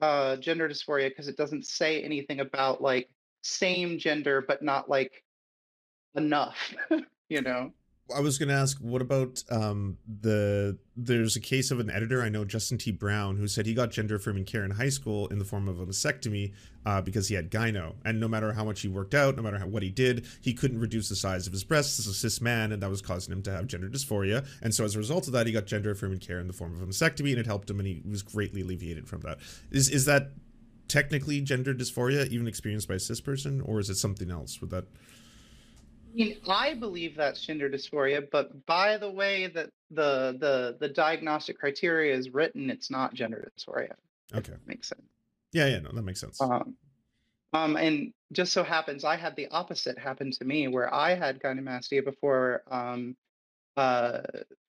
uh, 0.00 0.36
gender 0.36 0.68
dysphoria 0.68 1.08
because 1.08 1.26
it 1.26 1.36
doesn't 1.36 1.66
say 1.66 2.04
anything 2.04 2.38
about 2.38 2.80
like 2.80 3.08
same 3.42 3.98
gender, 3.98 4.44
but 4.46 4.62
not 4.62 4.88
like 4.88 5.24
enough. 6.14 6.72
you 7.28 7.42
know. 7.42 7.72
I 8.14 8.20
was 8.20 8.38
going 8.38 8.48
to 8.48 8.54
ask, 8.54 8.78
what 8.78 9.02
about 9.02 9.42
um, 9.50 9.98
the? 10.06 10.78
There's 10.96 11.36
a 11.36 11.40
case 11.40 11.70
of 11.70 11.78
an 11.78 11.90
editor 11.90 12.22
I 12.22 12.28
know, 12.28 12.44
Justin 12.44 12.78
T. 12.78 12.90
Brown, 12.90 13.36
who 13.36 13.46
said 13.46 13.66
he 13.66 13.74
got 13.74 13.90
gender 13.90 14.16
affirming 14.16 14.44
care 14.44 14.64
in 14.64 14.70
high 14.72 14.88
school 14.88 15.28
in 15.28 15.38
the 15.38 15.44
form 15.44 15.68
of 15.68 15.78
a 15.78 15.86
mastectomy 15.86 16.54
uh, 16.86 17.00
because 17.02 17.28
he 17.28 17.34
had 17.34 17.50
gyno, 17.50 17.94
and 18.04 18.18
no 18.18 18.26
matter 18.26 18.52
how 18.52 18.64
much 18.64 18.80
he 18.80 18.88
worked 18.88 19.14
out, 19.14 19.36
no 19.36 19.42
matter 19.42 19.58
how, 19.58 19.66
what 19.66 19.82
he 19.82 19.90
did, 19.90 20.26
he 20.40 20.54
couldn't 20.54 20.80
reduce 20.80 21.08
the 21.08 21.16
size 21.16 21.46
of 21.46 21.52
his 21.52 21.64
breasts 21.64 21.98
as 21.98 22.06
a 22.06 22.14
cis 22.14 22.40
man, 22.40 22.72
and 22.72 22.82
that 22.82 22.90
was 22.90 23.02
causing 23.02 23.32
him 23.32 23.42
to 23.42 23.50
have 23.50 23.66
gender 23.66 23.88
dysphoria. 23.88 24.46
And 24.62 24.74
so 24.74 24.84
as 24.84 24.94
a 24.94 24.98
result 24.98 25.26
of 25.26 25.32
that, 25.34 25.46
he 25.46 25.52
got 25.52 25.66
gender 25.66 25.90
affirming 25.90 26.18
care 26.18 26.40
in 26.40 26.46
the 26.46 26.52
form 26.52 26.74
of 26.74 26.82
a 26.82 26.86
mastectomy, 26.86 27.30
and 27.30 27.38
it 27.38 27.46
helped 27.46 27.68
him, 27.68 27.78
and 27.78 27.86
he 27.86 28.02
was 28.08 28.22
greatly 28.22 28.62
alleviated 28.62 29.06
from 29.06 29.20
that. 29.20 29.38
Is 29.70 29.88
is 29.88 30.06
that 30.06 30.32
technically 30.88 31.40
gender 31.42 31.74
dysphoria, 31.74 32.26
even 32.28 32.48
experienced 32.48 32.88
by 32.88 32.94
a 32.94 32.98
cis 32.98 33.20
person, 33.20 33.60
or 33.60 33.78
is 33.78 33.90
it 33.90 33.96
something 33.96 34.30
else? 34.30 34.60
With 34.60 34.70
that, 34.70 34.86
mean, 36.18 36.36
I 36.48 36.74
believe 36.74 37.16
that's 37.16 37.40
gender 37.44 37.70
dysphoria, 37.70 38.26
but 38.30 38.66
by 38.66 38.96
the 38.96 39.10
way 39.10 39.46
that 39.48 39.70
the 39.90 40.36
the 40.38 40.76
the 40.78 40.88
diagnostic 40.88 41.58
criteria 41.58 42.14
is 42.14 42.30
written, 42.30 42.70
it's 42.70 42.90
not 42.90 43.14
gender 43.14 43.50
dysphoria. 43.56 43.92
Okay. 44.34 44.54
Makes 44.66 44.88
sense. 44.88 45.02
Yeah, 45.52 45.66
yeah, 45.66 45.78
no, 45.78 45.90
that 45.92 46.02
makes 46.02 46.20
sense. 46.20 46.40
Um, 46.40 46.74
um, 47.54 47.76
and 47.76 48.12
just 48.32 48.52
so 48.52 48.62
happens 48.62 49.04
I 49.04 49.16
had 49.16 49.36
the 49.36 49.48
opposite 49.48 49.98
happen 49.98 50.30
to 50.32 50.44
me, 50.44 50.68
where 50.68 50.92
I 50.92 51.14
had 51.14 51.40
gynecomastia 51.40 52.04
before 52.04 52.62
um, 52.70 53.16
uh, 53.76 54.20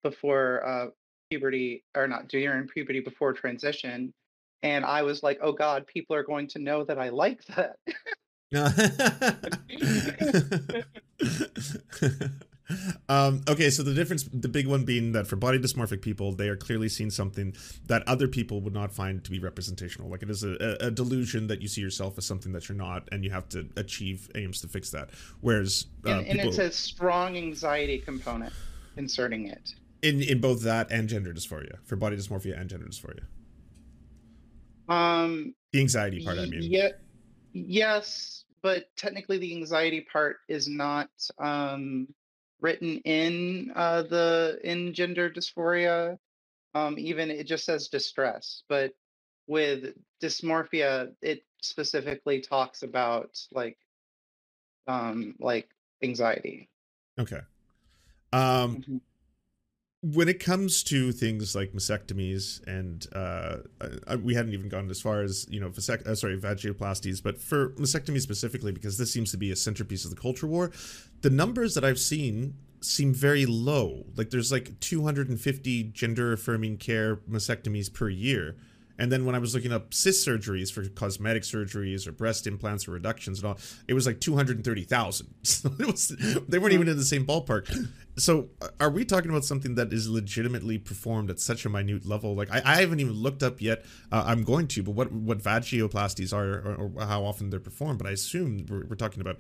before 0.04 0.66
uh, 0.66 0.88
puberty, 1.30 1.84
or 1.96 2.08
not 2.08 2.28
during 2.28 2.68
puberty, 2.68 3.02
before 3.02 3.34
transition, 3.34 4.14
and 4.64 4.86
I 4.86 5.04
was 5.04 5.24
like, 5.24 5.40
oh 5.42 5.52
God, 5.52 5.88
people 5.88 6.16
are 6.16 6.24
going 6.24 6.48
to 6.50 6.60
know 6.60 6.84
that 6.84 7.00
I 7.00 7.10
like 7.10 7.44
that. 7.46 7.78
um, 13.10 13.42
okay, 13.48 13.70
so 13.70 13.84
the 13.84 13.94
difference, 13.94 14.24
the 14.34 14.48
big 14.48 14.66
one 14.66 14.86
being 14.86 15.12
that 15.12 15.28
for 15.28 15.36
body 15.36 15.60
dysmorphic 15.60 16.02
people, 16.02 16.32
they 16.32 16.50
are 16.50 16.56
clearly 16.56 16.90
seeing 16.90 17.12
something 17.12 17.56
that 17.86 18.02
other 18.08 18.28
people 18.28 18.60
would 18.62 18.74
not 18.74 18.92
find 18.92 19.24
to 19.24 19.30
be 19.30 19.38
representational. 19.38 20.10
Like 20.10 20.24
it 20.24 20.32
is 20.32 20.44
a, 20.44 20.78
a 20.80 20.90
delusion 20.90 21.46
that 21.48 21.62
you 21.62 21.68
see 21.68 21.82
yourself 21.82 22.18
as 22.18 22.26
something 22.26 22.52
that 22.54 22.68
you're 22.68 22.78
not, 22.78 23.08
and 23.12 23.24
you 23.24 23.30
have 23.30 23.48
to 23.50 23.68
achieve 23.76 24.32
aims 24.34 24.62
to 24.62 24.68
fix 24.68 24.90
that. 24.92 25.12
Whereas, 25.42 25.86
uh, 26.06 26.10
and, 26.10 26.28
and 26.28 26.40
people, 26.40 26.50
it's 26.50 26.58
a 26.58 26.72
strong 26.72 27.38
anxiety 27.38 28.00
component 28.00 28.54
inserting 28.98 29.48
it 29.48 29.76
in 30.02 30.22
in 30.22 30.42
both 30.42 30.64
that 30.64 30.92
and 30.92 31.08
gender 31.08 31.34
dysphoria 31.34 31.78
for 31.86 31.96
body 31.96 32.18
dysmorphia 32.18 32.60
and 32.60 32.70
gender 32.70 32.88
dysphoria. 32.88 33.24
Um, 34.88 35.54
the 35.72 35.82
anxiety 35.82 36.26
part, 36.26 36.40
I 36.40 36.46
mean. 36.46 36.64
Yeah, 36.64 36.90
yes, 37.54 38.46
but 38.62 38.86
technically 38.98 39.38
the 39.38 39.56
anxiety 39.56 40.02
part 40.02 40.38
is 40.48 40.68
not 40.68 41.10
um, 41.38 42.08
written 42.62 42.98
in 43.00 43.72
uh, 43.76 44.04
the 44.04 44.60
in 44.64 44.94
gender 44.94 45.30
dysphoria. 45.30 46.18
Um, 46.76 46.96
even 47.00 47.32
it 47.32 47.48
just 47.48 47.66
says 47.66 47.88
distress, 47.88 48.64
but 48.70 48.94
with 49.48 49.96
dysmorphia, 50.22 51.12
it 51.22 51.44
specifically 51.62 52.42
talks 52.42 52.84
about 52.84 53.40
like 53.52 53.78
um, 54.88 55.36
like 55.40 55.70
anxiety. 56.04 56.70
Okay. 57.18 57.42
Um, 58.32 58.78
mm-hmm 58.78 58.98
when 60.02 60.30
it 60.30 60.40
comes 60.40 60.82
to 60.84 61.12
things 61.12 61.56
like 61.56 61.74
mastectomies 61.74 62.66
and 62.66 63.08
uh, 63.14 63.58
I, 64.08 64.16
we 64.16 64.34
hadn't 64.34 64.54
even 64.54 64.70
gone 64.70 64.90
as 64.90 65.02
far 65.02 65.22
as 65.22 65.46
you 65.50 65.60
know 65.60 65.70
vasect- 65.70 66.08
uh, 66.08 66.16
sorry 66.16 66.38
vaginoplasties 66.38 67.22
but 67.22 67.38
for 67.38 67.72
mastectomy 67.72 68.22
specifically 68.22 68.72
because 68.72 68.98
this 68.98 69.12
seems 69.12 69.32
to 69.32 69.38
be 69.38 69.52
a 69.52 69.58
centerpiece 69.58 70.06
of 70.06 70.12
the 70.12 70.16
culture 70.16 70.48
war 70.48 70.72
the 71.22 71.30
numbers 71.30 71.74
that 71.76 71.84
i've 71.84 72.00
seen 72.00 72.54
seem 72.82 73.14
very 73.14 73.46
low. 73.46 74.06
Like 74.16 74.30
there's 74.30 74.52
like 74.52 74.80
250 74.80 75.84
gender 75.86 76.34
affirming 76.34 76.78
care 76.78 77.18
mastectomies 77.30 77.92
per 77.92 78.10
year 78.10 78.56
and 79.00 79.10
then 79.12 79.26
when 79.26 79.34
I 79.34 79.40
was 79.40 79.56
looking 79.56 79.72
up 79.72 79.94
cis 79.94 80.24
surgeries 80.24 80.72
for 80.72 80.88
cosmetic 80.90 81.44
surgeries 81.44 82.06
or 82.06 82.12
breast 82.12 82.46
implants 82.46 82.88
or 82.88 82.92
reductions 82.92 83.40
and 83.40 83.48
all, 83.48 83.58
it 83.88 83.94
was 83.94 84.06
like 84.06 84.20
230,000. 84.20 85.28
So 85.50 85.70
they 86.48 86.60
weren't 86.60 86.74
even 86.74 86.88
in 86.88 86.98
the 86.98 87.04
same 87.04 87.26
ballpark. 87.26 87.90
So 88.18 88.50
uh, 88.62 88.68
are 88.80 88.90
we 88.90 89.06
talking 89.06 89.30
about 89.30 89.46
something 89.46 89.76
that 89.76 89.92
is 89.94 90.10
legitimately 90.10 90.78
performed 90.78 91.30
at 91.30 91.40
such 91.40 91.66
a 91.66 91.70
minute 91.70 92.06
level? 92.06 92.36
Like 92.36 92.52
I, 92.52 92.62
I 92.64 92.82
haven't 92.82 93.00
even 93.00 93.14
looked 93.14 93.42
up 93.42 93.62
yet. 93.62 93.86
Uh, 94.12 94.24
I'm 94.26 94.44
going 94.44 94.68
to, 94.68 94.84
but 94.84 94.92
what, 94.92 95.12
what 95.12 95.40
vagioplasties 95.40 96.34
are 96.34 96.60
or, 96.60 96.92
or, 96.96 97.06
how 97.06 97.24
often 97.24 97.50
they're 97.50 97.60
performed. 97.60 98.00
But 98.00 98.08
I 98.08 98.12
assume 98.12 98.66
we're, 98.70 98.86
we're 98.86 98.96
talking 98.96 99.22
about 99.22 99.38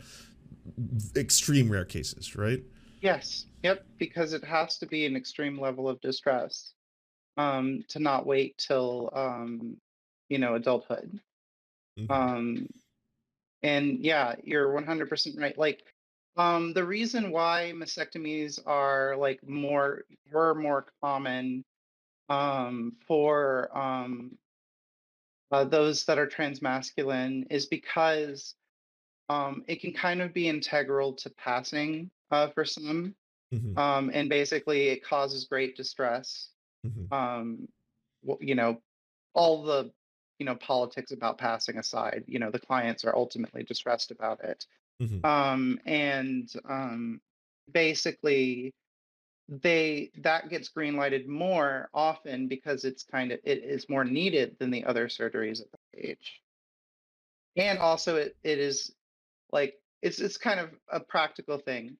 extreme 1.16 1.72
rare 1.72 1.86
cases, 1.86 2.36
right? 2.36 2.64
Yes. 3.01 3.45
Yep. 3.64 3.86
Because 3.97 4.34
it 4.34 4.43
has 4.43 4.78
to 4.78 4.86
be 4.86 5.05
an 5.05 5.16
extreme 5.16 5.60
level 5.60 5.88
of 5.89 5.99
distress 6.01 6.74
um, 7.40 7.86
to 7.88 8.00
not 8.00 8.26
wait 8.26 8.58
till 8.58 9.10
um, 9.14 9.78
you 10.28 10.38
know 10.38 10.56
adulthood. 10.56 11.20
Mm-hmm. 11.98 12.12
Um, 12.12 12.68
and 13.64 14.00
yeah, 14.00 14.36
you're 14.44 14.68
100% 14.68 15.40
right. 15.40 15.58
Like 15.58 15.84
um, 16.38 16.74
the 16.74 16.84
reason 16.84 17.32
why 17.32 17.72
mastectomies 17.76 18.60
are 18.66 19.16
like 19.18 19.40
more 19.48 20.04
were 20.32 20.54
more 20.54 20.86
common 21.02 21.64
um, 22.28 22.94
for 23.08 23.70
um, 23.78 24.38
uh, 25.52 25.64
those 25.64 26.06
that 26.06 26.20
are 26.20 26.28
transmasculine 26.28 27.48
is 27.50 27.66
because 27.66 28.56
um, 29.30 29.64
it 29.68 29.82
can 29.82 29.94
kind 29.94 30.22
of 30.22 30.34
be 30.34 30.50
integral 30.50 31.14
to 31.14 31.30
passing 31.30 32.12
uh, 32.32 32.48
for 32.50 32.66
some. 32.66 33.16
Mm-hmm. 33.54 33.78
Um, 33.80 34.12
and 34.14 34.30
basically, 34.30 34.90
it 34.90 35.04
causes 35.04 35.46
great 35.46 35.76
distress. 35.76 36.50
Mm-hmm. 36.86 37.13
Um, 37.13 37.67
well, 38.23 38.38
you 38.41 38.55
know, 38.55 38.82
all 39.34 39.63
the 39.63 39.91
you 40.39 40.45
know 40.45 40.55
politics 40.55 41.11
about 41.11 41.38
passing 41.38 41.77
aside, 41.77 42.23
you 42.27 42.39
know, 42.39 42.51
the 42.51 42.59
clients 42.59 43.05
are 43.05 43.15
ultimately 43.15 43.63
distressed 43.63 44.11
about 44.11 44.43
it, 44.43 44.65
mm-hmm. 45.01 45.25
um, 45.25 45.80
and 45.86 46.51
um, 46.67 47.21
basically 47.71 48.73
they 49.49 50.11
that 50.19 50.49
gets 50.49 50.69
greenlighted 50.69 51.27
more 51.27 51.89
often 51.93 52.47
because 52.47 52.86
it's 52.86 53.03
kind 53.03 53.32
of 53.32 53.39
it 53.43 53.63
is 53.63 53.89
more 53.89 54.05
needed 54.05 54.55
than 54.59 54.69
the 54.69 54.86
other 54.86 55.07
surgeries 55.07 55.59
at 55.59 55.71
that 55.71 55.80
age 55.97 56.41
and 57.55 57.80
also 57.80 58.15
it, 58.15 58.38
it 58.43 58.59
is 58.59 58.91
like 59.51 59.73
it's 60.03 60.19
it's 60.19 60.38
kind 60.38 60.59
of 60.59 60.69
a 60.91 60.99
practical 60.99 61.57
thing 61.57 61.97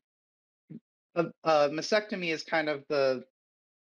a, 1.16 1.26
a 1.44 1.70
mastectomy 1.70 2.32
is 2.32 2.44
kind 2.44 2.70
of 2.70 2.84
the 2.88 3.24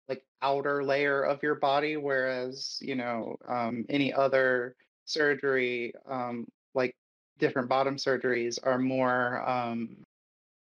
like 0.09 0.23
outer 0.41 0.83
layer 0.83 1.23
of 1.23 1.41
your 1.43 1.55
body 1.55 1.97
whereas 1.97 2.77
you 2.81 2.95
know 2.95 3.35
um, 3.47 3.85
any 3.89 4.13
other 4.13 4.75
surgery 5.05 5.93
um, 6.07 6.45
like 6.75 6.95
different 7.39 7.69
bottom 7.69 7.95
surgeries 7.95 8.59
are 8.63 8.77
more 8.77 9.47
um, 9.47 9.97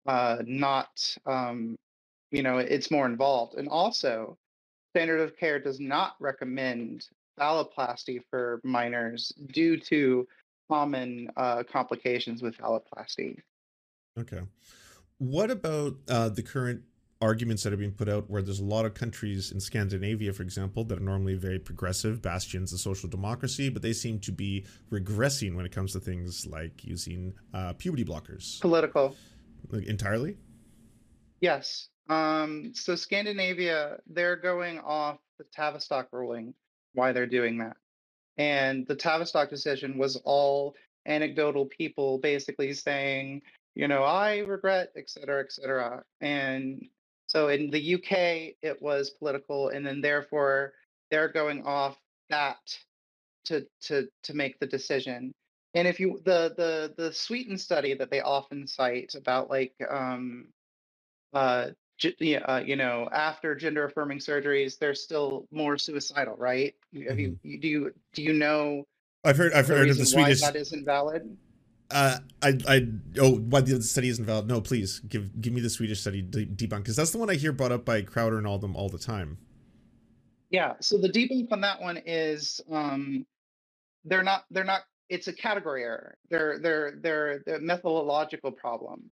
uh, 0.05 0.37
not 0.45 1.15
um, 1.25 1.75
you 2.31 2.43
know 2.43 2.57
it's 2.57 2.91
more 2.91 3.05
involved. 3.05 3.55
And 3.55 3.67
also 3.67 4.37
standard 4.91 5.21
of 5.21 5.37
care 5.37 5.59
does 5.59 5.79
not 5.79 6.15
recommend 6.19 7.07
phalloplasty 7.39 8.21
for 8.29 8.59
minors 8.63 9.33
due 9.47 9.79
to 9.79 10.27
common 10.69 11.29
uh, 11.35 11.63
complications 11.63 12.41
with 12.41 12.57
phalloplasty. 12.57 13.37
Okay. 14.19 14.41
What 15.17 15.49
about 15.49 15.95
uh, 16.09 16.29
the 16.29 16.43
current 16.43 16.81
arguments 17.23 17.63
that 17.63 17.71
are 17.71 17.77
being 17.77 17.93
put 17.93 18.09
out 18.09 18.29
where 18.29 18.41
there's 18.41 18.59
a 18.59 18.65
lot 18.65 18.85
of 18.85 18.93
countries 18.93 19.51
in 19.51 19.59
Scandinavia, 19.59 20.33
for 20.33 20.43
example, 20.43 20.83
that 20.83 20.97
are 20.97 21.01
normally 21.01 21.35
very 21.35 21.57
progressive, 21.57 22.21
bastions 22.21 22.73
of 22.73 22.79
social 22.79 23.09
democracy, 23.09 23.69
but 23.69 23.81
they 23.81 23.93
seem 23.93 24.19
to 24.19 24.31
be 24.31 24.65
regressing 24.91 25.55
when 25.55 25.65
it 25.65 25.71
comes 25.71 25.93
to 25.93 25.99
things 25.99 26.45
like 26.45 26.83
using 26.83 27.33
uh, 27.53 27.71
puberty 27.73 28.03
blockers. 28.03 28.59
Political. 28.59 29.15
Like, 29.69 29.85
entirely? 29.85 30.37
Yes. 31.39 31.87
Um, 32.09 32.71
so 32.73 32.95
Scandinavia, 32.95 33.97
they're 34.07 34.35
going 34.35 34.79
off 34.79 35.17
the 35.37 35.45
Tavistock 35.55 36.09
ruling, 36.11 36.53
why 36.93 37.13
they're 37.13 37.25
doing 37.25 37.57
that. 37.59 37.77
And 38.37 38.85
the 38.87 38.95
Tavistock 38.95 39.49
decision 39.49 39.97
was 39.97 40.17
all 40.25 40.75
anecdotal 41.05 41.65
people 41.65 42.17
basically 42.17 42.73
saying, 42.73 43.41
you 43.75 43.87
know, 43.87 44.03
I 44.03 44.39
regret, 44.39 44.91
et 44.97 45.09
cetera, 45.09 45.41
et 45.41 45.51
cetera. 45.51 46.03
And 46.21 46.85
so 47.33 47.47
in 47.47 47.71
the 47.71 47.95
UK, 47.95 48.55
it 48.61 48.79
was 48.79 49.09
political, 49.09 49.69
and 49.69 49.83
then 49.83 50.01
therefore 50.01 50.73
they're 51.09 51.29
going 51.29 51.65
off 51.65 51.97
that 52.29 52.59
to 53.45 53.65
to 53.81 54.07
to 54.23 54.33
make 54.35 54.59
the 54.59 54.67
decision. 54.67 55.33
And 55.73 55.87
if 55.87 55.99
you 55.99 56.21
the 56.25 56.53
the 56.55 56.93
the 56.95 57.11
Sweden 57.11 57.57
study 57.57 57.95
that 57.95 58.11
they 58.11 58.21
often 58.21 58.67
cite 58.67 59.15
about 59.15 59.49
like 59.49 59.73
um 59.89 60.49
uh, 61.33 61.69
yeah, 62.19 62.39
uh, 62.39 62.61
you 62.63 62.75
know 62.75 63.09
after 63.11 63.55
gender 63.55 63.85
affirming 63.85 64.19
surgeries, 64.19 64.77
they're 64.77 64.93
still 64.93 65.47
more 65.49 65.79
suicidal, 65.79 66.35
right? 66.37 66.75
Have 66.93 67.17
mm-hmm. 67.17 67.35
you, 67.41 67.59
do 67.59 67.67
you 67.67 67.93
do 68.13 68.21
you 68.21 68.33
know? 68.33 68.83
I've 69.23 69.37
heard 69.37 69.53
I've 69.53 69.67
heard 69.67 69.89
of 69.89 69.97
the 69.97 70.05
Swedish 70.05 70.41
that 70.41 70.55
is 70.55 70.71
invalid. 70.71 71.35
Uh, 71.93 72.17
I, 72.41 72.57
I, 72.67 72.87
oh, 73.19 73.35
why 73.35 73.61
the 73.61 73.79
study 73.83 74.09
isn't? 74.09 74.27
No, 74.47 74.61
please 74.61 74.99
give 75.01 75.39
give 75.39 75.53
me 75.53 75.61
the 75.61 75.69
Swedish 75.69 76.01
study 76.01 76.23
de- 76.23 76.47
debunk 76.47 76.79
because 76.79 76.95
that's 76.95 77.11
the 77.11 77.19
one 77.19 77.29
I 77.29 77.35
hear 77.35 77.51
brought 77.51 77.71
up 77.71 77.85
by 77.85 78.01
Crowder 78.01 78.39
and 78.39 78.47
all 78.47 78.57
them 78.57 78.75
all 78.75 78.89
the 78.89 78.97
time. 78.97 79.37
Yeah, 80.49 80.73
so 80.81 80.97
the 80.97 81.09
debunk 81.09 81.51
on 81.51 81.61
that 81.61 81.79
one 81.79 82.01
is 82.05 82.59
um, 82.71 83.25
they're 84.05 84.23
not 84.23 84.45
they're 84.49 84.63
not. 84.63 84.81
It's 85.09 85.27
a 85.27 85.33
category 85.33 85.83
error. 85.83 86.17
They're 86.31 86.57
they're 86.57 86.93
they're 86.99 87.43
the 87.45 87.59
methodological 87.59 88.51
problem. 88.51 89.11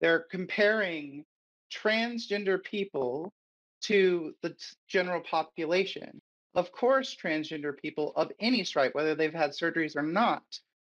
They're 0.00 0.26
comparing 0.30 1.26
transgender 1.70 2.62
people 2.62 3.30
to 3.82 4.34
the 4.42 4.56
general 4.88 5.20
population. 5.20 6.20
Of 6.54 6.72
course, 6.72 7.14
transgender 7.14 7.76
people 7.76 8.12
of 8.16 8.32
any 8.40 8.64
stripe, 8.64 8.94
whether 8.94 9.14
they've 9.14 9.34
had 9.34 9.50
surgeries 9.50 9.96
or 9.96 10.02
not, 10.02 10.42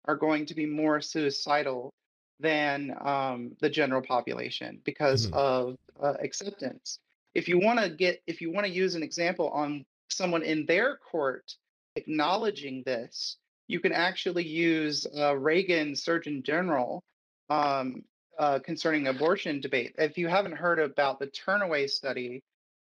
are 0.07 0.15
going 0.15 0.45
to 0.45 0.55
be 0.55 0.65
more 0.65 1.01
suicidal 1.01 1.93
than 2.39 2.95
um, 3.01 3.55
the 3.61 3.69
general 3.69 4.01
population 4.01 4.79
because 4.83 5.27
Mhm. 5.27 5.33
of 5.33 5.77
uh, 5.99 6.13
acceptance. 6.21 6.99
If 7.33 7.47
you 7.47 7.59
want 7.59 7.79
to 7.79 7.89
get, 7.89 8.21
if 8.27 8.41
you 8.41 8.51
want 8.51 8.67
to 8.67 8.71
use 8.71 8.95
an 8.95 9.03
example 9.03 9.49
on 9.49 9.85
someone 10.09 10.43
in 10.43 10.65
their 10.65 10.97
court 10.97 11.55
acknowledging 11.95 12.83
this, 12.83 13.37
you 13.67 13.79
can 13.79 13.91
actually 13.91 14.45
use 14.45 15.05
uh, 15.17 15.35
Reagan 15.35 15.95
Surgeon 15.95 16.43
General 16.43 17.03
um, 17.49 18.03
uh, 18.37 18.59
concerning 18.59 19.07
abortion 19.07 19.59
debate. 19.59 19.95
If 19.97 20.17
you 20.17 20.27
haven't 20.27 20.53
heard 20.53 20.79
about 20.79 21.19
the 21.19 21.27
Turnaway 21.27 21.89
study, 21.89 22.41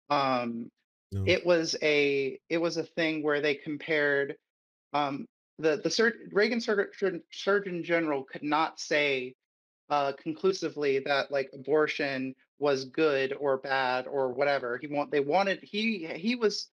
um, 0.08 0.70
No. 1.12 1.24
it 1.26 1.44
was 1.44 1.74
a 1.82 2.38
it 2.48 2.58
was 2.58 2.76
a 2.76 2.84
thing 2.84 3.22
where 3.24 3.40
they 3.40 3.56
compared 3.56 4.36
um, 4.92 5.26
the 5.60 5.80
the 5.82 5.90
sur- 5.90 6.14
Reagan 6.32 6.60
Sur- 6.60 6.90
Sur- 6.96 7.20
Surgeon 7.30 7.84
General 7.84 8.24
could 8.24 8.42
not 8.42 8.80
say 8.80 9.34
uh, 9.90 10.12
conclusively 10.12 11.00
that 11.00 11.30
like 11.30 11.50
abortion 11.52 12.34
was 12.58 12.84
good 12.84 13.32
or 13.38 13.58
bad 13.58 14.06
or 14.06 14.32
whatever. 14.32 14.78
He 14.78 14.86
want 14.86 15.10
they 15.10 15.20
wanted 15.20 15.60
he 15.62 16.06
he 16.16 16.36
was 16.36 16.68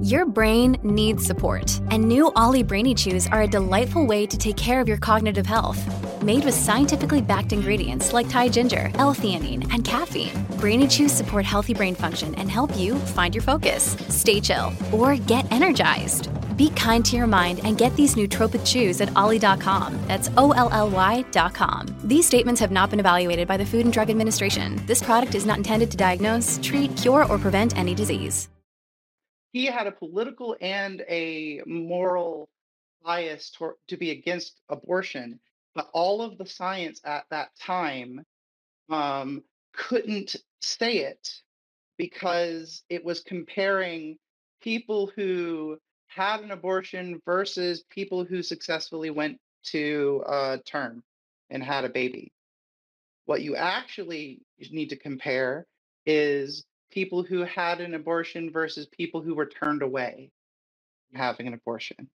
Your 0.00 0.26
brain 0.26 0.76
needs 0.82 1.24
support, 1.24 1.80
and 1.90 2.08
new 2.08 2.30
Olly 2.36 2.62
Brainy 2.62 2.94
Chews 2.94 3.26
are 3.28 3.42
a 3.42 3.48
delightful 3.48 4.06
way 4.06 4.26
to 4.26 4.38
take 4.38 4.56
care 4.56 4.80
of 4.80 4.88
your 4.88 4.98
cognitive 4.98 5.46
health. 5.46 5.80
Made 6.22 6.44
with 6.44 6.54
scientifically 6.54 7.20
backed 7.20 7.52
ingredients 7.52 8.12
like 8.12 8.28
Thai 8.28 8.48
ginger, 8.48 8.90
L-theanine, 8.94 9.72
and 9.72 9.84
caffeine, 9.84 10.46
Brainy 10.58 10.88
Chews 10.88 11.12
support 11.12 11.44
healthy 11.44 11.74
brain 11.74 11.94
function 11.94 12.34
and 12.36 12.50
help 12.50 12.76
you 12.76 12.96
find 12.96 13.34
your 13.34 13.42
focus, 13.42 13.96
stay 14.08 14.40
chill, 14.40 14.72
or 14.92 15.16
get 15.16 15.50
energized. 15.52 16.28
Be 16.58 16.70
kind 16.70 17.04
to 17.06 17.16
your 17.16 17.28
mind 17.28 17.60
and 17.62 17.78
get 17.78 17.94
these 17.94 18.16
nootropic 18.16 18.66
chews 18.66 19.00
at 19.00 19.16
olly.com. 19.16 19.96
That's 20.08 20.28
O-L-L-Y.com. 20.36 21.86
These 22.02 22.26
statements 22.26 22.60
have 22.60 22.72
not 22.72 22.90
been 22.90 22.98
evaluated 23.00 23.46
by 23.46 23.56
the 23.56 23.64
Food 23.64 23.84
and 23.86 23.92
Drug 23.92 24.10
Administration. 24.10 24.84
This 24.86 25.00
product 25.02 25.36
is 25.36 25.46
not 25.46 25.58
intended 25.58 25.90
to 25.92 25.96
diagnose, 25.96 26.58
treat, 26.60 26.94
cure, 26.96 27.24
or 27.26 27.38
prevent 27.38 27.78
any 27.78 27.94
disease. 27.94 28.48
he 29.52 29.66
had 29.66 29.86
a 29.86 29.92
political 29.92 30.56
and 30.60 31.04
a 31.08 31.62
moral 31.64 32.48
bias 33.04 33.50
tor- 33.50 33.76
to 33.86 33.96
be 33.96 34.10
against 34.10 34.60
abortion, 34.68 35.38
but 35.74 35.88
all 35.92 36.20
of 36.20 36.36
the 36.38 36.46
science 36.46 37.00
at 37.04 37.24
that 37.30 37.50
time 37.58 38.24
um, 38.90 39.42
couldn't 39.72 40.36
say 40.60 40.98
it 40.98 41.40
because 41.96 42.82
it 42.90 43.04
was 43.04 43.20
comparing 43.20 44.18
people 44.60 45.10
who 45.14 45.78
had 46.08 46.40
an 46.40 46.50
abortion 46.50 47.20
versus 47.24 47.84
people 47.90 48.24
who 48.24 48.42
successfully 48.42 49.10
went 49.10 49.38
to 49.62 50.22
uh, 50.26 50.56
term 50.64 51.02
and 51.50 51.62
had 51.62 51.84
a 51.84 51.88
baby. 51.88 52.32
What 53.26 53.42
you 53.42 53.56
actually 53.56 54.40
need 54.70 54.90
to 54.90 54.96
compare 54.96 55.66
is 56.06 56.64
people 56.90 57.22
who 57.22 57.44
had 57.44 57.80
an 57.80 57.94
abortion 57.94 58.50
versus 58.50 58.86
people 58.86 59.20
who 59.20 59.34
were 59.34 59.46
turned 59.46 59.82
away 59.82 60.30
having 61.14 61.46
an 61.46 61.54
abortion. 61.54 62.08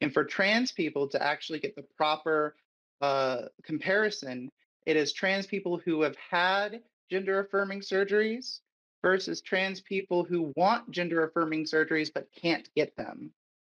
And 0.00 0.12
for 0.12 0.24
trans 0.24 0.72
people 0.72 1.08
to 1.08 1.22
actually 1.22 1.60
get 1.60 1.76
the 1.76 1.84
proper 1.96 2.56
uh, 3.00 3.42
comparison, 3.62 4.50
it 4.86 4.96
is 4.96 5.12
trans 5.12 5.46
people 5.46 5.80
who 5.84 6.02
have 6.02 6.16
had 6.16 6.80
gender 7.10 7.40
affirming 7.40 7.80
surgeries 7.80 8.60
versus 9.04 9.42
trans 9.42 9.82
people 9.82 10.24
who 10.24 10.50
want 10.56 10.90
gender 10.90 11.24
affirming 11.24 11.64
surgeries 11.64 12.10
but 12.12 12.26
can't 12.32 12.70
get 12.74 12.96
them. 12.96 13.30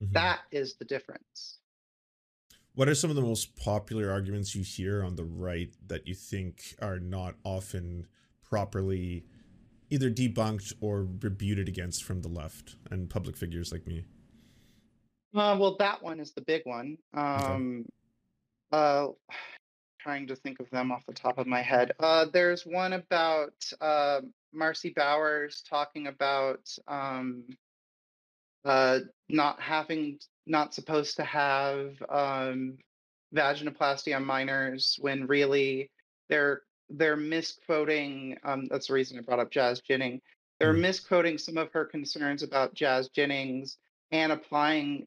Mhm. 0.02 0.12
That 0.12 0.42
is 0.50 0.76
the 0.76 0.84
difference. 0.84 1.60
What 2.74 2.88
are 2.88 2.94
some 2.94 3.08
of 3.08 3.16
the 3.16 3.22
most 3.22 3.56
popular 3.56 4.10
arguments 4.10 4.54
you 4.54 4.62
hear 4.62 5.02
on 5.02 5.16
the 5.16 5.24
right 5.24 5.72
that 5.86 6.06
you 6.06 6.14
think 6.14 6.76
are 6.82 6.98
not 6.98 7.36
often 7.42 8.06
properly 8.42 9.24
either 9.88 10.10
debunked 10.10 10.74
or 10.80 11.08
rebuted 11.22 11.68
against 11.68 12.04
from 12.04 12.20
the 12.20 12.28
left 12.28 12.76
and 12.90 13.08
public 13.08 13.36
figures 13.36 13.72
like 13.72 13.86
me? 13.86 14.04
Uh, 15.34 15.56
well, 15.58 15.76
that 15.78 16.02
one 16.02 16.20
is 16.20 16.32
the 16.32 16.42
big 16.42 16.62
one. 16.66 16.98
Um, 17.14 17.86
uh, 18.72 19.08
trying 19.98 20.26
to 20.26 20.36
think 20.36 20.60
of 20.60 20.68
them 20.68 20.92
off 20.92 21.06
the 21.06 21.14
top 21.14 21.38
of 21.38 21.46
my 21.46 21.62
head. 21.62 21.92
Uh, 21.98 22.26
there's 22.30 22.66
one 22.66 22.92
about 22.92 23.54
uh, 23.80 24.20
Marci 24.54 24.94
Bowers 24.94 25.62
talking 25.68 26.06
about 26.06 26.68
um, 26.88 27.44
uh, 28.64 29.00
not 29.28 29.60
having, 29.60 30.18
not 30.46 30.74
supposed 30.74 31.16
to 31.16 31.24
have 31.24 31.90
um, 32.08 32.78
vaginoplasty 33.34 34.14
on 34.14 34.24
minors 34.24 34.96
when 35.00 35.26
really 35.26 35.90
they're 36.28 36.62
they're 36.90 37.16
misquoting. 37.16 38.36
Um, 38.44 38.66
that's 38.70 38.88
the 38.88 38.94
reason 38.94 39.18
I 39.18 39.22
brought 39.22 39.40
up 39.40 39.50
Jazz 39.50 39.80
Jennings. 39.80 40.20
They're 40.60 40.74
Mm. 40.74 40.80
misquoting 40.80 41.38
some 41.38 41.56
of 41.56 41.72
her 41.72 41.84
concerns 41.84 42.42
about 42.42 42.74
Jazz 42.74 43.08
Jennings 43.08 43.78
and 44.12 44.30
applying 44.32 45.06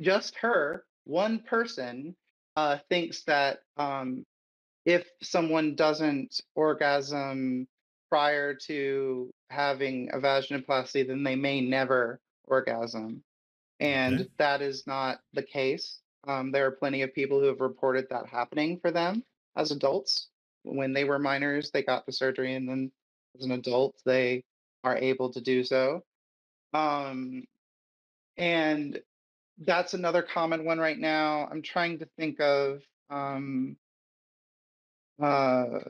just 0.00 0.34
her, 0.36 0.84
one 1.04 1.40
person, 1.40 2.16
uh, 2.56 2.78
thinks 2.88 3.22
that 3.24 3.60
um, 3.76 4.24
if 4.84 5.08
someone 5.22 5.74
doesn't 5.76 6.40
orgasm 6.54 7.68
prior 8.12 8.54
to 8.54 9.30
having 9.48 10.10
a 10.12 10.18
vaginoplasty, 10.18 11.06
then 11.06 11.22
they 11.22 11.34
may 11.34 11.62
never 11.62 12.20
orgasm. 12.44 13.24
And 13.80 14.20
Okay. 14.20 14.28
that 14.36 14.60
is 14.60 14.86
not 14.86 15.20
the 15.32 15.42
case. 15.42 15.98
Um, 16.28 16.52
there 16.52 16.66
are 16.66 16.72
plenty 16.72 17.00
of 17.00 17.14
people 17.14 17.40
who 17.40 17.46
have 17.46 17.62
reported 17.62 18.06
that 18.10 18.26
happening 18.26 18.78
for 18.80 18.90
them 18.90 19.24
as 19.56 19.70
adults. 19.70 20.28
When 20.62 20.92
they 20.92 21.04
were 21.04 21.18
minors, 21.18 21.70
they 21.70 21.82
got 21.82 22.04
the 22.04 22.12
surgery, 22.12 22.54
and 22.54 22.68
then 22.68 22.92
as 23.38 23.46
an 23.46 23.52
adult, 23.52 23.96
they 24.04 24.44
are 24.84 24.98
able 24.98 25.32
to 25.32 25.40
do 25.40 25.64
so. 25.64 26.02
Um, 26.74 27.44
and 28.36 29.00
that's 29.64 29.94
another 29.94 30.20
common 30.22 30.66
one 30.66 30.78
right 30.78 30.98
now. 30.98 31.48
I'm 31.50 31.62
trying 31.62 31.98
to 32.00 32.08
think 32.18 32.40
of 32.40 32.82
um 33.08 33.78
uh 35.22 35.80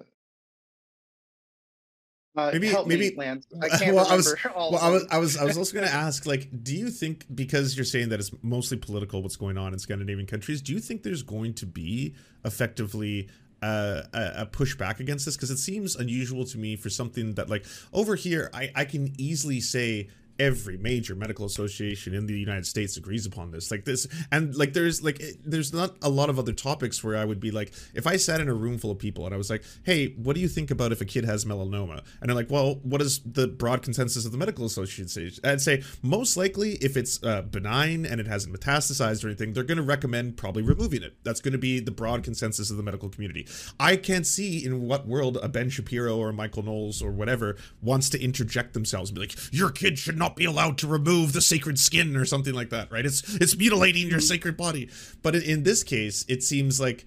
uh, 2.36 2.50
Maybe- 2.52 2.72
maybe- 2.86 3.10
me, 3.10 3.16
Lance. 3.16 3.46
I 3.60 3.68
can't 3.78 3.94
well, 3.94 4.06
I 4.08 4.16
was- 4.16 4.34
all 4.54 4.72
Well, 4.72 4.80
of 4.80 4.84
I 4.84 4.90
was. 4.90 5.06
I 5.10 5.18
was, 5.18 5.36
I 5.38 5.44
was 5.44 5.58
also 5.58 5.74
going 5.74 5.86
to 5.88 5.92
ask, 5.92 6.24
like, 6.26 6.48
do 6.62 6.74
you 6.74 6.90
think 6.90 7.26
because 7.34 7.76
you're 7.76 7.84
saying 7.84 8.08
that 8.10 8.20
it's 8.20 8.30
mostly 8.42 8.76
political, 8.78 9.22
what's 9.22 9.36
going 9.36 9.58
on 9.58 9.72
in 9.72 9.78
Scandinavian 9.78 10.26
countries, 10.26 10.62
do 10.62 10.72
you 10.72 10.80
think 10.80 11.02
there's 11.02 11.22
going 11.22 11.54
to 11.54 11.66
be 11.66 12.14
effectively 12.44 13.28
uh, 13.62 14.02
a, 14.14 14.32
a 14.42 14.46
pushback 14.46 14.98
against 15.00 15.24
this? 15.26 15.36
Because 15.36 15.50
it 15.50 15.58
seems 15.58 15.94
unusual 15.96 16.44
to 16.46 16.58
me 16.58 16.74
for 16.76 16.88
something 16.90 17.34
that, 17.34 17.48
like, 17.50 17.64
over 17.92 18.14
here, 18.16 18.50
I, 18.54 18.70
I 18.74 18.84
can 18.86 19.12
easily 19.18 19.60
say 19.60 20.08
every 20.38 20.76
major 20.76 21.14
medical 21.14 21.44
association 21.44 22.14
in 22.14 22.26
the 22.26 22.38
United 22.38 22.66
States 22.66 22.96
agrees 22.96 23.26
upon 23.26 23.50
this. 23.50 23.70
Like 23.70 23.84
this, 23.84 24.06
and 24.30 24.54
like 24.54 24.72
there's 24.72 25.02
like 25.02 25.20
it- 25.20 25.38
there's 25.44 25.72
not 25.72 25.96
a 26.02 26.08
lot 26.08 26.30
of 26.30 26.38
other 26.38 26.52
topics 26.52 27.02
where 27.02 27.16
I 27.16 27.24
would 27.24 27.40
be 27.40 27.50
like, 27.50 27.72
if 27.94 28.06
I 28.06 28.16
sat 28.16 28.40
in 28.40 28.48
a 28.48 28.54
room 28.54 28.78
full 28.78 28.90
of 28.90 28.98
people 28.98 29.24
and 29.26 29.34
I 29.34 29.38
was 29.38 29.50
like, 29.50 29.64
hey, 29.84 30.14
what 30.16 30.34
do 30.34 30.40
you 30.40 30.48
think 30.48 30.70
about 30.70 30.92
if 30.92 31.00
a 31.00 31.04
kid 31.04 31.24
has 31.24 31.44
melanoma? 31.44 32.02
And 32.20 32.28
they're 32.28 32.36
like, 32.36 32.50
well, 32.50 32.76
what 32.82 33.00
is 33.02 33.20
the 33.24 33.46
broad 33.48 33.82
consensus 33.82 34.24
of 34.24 34.32
the 34.32 34.38
medical 34.38 34.64
association? 34.64 35.30
I'd 35.44 35.60
say 35.60 35.82
most 36.02 36.36
likely 36.36 36.72
if 36.74 36.96
it's 36.96 37.22
uh, 37.22 37.42
benign 37.42 38.04
and 38.06 38.20
it 38.20 38.26
hasn't 38.26 38.54
metastasized 38.58 39.24
or 39.24 39.28
anything, 39.28 39.52
they're 39.52 39.64
going 39.64 39.76
to 39.76 39.82
recommend 39.82 40.36
probably 40.36 40.62
removing 40.62 41.02
it. 41.02 41.16
That's 41.24 41.40
going 41.40 41.52
to 41.52 41.58
be 41.58 41.80
the 41.80 41.90
broad 41.90 42.22
consensus 42.22 42.70
of 42.70 42.76
the 42.76 42.82
medical 42.82 43.08
community. 43.08 43.46
I 43.80 43.96
can't 43.96 44.26
see 44.26 44.64
in 44.64 44.82
what 44.82 45.06
world 45.06 45.38
a 45.42 45.48
Ben 45.48 45.70
Shapiro 45.70 46.16
or 46.16 46.32
Michael 46.32 46.62
Knowles 46.62 47.02
or 47.02 47.10
whatever 47.10 47.56
wants 47.80 48.08
to 48.10 48.22
interject 48.22 48.74
themselves 48.74 49.10
and 49.10 49.16
be 49.16 49.22
like, 49.22 49.36
your 49.52 49.70
kid 49.70 49.98
should 49.98 50.16
not 50.22 50.36
be 50.36 50.44
allowed 50.44 50.78
to 50.78 50.86
remove 50.86 51.32
the 51.32 51.40
sacred 51.40 51.78
skin 51.78 52.16
or 52.16 52.24
something 52.24 52.54
like 52.54 52.70
that, 52.70 52.90
right? 52.92 53.04
It's 53.04 53.22
it's 53.34 53.56
mutilating 53.56 54.08
your 54.08 54.20
sacred 54.20 54.56
body. 54.56 54.88
But 55.22 55.34
in- 55.34 55.62
this 55.62 55.84
case, 55.84 56.24
it 56.28 56.42
seems 56.42 56.80
like 56.80 57.04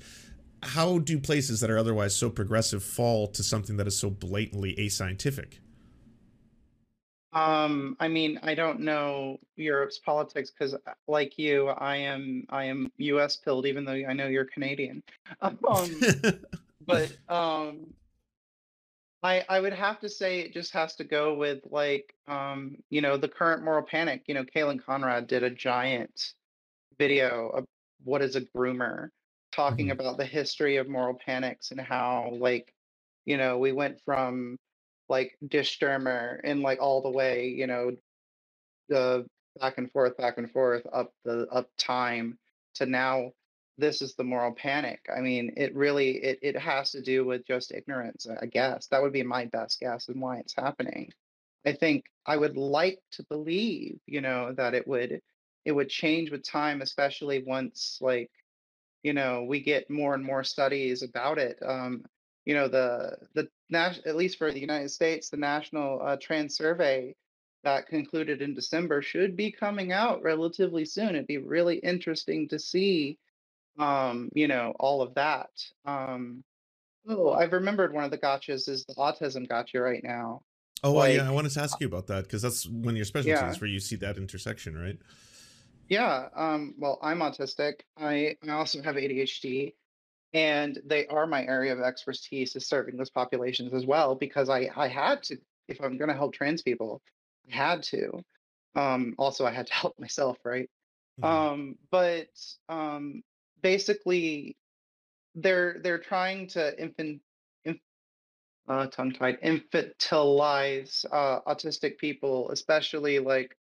how 0.64 1.00
do 1.00 1.20
places 1.20 1.60
that 1.60 1.70
are 1.70 1.78
otherwise 1.78 2.16
so 2.16 2.30
progressive 2.30 2.84
fall 2.84 3.28
to 3.28 3.44
something 3.44 3.78
that 3.78 3.88
is 3.88 3.98
so 3.98 4.10
blatantly 4.10 4.76
ascientific? 4.76 5.60
Um, 7.34 7.98
I 8.00 8.08
mean, 8.08 8.40
I 8.44 8.56
don't 8.56 8.80
know 8.80 9.38
Europe's 9.58 10.00
politics 10.00 10.52
because, 10.52 10.74
like 11.08 11.38
you, 11.38 11.68
I 11.68 11.98
am 11.98 12.46
I 12.50 12.66
am 12.66 12.92
U.S. 12.98 13.36
pilled, 13.36 13.66
even 13.66 13.84
though 13.84 13.92
I 13.92 14.14
know 14.14 14.28
you're 14.28 14.46
Canadian. 14.46 15.04
Um, 15.42 16.02
but 16.86 17.12
um, 17.30 17.88
I 19.26 19.46
I 19.50 19.60
would 19.60 19.74
have 19.74 20.00
to 20.02 20.10
say 20.10 20.42
it 20.42 20.54
just 20.54 20.72
has 20.74 20.96
to 20.98 21.04
go 21.04 21.34
with 21.36 21.62
like 21.72 22.16
um, 22.28 22.78
you 22.92 23.02
know, 23.02 23.18
the 23.18 23.30
current 23.30 23.64
moral 23.64 23.84
panic. 23.84 24.24
You 24.28 24.36
know, 24.36 24.46
Caelan 24.46 24.84
Conrad 24.86 25.28
did 25.28 25.44
a 25.44 25.50
giant 25.50 26.34
video 27.00 27.50
of 27.50 27.66
what 28.04 28.22
is 28.22 28.36
a 28.36 28.42
groomer, 28.42 29.10
talking 29.52 29.88
Mhm. 29.88 29.94
about 29.94 30.18
the 30.18 30.26
history 30.26 30.78
of 30.78 30.88
moral 30.90 31.16
panics 31.16 31.72
and 31.72 31.82
how 31.82 32.30
like, 32.34 32.74
you 33.26 33.38
know, 33.38 33.58
we 33.60 33.72
went 33.74 34.02
from 34.06 34.58
like 35.10 35.38
Disturmer 35.48 36.42
and 36.44 36.62
like 36.62 36.82
all 36.82 37.02
the 37.02 37.10
way, 37.12 37.48
you 37.50 37.68
know, 37.68 37.98
the 38.90 39.28
back 39.60 39.78
and 39.80 39.92
forth, 39.92 40.18
back 40.18 40.38
and 40.38 40.52
forth 40.52 40.86
up 40.94 41.14
the 41.24 41.48
up 41.50 41.70
time 41.78 42.38
to 42.76 42.86
now 42.86 43.34
this 43.78 44.02
is 44.02 44.16
the 44.16 44.24
moral 44.24 44.54
panic. 44.54 45.06
I 45.16 45.22
mean, 45.22 45.54
it 45.58 45.76
really 45.76 46.18
it 46.24 46.40
it 46.42 46.58
has 46.58 46.92
to 46.92 47.02
do 47.02 47.26
with 47.26 47.46
just 47.46 47.72
ignorance, 47.72 48.28
I 48.42 48.46
guess. 48.46 48.88
That 48.88 49.02
would 49.02 49.14
be 49.14 49.24
my 49.24 49.46
best 49.46 49.80
guess 49.80 50.08
and 50.08 50.22
why 50.22 50.38
it's 50.38 50.56
happening. 50.56 51.12
I 51.66 51.74
think 51.74 52.06
I 52.26 52.38
would 52.38 52.58
like 52.58 53.00
to 53.14 53.24
believe, 53.30 54.00
you 54.06 54.22
know, 54.22 54.54
that 54.54 54.74
it 54.74 54.88
would 54.88 55.22
it 55.66 55.72
would 55.72 55.90
change 55.90 56.32
with 56.32 56.44
time, 56.44 56.82
especially 56.82 57.44
once 57.44 57.98
like, 58.02 58.32
you 59.04 59.14
know, 59.14 59.44
we 59.44 59.62
get 59.62 59.90
more 59.90 60.14
and 60.14 60.24
more 60.24 60.44
studies 60.44 61.02
about 61.04 61.38
it. 61.40 61.58
Um, 61.66 62.06
you 62.46 62.54
know, 62.54 62.68
the 62.68 63.18
the 63.34 63.50
at 63.74 64.16
least 64.16 64.38
for 64.38 64.52
the 64.52 64.60
United 64.60 64.90
States, 64.90 65.30
the 65.30 65.38
National 65.38 66.02
uh, 66.02 66.18
Trans 66.22 66.56
Survey 66.56 67.16
that 67.66 67.88
concluded 67.88 68.42
in 68.42 68.54
December 68.54 69.02
should 69.02 69.36
be 69.36 69.52
coming 69.52 69.92
out 69.92 70.22
relatively 70.22 70.86
soon. 70.86 71.10
It'd 71.10 71.28
be 71.28 71.40
really 71.40 71.78
interesting 71.78 72.48
to 72.50 72.60
see, 72.60 73.18
um, 73.78 74.30
you 74.34 74.48
know, 74.48 74.74
all 74.80 75.02
of 75.02 75.14
that. 75.16 75.50
Um, 75.86 76.44
oh, 77.08 77.32
I've 77.32 77.54
remembered 77.54 77.94
one 77.94 78.04
of 78.04 78.12
the 78.12 78.18
gotchas 78.18 78.70
is 78.70 78.86
the 78.86 78.96
autism 78.96 79.48
gotcha 79.48 79.80
right 79.80 80.04
now. 80.04 80.42
Oh, 80.84 80.94
like, 80.94 81.16
yeah, 81.16 81.28
I 81.28 81.32
wanted 81.32 81.52
to 81.52 81.62
ask 81.62 81.80
you 81.80 81.88
about 81.88 82.08
that 82.08 82.24
because 82.24 82.42
that's 82.42 82.68
one 82.68 82.94
of 82.94 82.98
your 82.98 83.06
specialties 83.06 83.42
yeah. 83.42 83.60
where 83.60 83.70
you 83.70 83.80
see 83.80 83.96
that 83.98 84.18
intersection, 84.18 84.78
right? 84.78 84.98
Yeah. 85.90 86.28
Um, 86.36 86.76
well, 86.78 87.00
I'm 87.02 87.20
autistic. 87.20 87.82
I, 87.98 88.36
I 88.48 88.52
also 88.52 88.82
have 88.82 88.96
ADHD, 88.96 89.74
and 90.34 90.80
they 90.86 91.08
are 91.08 91.26
my 91.28 91.44
area 91.46 91.74
of 91.74 91.80
expertise 91.80 92.56
is 92.56 92.68
serving 92.68 92.98
those 92.98 93.10
populations 93.10 93.74
as 93.74 93.86
well 93.86 94.16
because 94.16 94.50
I 94.50 94.70
I 94.76 94.88
had 94.88 95.24
to 95.24 95.38
if 95.68 95.82
I'm 95.82 95.98
going 95.98 96.10
to 96.10 96.16
help 96.16 96.34
trans 96.34 96.62
people, 96.62 97.02
I 97.52 97.56
had 97.56 97.84
to. 97.84 98.24
Um, 98.76 99.16
also, 99.18 99.46
I 99.46 99.52
had 99.52 99.68
to 99.68 99.74
help 99.82 100.00
myself, 100.00 100.38
right? 100.44 100.70
Mm-hmm. 101.22 101.26
Um, 101.26 101.76
but 101.92 102.28
um, 102.70 103.24
basically, 103.66 104.56
they're 105.34 105.78
they're 105.82 105.98
trying 105.98 106.46
to 106.46 106.80
infant, 106.80 107.20
inf- 107.64 107.80
uh, 108.68 108.86
tongue 108.86 109.12
tied 109.12 109.42
infantilize 109.42 111.04
uh, 111.12 111.40
autistic 111.48 111.98
people, 111.98 112.52
especially 112.52 113.18
like 113.18 113.58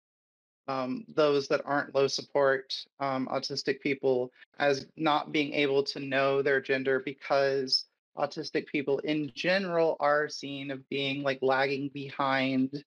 um, 0.70 1.04
those 1.14 1.50
that 1.50 1.62
aren't 1.66 1.94
low 1.94 2.08
support 2.08 2.74
um, 3.02 3.28
autistic 3.28 3.82
people, 3.82 4.32
as 4.58 4.88
not 4.96 5.34
being 5.34 5.54
able 5.54 5.84
to 5.84 6.00
know 6.00 6.42
their 6.42 6.62
gender 6.62 7.02
because 7.04 7.84
autistic 8.18 8.68
people 8.68 9.00
in 9.00 9.30
general 9.36 9.98
are 10.00 10.30
seen 10.30 10.72
of 10.72 10.88
being 10.88 11.24
like 11.24 11.40
lagging 11.42 11.90
behind 11.94 12.86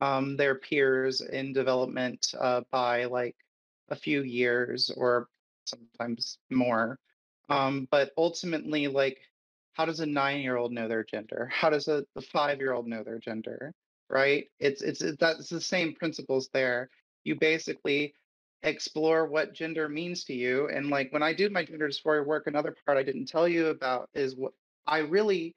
um, 0.00 0.36
their 0.36 0.56
peers 0.56 1.20
in 1.20 1.52
development 1.52 2.34
uh, 2.40 2.62
by 2.72 3.04
like 3.04 3.36
a 3.90 3.96
few 3.96 4.24
years 4.24 4.90
or 4.96 5.28
sometimes 5.68 6.38
more. 6.50 6.98
Um, 7.48 7.88
but 7.90 8.12
ultimately, 8.16 8.88
like, 8.88 9.18
how 9.72 9.84
does 9.84 10.00
a 10.00 10.06
nine-year-old 10.06 10.72
know 10.72 10.88
their 10.88 11.04
gender? 11.04 11.48
How 11.52 11.70
does 11.70 11.88
a, 11.88 12.04
a 12.16 12.20
five-year-old 12.20 12.86
know 12.86 13.02
their 13.02 13.18
gender? 13.18 13.72
Right? 14.10 14.46
It's 14.58 14.82
it's 14.82 15.02
it, 15.02 15.18
that's 15.18 15.48
the 15.48 15.60
same 15.60 15.94
principles 15.94 16.48
there. 16.52 16.88
You 17.24 17.36
basically 17.36 18.14
explore 18.62 19.26
what 19.26 19.54
gender 19.54 19.88
means 19.88 20.24
to 20.24 20.34
you, 20.34 20.68
and 20.68 20.88
like 20.88 21.12
when 21.12 21.22
I 21.22 21.32
do 21.32 21.50
my 21.50 21.64
gender 21.64 21.88
dysphoria 21.88 22.26
work, 22.26 22.46
another 22.46 22.74
part 22.84 22.98
I 22.98 23.02
didn't 23.02 23.26
tell 23.26 23.46
you 23.46 23.68
about 23.68 24.08
is 24.14 24.34
what 24.34 24.52
I 24.86 24.98
really 25.00 25.54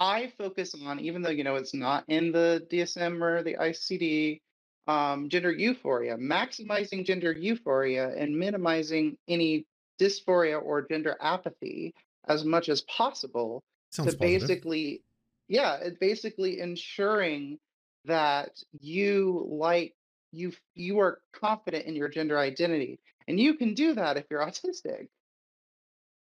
I 0.00 0.32
focus 0.38 0.74
on, 0.74 1.00
even 1.00 1.22
though 1.22 1.30
you 1.30 1.44
know 1.44 1.56
it's 1.56 1.74
not 1.74 2.04
in 2.08 2.30
the 2.30 2.66
DSM 2.70 3.20
or 3.20 3.42
the 3.42 3.54
ICD, 3.54 4.40
um, 4.88 5.28
gender 5.28 5.52
euphoria, 5.52 6.16
maximizing 6.16 7.04
gender 7.04 7.30
euphoria 7.30 8.08
and 8.16 8.36
minimizing 8.36 9.18
any 9.28 9.66
dysphoria 10.00 10.60
or 10.60 10.82
gender 10.82 11.14
apathy 11.20 11.94
as 12.26 12.44
much 12.44 12.68
as 12.68 12.80
possible 12.82 13.62
Sounds 13.90 14.12
to 14.12 14.18
positive. 14.18 14.40
basically, 14.40 15.02
yeah, 15.46 15.76
it 15.76 16.00
basically 16.00 16.60
ensuring 16.60 17.58
that 18.06 18.50
you 18.80 19.46
like 19.50 19.94
you 20.32 20.52
you 20.74 20.98
are 21.00 21.20
confident 21.32 21.84
in 21.84 21.94
your 21.94 22.08
gender 22.08 22.38
identity, 22.38 22.98
and 23.26 23.38
you 23.38 23.54
can 23.54 23.74
do 23.74 23.94
that 23.94 24.16
if 24.16 24.24
you're 24.30 24.44
autistic. 24.44 25.08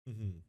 Mm-hmm. 0.10 0.40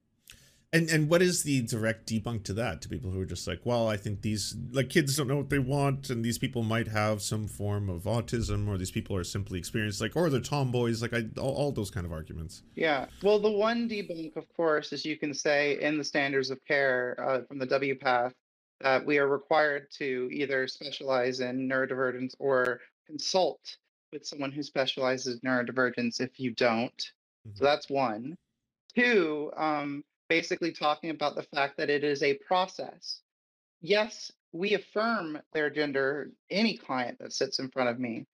And 0.70 0.90
and 0.90 1.08
what 1.08 1.22
is 1.22 1.44
the 1.44 1.62
direct 1.62 2.06
debunk 2.06 2.44
to 2.44 2.52
that 2.54 2.82
to 2.82 2.90
people 2.90 3.10
who 3.10 3.20
are 3.22 3.26
just 3.26 3.46
like, 3.46 3.60
well, 3.64 3.88
I 3.88 3.96
think 3.96 4.20
these 4.20 4.54
like 4.70 4.90
kids 4.90 5.16
don't 5.16 5.26
know 5.26 5.38
what 5.38 5.48
they 5.48 5.58
want, 5.58 6.10
and 6.10 6.22
these 6.22 6.36
people 6.36 6.62
might 6.62 6.88
have 6.88 7.22
some 7.22 7.48
form 7.48 7.88
of 7.88 8.02
autism, 8.02 8.68
or 8.68 8.76
these 8.76 8.90
people 8.90 9.16
are 9.16 9.24
simply 9.24 9.58
experienced 9.58 10.00
like, 10.02 10.14
or 10.14 10.28
they're 10.28 10.40
tomboys, 10.40 11.00
like 11.00 11.14
I 11.14 11.24
all, 11.38 11.54
all 11.54 11.72
those 11.72 11.90
kind 11.90 12.04
of 12.04 12.12
arguments. 12.12 12.62
Yeah. 12.76 13.06
Well, 13.22 13.38
the 13.38 13.50
one 13.50 13.88
debunk, 13.88 14.36
of 14.36 14.44
course, 14.54 14.92
is 14.92 15.06
you 15.06 15.16
can 15.16 15.32
say 15.32 15.80
in 15.80 15.96
the 15.96 16.04
standards 16.04 16.50
of 16.50 16.62
care 16.66 17.16
uh, 17.18 17.40
from 17.48 17.58
the 17.58 17.66
WPATH 17.66 18.32
that 18.80 19.04
we 19.04 19.18
are 19.18 19.26
required 19.26 19.88
to 19.98 20.28
either 20.30 20.68
specialize 20.68 21.40
in 21.40 21.66
neurodivergence 21.66 22.34
or 22.38 22.80
consult 23.06 23.60
with 24.12 24.26
someone 24.26 24.52
who 24.52 24.62
specializes 24.62 25.40
in 25.42 25.48
neurodivergence 25.48 26.20
if 26.20 26.38
you 26.38 26.54
don't. 26.54 26.92
Mm-hmm. 27.46 27.56
So 27.56 27.64
that's 27.64 27.88
one. 27.88 28.36
Two, 28.94 29.50
um, 29.56 30.04
basically 30.28 30.72
talking 30.72 31.10
about 31.10 31.36
the 31.36 31.44
fact 31.54 31.76
that 31.78 31.90
it 31.90 32.04
is 32.04 32.22
a 32.22 32.34
process. 32.46 33.20
Yes, 33.80 34.32
we 34.52 34.74
affirm 34.74 35.40
their 35.52 35.70
gender, 35.70 36.30
any 36.50 36.76
client 36.76 37.18
that 37.20 37.32
sits 37.32 37.58
in 37.60 37.70
front 37.70 37.90
of 37.90 38.00
me, 38.00 38.26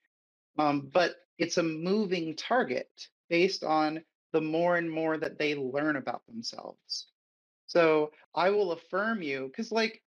um, 0.59 0.90
but 0.92 1.16
it's 1.38 1.59
a 1.59 1.62
moving 1.62 2.36
target 2.36 3.09
based 3.30 3.64
on 3.64 4.03
the 4.32 4.40
more 4.40 4.76
and 4.76 4.90
more 4.90 5.16
that 5.18 5.38
they 5.38 5.55
learn 5.55 5.97
about 5.97 6.26
themselves. 6.26 7.09
So 7.66 8.12
I 8.34 8.51
will 8.51 8.72
affirm 8.72 9.22
you 9.22 9.49
because, 9.49 9.72
like, 9.72 10.01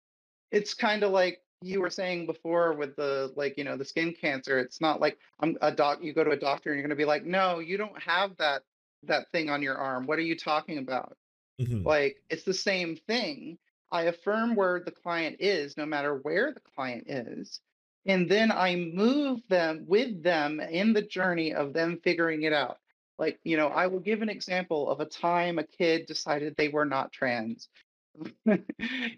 it's 0.52 0.74
kind 0.74 1.04
of 1.04 1.12
like 1.12 1.40
you 1.62 1.82
were 1.82 1.90
saying 1.90 2.26
before 2.26 2.74
with 2.74 2.96
the 2.96 3.34
like 3.36 3.58
you 3.58 3.64
know 3.64 3.76
the 3.78 3.84
skin 3.86 4.14
cancer 4.20 4.60
it's 4.60 4.80
not 4.80 5.02
like 5.02 5.18
i'm 5.40 5.58
a 5.62 5.72
doc 5.72 5.98
you 6.02 6.14
go 6.14 6.24
to 6.24 6.32
a 6.32 6.38
doctor 6.38 6.70
and 6.70 6.78
you're 6.78 6.88
going 6.88 6.96
to 6.96 7.02
be 7.02 7.06
like 7.06 7.26
no 7.26 7.60
you 7.60 7.78
don't 7.78 8.00
have 8.02 8.36
that 8.38 8.62
that 9.04 9.30
thing 9.32 9.50
on 9.50 9.62
your 9.62 9.76
arm 9.76 10.06
what 10.06 10.20
are 10.20 10.22
you 10.22 10.36
talking 10.38 10.78
about 10.78 11.18
Mm-hmm. 11.60 11.86
Like 11.86 12.22
it's 12.30 12.44
the 12.44 12.54
same 12.54 12.96
thing. 12.96 13.58
I 13.90 14.02
affirm 14.02 14.54
where 14.54 14.80
the 14.80 14.90
client 14.90 15.36
is, 15.40 15.76
no 15.76 15.86
matter 15.86 16.16
where 16.16 16.52
the 16.52 16.60
client 16.74 17.08
is. 17.08 17.60
And 18.06 18.28
then 18.30 18.52
I 18.52 18.76
move 18.76 19.40
them 19.48 19.84
with 19.86 20.22
them 20.22 20.60
in 20.60 20.92
the 20.92 21.02
journey 21.02 21.54
of 21.54 21.72
them 21.72 22.00
figuring 22.02 22.42
it 22.42 22.52
out. 22.52 22.78
Like, 23.18 23.40
you 23.44 23.56
know, 23.56 23.68
I 23.68 23.86
will 23.86 24.00
give 24.00 24.22
an 24.22 24.28
example 24.28 24.90
of 24.90 25.00
a 25.00 25.06
time 25.06 25.58
a 25.58 25.64
kid 25.64 26.06
decided 26.06 26.54
they 26.56 26.68
were 26.68 26.84
not 26.84 27.12
trans. 27.12 27.68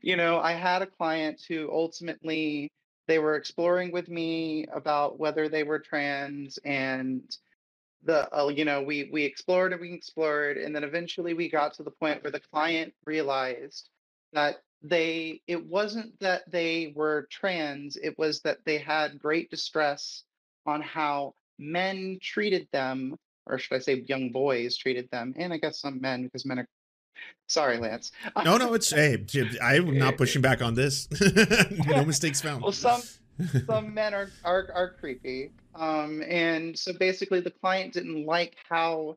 you 0.02 0.16
know, 0.16 0.38
I 0.38 0.52
had 0.52 0.82
a 0.82 0.86
client 0.86 1.42
who 1.48 1.70
ultimately 1.70 2.70
they 3.06 3.18
were 3.18 3.36
exploring 3.36 3.90
with 3.90 4.08
me 4.08 4.66
about 4.72 5.18
whether 5.18 5.48
they 5.48 5.64
were 5.64 5.78
trans 5.78 6.58
and 6.58 7.22
the 8.04 8.32
uh, 8.36 8.48
you 8.48 8.64
know 8.64 8.82
we 8.82 9.08
we 9.12 9.24
explored 9.24 9.72
and 9.72 9.80
we 9.80 9.92
explored 9.92 10.56
and 10.56 10.74
then 10.74 10.84
eventually 10.84 11.34
we 11.34 11.48
got 11.48 11.74
to 11.74 11.82
the 11.82 11.90
point 11.90 12.22
where 12.22 12.30
the 12.30 12.40
client 12.40 12.92
realized 13.04 13.90
that 14.32 14.62
they 14.82 15.40
it 15.46 15.64
wasn't 15.66 16.18
that 16.20 16.48
they 16.50 16.92
were 16.94 17.26
trans 17.30 17.96
it 17.96 18.16
was 18.18 18.40
that 18.42 18.58
they 18.64 18.78
had 18.78 19.18
great 19.18 19.50
distress 19.50 20.22
on 20.66 20.80
how 20.80 21.34
men 21.58 22.18
treated 22.22 22.68
them 22.72 23.16
or 23.46 23.58
should 23.58 23.74
i 23.74 23.78
say 23.80 24.04
young 24.06 24.30
boys 24.30 24.76
treated 24.76 25.08
them 25.10 25.34
and 25.36 25.52
i 25.52 25.56
guess 25.56 25.80
some 25.80 26.00
men 26.00 26.22
because 26.22 26.46
men 26.46 26.60
are 26.60 26.68
sorry 27.48 27.78
lance. 27.78 28.12
No 28.44 28.56
no 28.56 28.74
it's 28.74 28.90
hey 28.90 29.24
i'm 29.60 29.98
not 29.98 30.16
pushing 30.16 30.42
back 30.42 30.62
on 30.62 30.74
this. 30.74 31.08
No 31.86 32.04
mistakes 32.04 32.40
found. 32.40 32.62
Well 32.62 32.72
some 32.72 33.02
some 33.66 33.94
men 33.94 34.14
are, 34.14 34.30
are 34.44 34.68
are 34.74 34.94
creepy 35.00 35.50
um, 35.78 36.22
and 36.26 36.76
so 36.78 36.92
basically, 36.92 37.40
the 37.40 37.50
client 37.50 37.92
didn't 37.92 38.26
like 38.26 38.56
how 38.68 39.16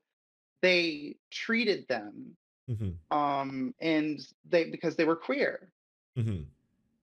they 0.62 1.16
treated 1.32 1.88
them, 1.88 2.36
mm-hmm. 2.70 3.18
um, 3.18 3.74
and 3.80 4.20
they 4.48 4.66
because 4.66 4.96
they 4.96 5.06
were 5.06 5.16
queer, 5.16 5.72
mm-hmm. 6.18 6.44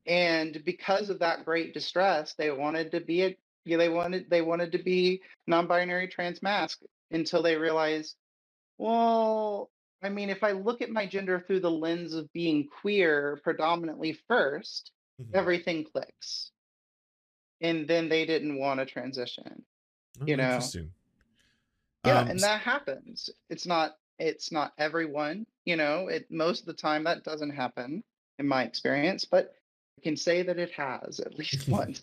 and 0.07 0.65
because 0.65 1.11
of 1.11 1.19
that 1.19 1.45
great 1.45 1.75
distress, 1.75 2.35
they 2.35 2.51
wanted 2.53 2.93
to 2.93 3.01
be 3.01 3.25
a 3.25 3.37
yeah, 3.65 3.77
they 3.77 3.89
wanted 3.89 4.31
they 4.31 4.43
wanted 4.43 4.73
to 4.73 4.79
be 4.79 5.23
non-binary 5.47 6.09
trans 6.09 6.41
masc 6.41 6.81
until 7.11 7.43
they 7.43 7.57
realized, 7.57 8.15
well, 8.79 9.71
I 10.03 10.09
mean, 10.09 10.31
if 10.31 10.45
I 10.45 10.53
look 10.53 10.83
at 10.83 10.91
my 10.91 11.07
gender 11.07 11.43
through 11.45 11.61
the 11.61 11.71
lens 11.71 12.15
of 12.15 12.33
being 12.33 12.69
queer 12.81 13.41
predominantly 13.43 14.17
1st 14.31 14.91
mm-hmm. 15.21 15.35
everything 15.35 15.85
clicks 15.85 16.53
and 17.61 17.87
then 17.89 18.09
they 18.09 18.25
didn't 18.25 18.59
want 18.59 18.81
to 18.81 18.87
transition. 18.87 19.63
Oh, 20.21 20.27
you 20.27 20.37
know, 20.37 20.45
interesting. 20.45 20.91
Yeah, 22.05 22.21
Um, 22.21 22.29
and 22.29 22.41
that 22.41 22.61
happens. 22.61 23.31
It's 23.51 23.67
not 23.67 23.97
it's 24.19 24.51
not 24.51 24.73
everyone, 24.79 25.47
you 25.65 25.77
know, 25.77 26.09
it 26.09 26.31
most 26.31 26.61
of 26.61 26.67
the 26.67 26.73
time 26.73 27.05
that 27.05 27.25
doesn't 27.25 27.51
happen 27.51 28.03
in 28.39 28.49
my 28.49 28.65
experience, 28.65 29.25
but 29.25 29.55
I 29.99 30.03
can 30.03 30.17
say 30.17 30.43
that 30.43 30.59
it 30.59 30.71
has 30.73 31.21
at 31.21 31.39
least 31.39 31.69
once. 31.69 32.03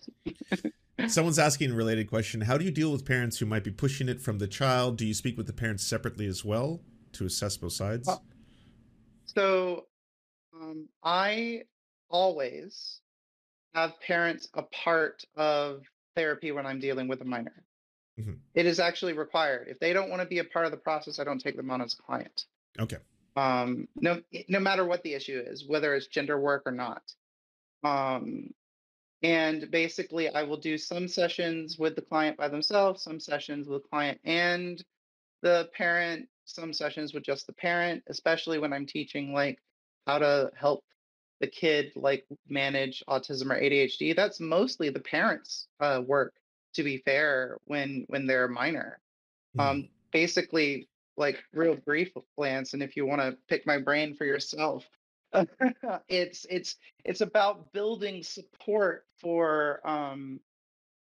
Someone's 1.08 1.40
asking 1.40 1.72
a 1.72 1.76
related 1.76 2.10
question. 2.10 2.42
How 2.42 2.58
do 2.58 2.64
you 2.64 2.72
deal 2.72 2.92
with 2.92 3.06
parents 3.06 3.38
who 3.38 3.46
might 3.46 3.64
be 3.64 3.72
pushing 3.72 4.08
it 4.08 4.22
from 4.22 4.40
the 4.40 4.48
child? 4.48 4.98
Do 4.98 5.06
you 5.06 5.14
speak 5.14 5.38
with 5.38 5.48
the 5.48 5.54
parents 5.54 5.86
separately 5.86 6.26
as 6.26 6.46
well 6.46 6.82
to 7.14 7.26
assess 7.26 7.58
both 7.58 7.74
sides? 7.74 8.10
So 9.26 9.88
um, 10.54 10.88
I 11.04 11.64
always 12.10 13.02
have 13.76 14.00
parents 14.00 14.48
a 14.54 14.64
part 14.64 15.24
of 15.36 15.84
therapy 16.16 16.52
when 16.52 16.66
I'm 16.66 16.80
dealing 16.80 17.08
with 17.08 17.22
a 17.22 17.26
minor. 17.26 17.64
Mhm. 18.18 18.40
It 18.54 18.66
is 18.66 18.80
actually 18.80 19.14
required. 19.14 19.68
If 19.68 19.80
they 19.80 19.92
don't 19.92 20.10
want 20.10 20.22
to 20.22 20.28
be 20.28 20.40
a 20.40 20.46
part 20.46 20.66
of 20.66 20.72
the 20.72 20.78
process, 20.78 21.20
I 21.20 21.26
don't 21.26 21.40
take 21.40 21.58
them 21.58 21.70
on 21.70 21.82
as 21.82 21.94
a 21.94 21.98
client. 21.98 22.46
Okay. 22.80 22.98
Um, 23.36 23.90
no, 23.96 24.24
no 24.48 24.60
matter 24.62 24.86
what 24.86 25.04
the 25.04 25.14
issue 25.14 25.38
is, 25.46 25.68
whether 25.68 25.94
it's 25.94 26.08
gender 26.08 26.40
work 26.40 26.64
or 26.66 26.72
not. 26.72 27.04
Um, 27.84 28.54
and 29.22 29.70
basically, 29.70 30.30
I 30.30 30.44
will 30.44 30.58
do 30.58 30.78
some 30.78 31.10
sessions 31.10 31.78
with 31.78 31.96
the 31.96 32.02
client 32.02 32.38
by 32.38 32.48
themselves, 32.48 33.04
some 33.04 33.20
sessions 33.20 33.68
with 33.68 33.84
the 33.84 33.90
client 33.90 34.22
and 34.24 34.84
the 35.42 35.70
parent, 35.74 36.30
some 36.46 36.72
sessions 36.72 37.14
with 37.14 37.24
just 37.24 37.46
the 37.48 37.54
parent, 37.54 38.04
especially 38.08 38.58
when 38.60 38.72
I'm 38.72 38.86
teaching 38.86 39.34
like 39.34 39.62
how 40.08 40.20
to 40.20 40.52
help 40.56 40.86
the 41.40 41.48
kid 41.48 41.92
like 41.96 42.26
manage 42.48 43.04
autism 43.08 43.52
or 43.52 43.60
ADHD. 43.60 44.16
That's 44.16 44.40
mostly 44.40 44.90
the 44.90 45.00
parents' 45.00 45.68
uh, 45.80 46.02
work. 46.06 46.34
To 46.76 46.84
be 46.84 46.98
fair, 46.98 47.58
when 47.66 48.06
when 48.08 48.28
they're 48.28 48.50
minor, 48.50 49.00
Mhm. 49.56 49.62
um, 49.62 49.90
basically 50.12 50.90
like 51.18 51.42
real 51.54 51.76
brief 51.76 52.12
glance, 52.38 52.74
and 52.74 52.84
if 52.84 52.98
you 52.98 53.06
want 53.06 53.22
to 53.22 53.38
pick 53.48 53.66
my 53.66 53.78
brain 53.78 54.14
for 54.14 54.26
yourself, 54.26 54.90
it's 56.10 56.46
it's 56.50 56.76
it's 57.06 57.22
about 57.22 57.72
building 57.72 58.24
support 58.24 59.06
for 59.18 59.80
um, 59.88 60.40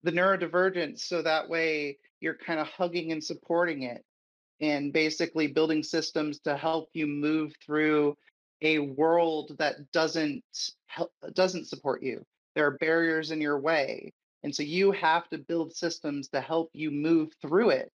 the 0.02 0.10
neurodivergence, 0.10 1.00
so 1.00 1.22
that 1.22 1.48
way 1.48 1.98
you're 2.20 2.34
kind 2.34 2.58
of 2.58 2.66
hugging 2.66 3.12
and 3.12 3.22
supporting 3.22 3.84
it 3.84 4.04
and 4.60 4.92
basically 4.92 5.46
building 5.46 5.82
systems 5.82 6.38
to 6.40 6.56
help 6.56 6.90
you 6.92 7.06
move 7.06 7.54
through 7.64 8.16
a 8.62 8.78
world 8.78 9.56
that 9.58 9.90
doesn't 9.92 10.44
help 10.86 11.12
doesn't 11.34 11.68
support 11.68 12.02
you. 12.02 12.24
There 12.54 12.66
are 12.66 12.78
barriers 12.78 13.30
in 13.30 13.40
your 13.40 13.58
way 13.58 14.12
and 14.42 14.54
so 14.54 14.62
you 14.62 14.90
have 14.92 15.28
to 15.28 15.38
build 15.38 15.74
systems 15.74 16.28
to 16.28 16.40
help 16.40 16.70
you 16.72 16.90
move 16.90 17.32
through 17.42 17.70
it 17.70 17.92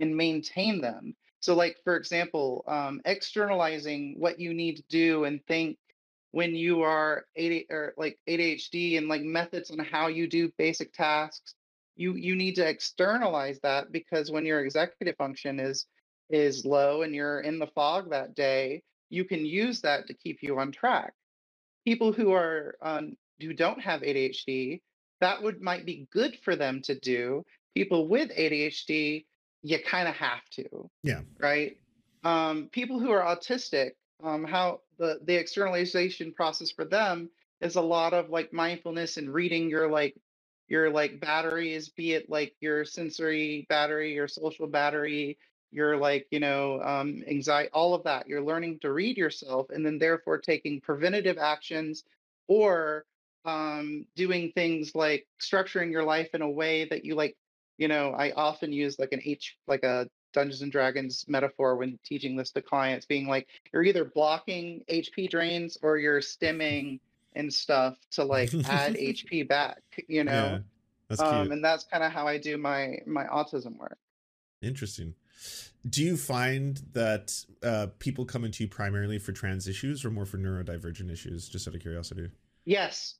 and 0.00 0.16
maintain 0.16 0.80
them. 0.80 1.14
So 1.40 1.54
like 1.54 1.76
for 1.84 1.96
example 1.96 2.64
um, 2.66 3.00
externalizing 3.04 4.16
what 4.18 4.40
you 4.40 4.54
need 4.54 4.76
to 4.76 4.84
do 4.88 5.24
and 5.24 5.44
think 5.46 5.78
when 6.32 6.54
you 6.54 6.82
are 6.82 7.26
AD, 7.36 7.64
or 7.70 7.94
like 7.96 8.18
adhd 8.28 8.98
and 8.98 9.08
like 9.08 9.22
methods 9.22 9.70
on 9.70 9.78
how 9.78 10.08
you 10.08 10.26
do 10.26 10.52
basic 10.58 10.92
tasks 10.92 11.54
you 11.96 12.14
you 12.14 12.34
need 12.34 12.56
to 12.56 12.66
externalize 12.66 13.60
that 13.60 13.92
because 13.92 14.30
when 14.30 14.44
your 14.44 14.64
executive 14.64 15.16
function 15.16 15.60
is 15.60 15.86
is 16.30 16.64
low 16.64 17.02
and 17.02 17.14
you're 17.14 17.40
in 17.40 17.58
the 17.58 17.66
fog 17.68 18.10
that 18.10 18.34
day, 18.34 18.82
you 19.10 19.24
can 19.24 19.44
use 19.44 19.80
that 19.82 20.06
to 20.06 20.14
keep 20.14 20.42
you 20.42 20.58
on 20.58 20.72
track. 20.72 21.12
People 21.84 22.12
who 22.12 22.32
are 22.32 22.76
um, 22.82 23.16
who 23.40 23.52
don't 23.52 23.80
have 23.80 24.00
ADHD, 24.02 24.80
that 25.20 25.42
would 25.42 25.60
might 25.60 25.86
be 25.86 26.06
good 26.10 26.36
for 26.42 26.56
them 26.56 26.80
to 26.82 26.98
do. 26.98 27.44
People 27.74 28.08
with 28.08 28.30
ADHD, 28.30 29.24
you 29.62 29.78
kind 29.80 30.08
of 30.08 30.14
have 30.14 30.44
to. 30.52 30.90
Yeah. 31.02 31.20
Right. 31.38 31.78
Um, 32.22 32.68
people 32.72 32.98
who 32.98 33.10
are 33.10 33.22
autistic, 33.22 33.92
um, 34.22 34.44
how 34.44 34.80
the 34.98 35.20
the 35.24 35.34
externalization 35.34 36.32
process 36.32 36.70
for 36.70 36.84
them 36.84 37.30
is 37.60 37.76
a 37.76 37.80
lot 37.80 38.14
of 38.14 38.30
like 38.30 38.52
mindfulness 38.52 39.16
and 39.16 39.32
reading 39.32 39.68
your 39.68 39.90
like 39.90 40.14
your 40.68 40.90
like 40.90 41.20
batteries, 41.20 41.90
be 41.90 42.12
it 42.12 42.30
like 42.30 42.54
your 42.60 42.84
sensory 42.84 43.66
battery, 43.68 44.14
your 44.14 44.28
social 44.28 44.66
battery, 44.66 45.36
your 45.74 45.96
like 45.96 46.26
you 46.30 46.40
know 46.40 46.80
um, 46.82 47.22
anxiety 47.28 47.68
all 47.72 47.94
of 47.94 48.04
that 48.04 48.28
you're 48.28 48.42
learning 48.42 48.78
to 48.78 48.92
read 48.92 49.16
yourself 49.16 49.66
and 49.70 49.84
then 49.84 49.98
therefore 49.98 50.38
taking 50.38 50.80
preventative 50.80 51.36
actions 51.36 52.04
or 52.46 53.04
um, 53.44 54.06
doing 54.16 54.52
things 54.52 54.94
like 54.94 55.26
structuring 55.40 55.90
your 55.90 56.04
life 56.04 56.28
in 56.32 56.42
a 56.42 56.50
way 56.50 56.86
that 56.88 57.04
you 57.04 57.14
like 57.14 57.36
you 57.76 57.88
know 57.88 58.12
i 58.12 58.30
often 58.32 58.72
use 58.72 58.98
like 58.98 59.12
an 59.12 59.20
h 59.24 59.56
like 59.66 59.82
a 59.82 60.08
dungeons 60.32 60.62
and 60.62 60.72
dragons 60.72 61.24
metaphor 61.28 61.76
when 61.76 61.98
teaching 62.04 62.36
this 62.36 62.50
to 62.50 62.62
clients 62.62 63.06
being 63.06 63.26
like 63.26 63.48
you're 63.72 63.82
either 63.82 64.04
blocking 64.04 64.82
hp 64.88 65.28
drains 65.28 65.76
or 65.82 65.98
you're 65.98 66.20
stimming 66.20 66.98
and 67.34 67.52
stuff 67.52 67.96
to 68.10 68.24
like 68.24 68.52
add 68.64 68.94
hp 69.00 69.48
back 69.48 69.82
you 70.08 70.24
know 70.24 70.32
Yeah. 70.32 70.58
That's 71.08 71.22
um, 71.22 71.52
and 71.52 71.64
that's 71.64 71.84
kind 71.84 72.02
of 72.02 72.12
how 72.12 72.26
i 72.26 72.38
do 72.38 72.56
my 72.56 72.98
my 73.06 73.24
autism 73.24 73.76
work 73.76 73.98
Interesting. 74.64 75.14
Do 75.88 76.02
you 76.02 76.16
find 76.16 76.80
that 76.92 77.32
uh, 77.62 77.88
people 77.98 78.24
come 78.24 78.44
into 78.44 78.64
you 78.64 78.68
primarily 78.68 79.18
for 79.18 79.32
trans 79.32 79.68
issues 79.68 80.04
or 80.04 80.10
more 80.10 80.24
for 80.26 80.38
neurodivergent 80.38 81.10
issues? 81.12 81.48
Just 81.48 81.68
out 81.68 81.74
of 81.74 81.80
curiosity. 81.82 82.30
yes 82.64 83.16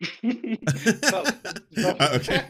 Uh, 0.22 2.08
okay. 2.14 2.44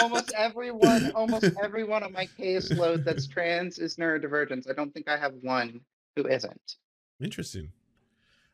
almost 0.00 0.32
everyone 0.36 1.10
almost 1.14 1.44
everyone 1.62 2.02
on 2.02 2.12
my 2.12 2.26
caseload 2.38 3.04
that's 3.04 3.26
trans 3.26 3.78
is 3.78 3.96
neurodivergent 3.96 4.68
i 4.70 4.72
don't 4.72 4.94
think 4.94 5.08
i 5.08 5.16
have 5.16 5.32
one 5.42 5.80
who 6.16 6.26
isn't 6.26 6.76
Interesting. 7.20 7.70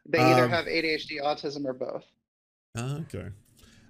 they 0.06 0.18
either 0.18 0.44
Um, 0.44 0.50
have 0.50 0.64
adhd 0.66 1.10
autism 1.22 1.64
or 1.66 1.72
both 1.74 2.04
okay. 2.76 3.28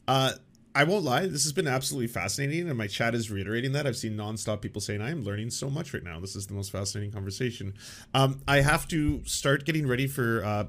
Uh, 0.06 0.32
I 0.76 0.84
won't 0.84 1.04
lie. 1.04 1.26
This 1.26 1.44
has 1.44 1.52
been 1.52 1.68
absolutely 1.68 2.08
fascinating, 2.08 2.68
and 2.68 2.76
my 2.76 2.88
chat 2.88 3.14
is 3.14 3.30
reiterating 3.30 3.72
that. 3.72 3.86
I've 3.86 3.96
seen 3.96 4.16
nonstop 4.16 4.60
people 4.60 4.80
saying, 4.80 5.00
"I 5.00 5.10
am 5.10 5.22
learning 5.22 5.50
so 5.50 5.70
much 5.70 5.94
right 5.94 6.02
now. 6.02 6.18
This 6.18 6.34
is 6.34 6.46
the 6.48 6.54
most 6.54 6.72
fascinating 6.72 7.12
conversation." 7.12 7.74
Um, 8.12 8.42
I 8.48 8.60
have 8.60 8.88
to 8.88 9.22
start 9.24 9.64
getting 9.66 9.86
ready 9.86 10.08
for 10.08 10.44
uh, 10.44 10.64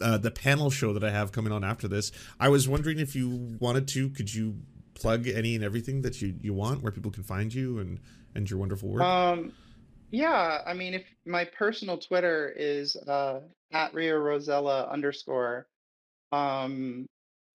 uh, 0.00 0.18
the 0.18 0.30
panel 0.30 0.70
show 0.70 0.94
that 0.94 1.04
I 1.04 1.10
have 1.10 1.32
coming 1.32 1.52
on 1.52 1.62
after 1.62 1.88
this. 1.88 2.10
I 2.38 2.48
was 2.48 2.68
wondering 2.68 2.98
if 2.98 3.14
you 3.14 3.56
wanted 3.60 3.86
to, 3.88 4.08
could 4.10 4.32
you 4.32 4.56
plug 4.94 5.26
any 5.28 5.54
and 5.54 5.64
everything 5.64 6.02
that 6.02 6.22
you 6.22 6.34
you 6.40 6.54
want, 6.54 6.82
where 6.82 6.92
people 6.92 7.10
can 7.10 7.22
find 7.22 7.52
you 7.52 7.78
and 7.78 8.00
and 8.34 8.48
your 8.48 8.58
wonderful 8.58 8.88
work? 8.88 9.02
um 9.02 9.52
yeah 10.10 10.58
i 10.66 10.74
mean 10.74 10.94
if 10.94 11.04
my 11.24 11.44
personal 11.44 11.96
twitter 11.98 12.52
is 12.56 12.96
uh 13.06 13.40
at 13.72 13.94
ria 13.94 14.18
rosella 14.18 14.88
underscore 14.90 15.66
um 16.32 17.06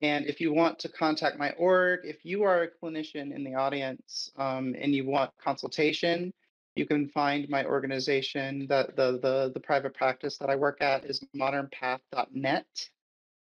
and 0.02 0.26
if 0.26 0.40
you 0.42 0.54
want 0.54 0.78
to 0.80 0.90
contact 0.90 1.38
my 1.38 1.52
org 1.52 2.02
if 2.04 2.26
you 2.26 2.44
are 2.44 2.64
a 2.64 2.68
clinician 2.68 3.34
in 3.34 3.44
the 3.44 3.56
audience 3.56 4.32
um, 4.38 4.76
and 4.80 4.94
you 4.94 5.06
want 5.06 5.32
consultation 5.44 6.34
you 6.76 6.86
can 6.86 7.08
find 7.08 7.50
my 7.50 7.64
organization 7.66 8.68
that 8.68 8.96
the 8.96 9.20
the 9.22 9.52
the 9.54 9.60
private 9.60 9.94
practice 9.94 10.38
that 10.38 10.50
i 10.50 10.56
work 10.56 10.82
at 10.82 11.06
is 11.06 11.24
modernpath.net 11.36 12.90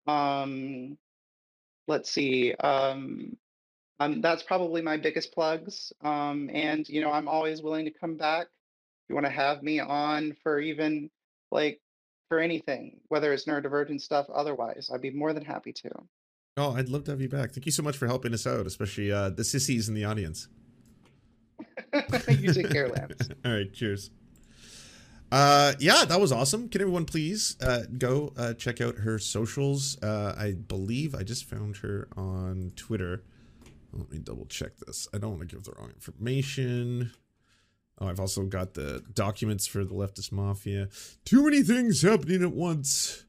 um 0.06 0.96
let's 1.86 2.10
see 2.10 2.54
um 2.54 3.36
um, 4.02 4.20
that's 4.20 4.42
probably 4.42 4.82
my 4.82 4.96
biggest 4.96 5.32
plugs. 5.32 5.92
Um, 6.02 6.50
and 6.52 6.88
you 6.88 7.00
know, 7.00 7.12
I'm 7.12 7.28
always 7.28 7.62
willing 7.62 7.84
to 7.84 7.90
come 7.92 8.16
back. 8.16 8.46
If 8.46 9.08
you 9.08 9.14
want 9.14 9.26
to 9.26 9.32
have 9.32 9.62
me 9.62 9.80
on 9.80 10.36
for 10.42 10.58
even 10.58 11.10
like 11.50 11.80
for 12.28 12.40
anything, 12.40 13.00
whether 13.08 13.32
it's 13.32 13.44
neurodivergent 13.44 14.00
stuff, 14.00 14.26
otherwise, 14.32 14.90
I'd 14.92 15.02
be 15.02 15.10
more 15.10 15.32
than 15.32 15.44
happy 15.44 15.72
to. 15.72 15.90
Oh, 16.56 16.74
I'd 16.74 16.88
love 16.88 17.04
to 17.04 17.10
have 17.12 17.20
you 17.20 17.28
back. 17.28 17.52
Thank 17.52 17.66
you 17.66 17.72
so 17.72 17.82
much 17.82 17.96
for 17.96 18.06
helping 18.06 18.34
us 18.34 18.46
out, 18.46 18.66
especially 18.66 19.10
uh, 19.10 19.30
the 19.30 19.44
sissies 19.44 19.88
in 19.88 19.94
the 19.94 20.04
audience. 20.04 20.48
you 22.28 22.52
take 22.52 22.70
care, 22.70 22.88
Lance. 22.88 23.28
All 23.44 23.52
right, 23.52 23.72
cheers. 23.72 24.10
Uh, 25.30 25.72
yeah, 25.78 26.04
that 26.04 26.20
was 26.20 26.30
awesome. 26.30 26.68
Can 26.68 26.82
everyone 26.82 27.06
please 27.06 27.56
uh, 27.62 27.84
go 27.96 28.34
uh, 28.36 28.52
check 28.52 28.82
out 28.82 28.96
her 28.98 29.18
socials? 29.18 29.96
Uh, 30.02 30.34
I 30.36 30.52
believe 30.52 31.14
I 31.14 31.22
just 31.22 31.46
found 31.46 31.78
her 31.78 32.08
on 32.16 32.72
Twitter. 32.76 33.22
Let 33.94 34.10
me 34.10 34.18
double 34.18 34.44
check 34.46 34.76
this. 34.86 35.08
I 35.14 35.18
don't 35.18 35.30
want 35.38 35.48
to 35.48 35.54
give 35.54 35.64
the 35.64 35.72
wrong 35.72 35.90
information. 35.90 37.12
Oh, 37.98 38.08
I've 38.08 38.20
also 38.20 38.42
got 38.44 38.74
the 38.74 39.02
documents 39.14 39.66
for 39.66 39.84
the 39.84 39.94
leftist 39.94 40.32
mafia. 40.32 40.88
Too 41.24 41.44
many 41.44 41.62
things 41.62 42.02
happening 42.02 42.42
at 42.42 42.52
once. 42.52 43.24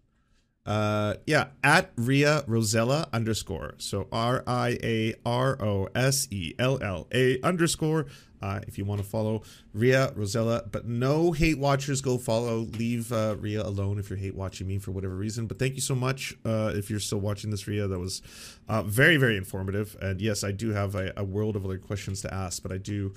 Uh, 0.65 1.15
yeah, 1.25 1.47
at 1.63 1.91
Ria 1.97 2.43
Rosella 2.47 3.09
underscore. 3.11 3.75
So 3.77 4.07
R 4.11 4.43
I 4.47 4.77
A 4.81 5.13
R 5.25 5.61
O 5.61 5.89
S 5.93 6.27
E 6.31 6.53
L 6.57 6.81
L 6.81 7.07
A 7.13 7.41
underscore. 7.41 8.05
Uh, 8.41 8.59
if 8.67 8.77
you 8.77 8.83
want 8.83 9.01
to 9.01 9.07
follow 9.07 9.41
Ria 9.73 10.11
Rosella, 10.15 10.63
but 10.69 10.85
no 10.85 11.31
hate 11.31 11.57
watchers 11.57 12.01
go 12.01 12.17
follow. 12.17 12.67
Leave 12.77 13.11
uh, 13.13 13.37
Ria 13.39 13.63
alone 13.63 13.99
if 13.99 14.09
you're 14.09 14.19
hate 14.19 14.35
watching 14.35 14.67
me 14.67 14.79
for 14.79 14.91
whatever 14.91 15.15
reason. 15.15 15.47
But 15.47 15.59
thank 15.59 15.75
you 15.75 15.81
so 15.81 15.95
much. 15.95 16.35
Uh, 16.45 16.73
if 16.75 16.89
you're 16.89 16.99
still 16.99 17.19
watching 17.19 17.51
this, 17.51 17.67
Ria, 17.67 17.87
that 17.87 17.99
was 17.99 18.21
uh, 18.67 18.83
very, 18.83 19.15
very 19.15 19.37
informative. 19.37 19.95
And 20.01 20.19
yes, 20.19 20.43
I 20.43 20.51
do 20.51 20.71
have 20.71 20.93
a, 20.95 21.13
a 21.15 21.23
world 21.23 21.55
of 21.55 21.63
other 21.63 21.77
questions 21.77 22.21
to 22.21 22.33
ask, 22.33 22.61
but 22.61 22.71
I 22.71 22.77
do. 22.77 23.13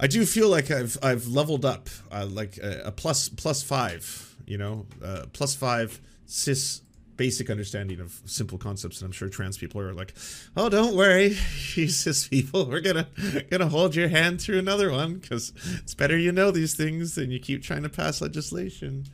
I 0.00 0.06
do 0.06 0.24
feel 0.24 0.48
like 0.48 0.70
I've 0.70 0.96
I've 1.02 1.26
leveled 1.26 1.64
up, 1.64 1.88
uh, 2.12 2.26
like 2.26 2.56
a, 2.58 2.82
a 2.86 2.92
plus 2.92 3.28
plus 3.28 3.62
five, 3.62 4.36
you 4.46 4.58
know, 4.58 4.86
uh, 5.04 5.26
plus 5.32 5.54
five 5.56 6.00
cis 6.28 6.82
basic 7.16 7.50
understanding 7.50 7.98
of 7.98 8.22
simple 8.26 8.56
concepts, 8.58 9.00
and 9.00 9.06
I'm 9.06 9.12
sure 9.12 9.28
trans 9.28 9.58
people 9.58 9.80
are 9.80 9.92
like, 9.92 10.14
"Oh, 10.56 10.68
don't 10.68 10.96
worry, 10.96 11.36
Jesus 11.58 12.28
people, 12.28 12.66
we're 12.66 12.80
gonna 12.80 13.08
gonna 13.50 13.68
hold 13.68 13.94
your 13.94 14.08
hand 14.08 14.40
through 14.40 14.58
another 14.58 14.90
one 14.90 15.16
because 15.16 15.52
it's 15.82 15.94
better 15.94 16.16
you 16.16 16.32
know 16.32 16.50
these 16.50 16.74
things 16.74 17.16
than 17.16 17.30
you 17.30 17.40
keep 17.40 17.62
trying 17.62 17.82
to 17.82 17.88
pass 17.90 18.22
legislation." 18.22 19.04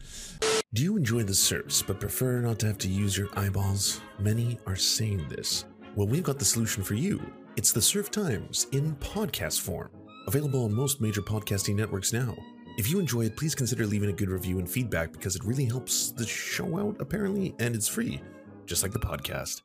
Do 0.74 0.82
you 0.82 0.96
enjoy 0.96 1.22
the 1.22 1.34
Serfs 1.34 1.82
but 1.82 2.00
prefer 2.00 2.40
not 2.40 2.58
to 2.60 2.66
have 2.66 2.78
to 2.78 2.88
use 2.88 3.16
your 3.16 3.28
eyeballs? 3.38 4.00
Many 4.18 4.58
are 4.66 4.76
saying 4.76 5.26
this. 5.28 5.64
Well, 5.96 6.08
we've 6.08 6.24
got 6.24 6.38
the 6.38 6.44
solution 6.44 6.82
for 6.82 6.94
you. 6.94 7.24
It's 7.56 7.72
the 7.72 7.82
Serf 7.82 8.10
Times 8.10 8.66
in 8.72 8.96
podcast 8.96 9.60
form, 9.60 9.90
available 10.26 10.64
on 10.64 10.74
most 10.74 11.00
major 11.00 11.22
podcasting 11.22 11.76
networks 11.76 12.12
now. 12.12 12.36
If 12.76 12.90
you 12.90 12.98
enjoy 12.98 13.26
it, 13.26 13.36
please 13.36 13.54
consider 13.54 13.86
leaving 13.86 14.10
a 14.10 14.12
good 14.12 14.28
review 14.28 14.58
and 14.58 14.68
feedback 14.68 15.12
because 15.12 15.36
it 15.36 15.44
really 15.44 15.64
helps 15.64 16.10
the 16.10 16.26
show 16.26 16.76
out, 16.76 16.96
apparently, 16.98 17.54
and 17.60 17.72
it's 17.72 17.86
free, 17.86 18.20
just 18.66 18.82
like 18.82 18.90
the 18.90 18.98
podcast. 18.98 19.62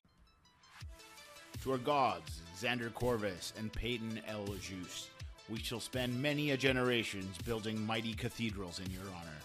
To 1.64 1.72
our 1.72 1.80
gods, 1.80 2.42
Xander 2.56 2.94
Corvus 2.94 3.54
and 3.58 3.74
Peyton 3.74 4.22
L. 4.28 4.46
Juste, 4.62 5.08
we 5.50 5.58
shall 5.58 5.80
spend 5.80 6.22
many 6.22 6.52
a 6.52 6.58
generations 6.58 7.36
building 7.40 7.84
mighty 7.84 8.14
cathedrals 8.14 8.80
in 8.80 8.92
your 8.92 9.02
honor. 9.20 9.40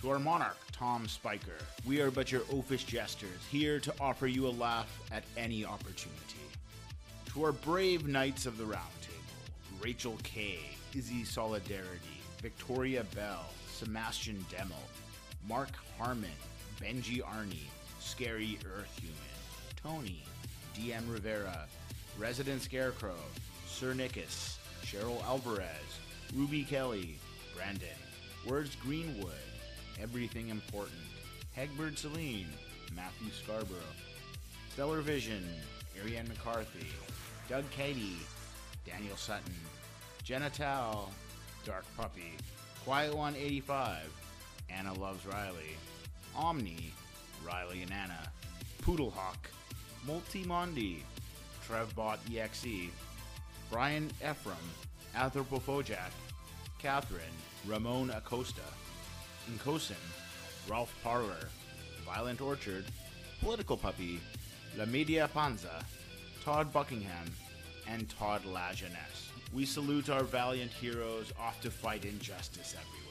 To 0.00 0.10
our 0.10 0.18
monarch, 0.18 0.56
Tom 0.72 1.06
Spiker, 1.06 1.58
we 1.84 2.00
are 2.00 2.10
but 2.10 2.32
your 2.32 2.40
oafish 2.42 2.86
jesters, 2.86 3.46
here 3.50 3.80
to 3.80 3.92
offer 4.00 4.26
you 4.26 4.46
a 4.46 4.48
laugh 4.48 4.98
at 5.12 5.24
any 5.36 5.62
opportunity. 5.62 6.40
To 7.34 7.44
our 7.44 7.52
brave 7.52 8.08
knights 8.08 8.46
of 8.46 8.56
the 8.56 8.64
Round 8.64 8.82
Table, 9.02 9.82
Rachel 9.82 10.16
K., 10.22 10.58
Izzy 10.94 11.24
Solidarity, 11.24 12.21
Victoria 12.42 13.04
Bell, 13.14 13.46
Sebastian 13.72 14.44
Demel, 14.50 14.74
Mark 15.48 15.70
Harmon, 15.96 16.28
Benji 16.80 17.22
Arnie, 17.22 17.70
Scary 18.00 18.58
Earth 18.76 18.98
Human, 19.00 19.16
Tony, 19.80 20.24
DM 20.76 21.08
Rivera, 21.08 21.66
Resident 22.18 22.60
Scarecrow, 22.60 23.14
Sir 23.68 23.94
Nickus, 23.94 24.56
Cheryl 24.84 25.22
Alvarez, 25.24 26.00
Ruby 26.34 26.64
Kelly, 26.64 27.16
Brandon, 27.54 27.88
Words 28.48 28.76
Greenwood, 28.82 29.32
Everything 30.00 30.48
Important, 30.48 30.98
Hegbert 31.56 31.96
Celine, 31.96 32.48
Matthew 32.96 33.30
Scarborough, 33.30 33.78
Stellar 34.72 35.00
Vision, 35.00 35.44
Ariane 36.00 36.26
McCarthy, 36.26 36.88
Doug 37.48 37.70
Cady, 37.70 38.16
Daniel 38.84 39.16
Sutton, 39.16 39.54
Jenna 40.24 40.50
Tao, 40.50 41.08
Dark 41.64 41.84
Puppy, 41.96 42.32
Quiet 42.84 43.14
One 43.14 43.34
85, 43.36 44.10
Anna 44.70 44.92
Loves 44.94 45.24
Riley, 45.26 45.76
Omni, 46.36 46.92
Riley 47.46 47.82
and 47.82 47.92
Anna, 47.92 48.20
Poodlehawk, 48.82 49.46
Multimondi, 50.06 50.98
Trevbot 51.66 52.18
EXE, 52.34 52.90
Brian 53.70 54.10
Ephraim, 54.20 54.56
Anthropophojack, 55.16 56.10
Catherine, 56.78 57.22
Ramon 57.66 58.10
Acosta, 58.10 58.60
Nkosin, 59.54 59.94
Ralph 60.68 60.94
Parler, 61.02 61.48
Violent 62.04 62.40
Orchard, 62.40 62.84
Political 63.40 63.76
Puppy, 63.76 64.20
La 64.76 64.84
Media 64.84 65.28
Panza, 65.32 65.84
Todd 66.44 66.72
Buckingham, 66.72 67.26
and 67.88 68.08
Todd 68.08 68.42
Lajeunesse. 68.44 69.31
We 69.52 69.66
salute 69.66 70.08
our 70.08 70.22
valiant 70.22 70.70
heroes 70.70 71.30
off 71.38 71.60
to 71.60 71.70
fight 71.70 72.06
injustice 72.06 72.74
everywhere. 72.74 73.01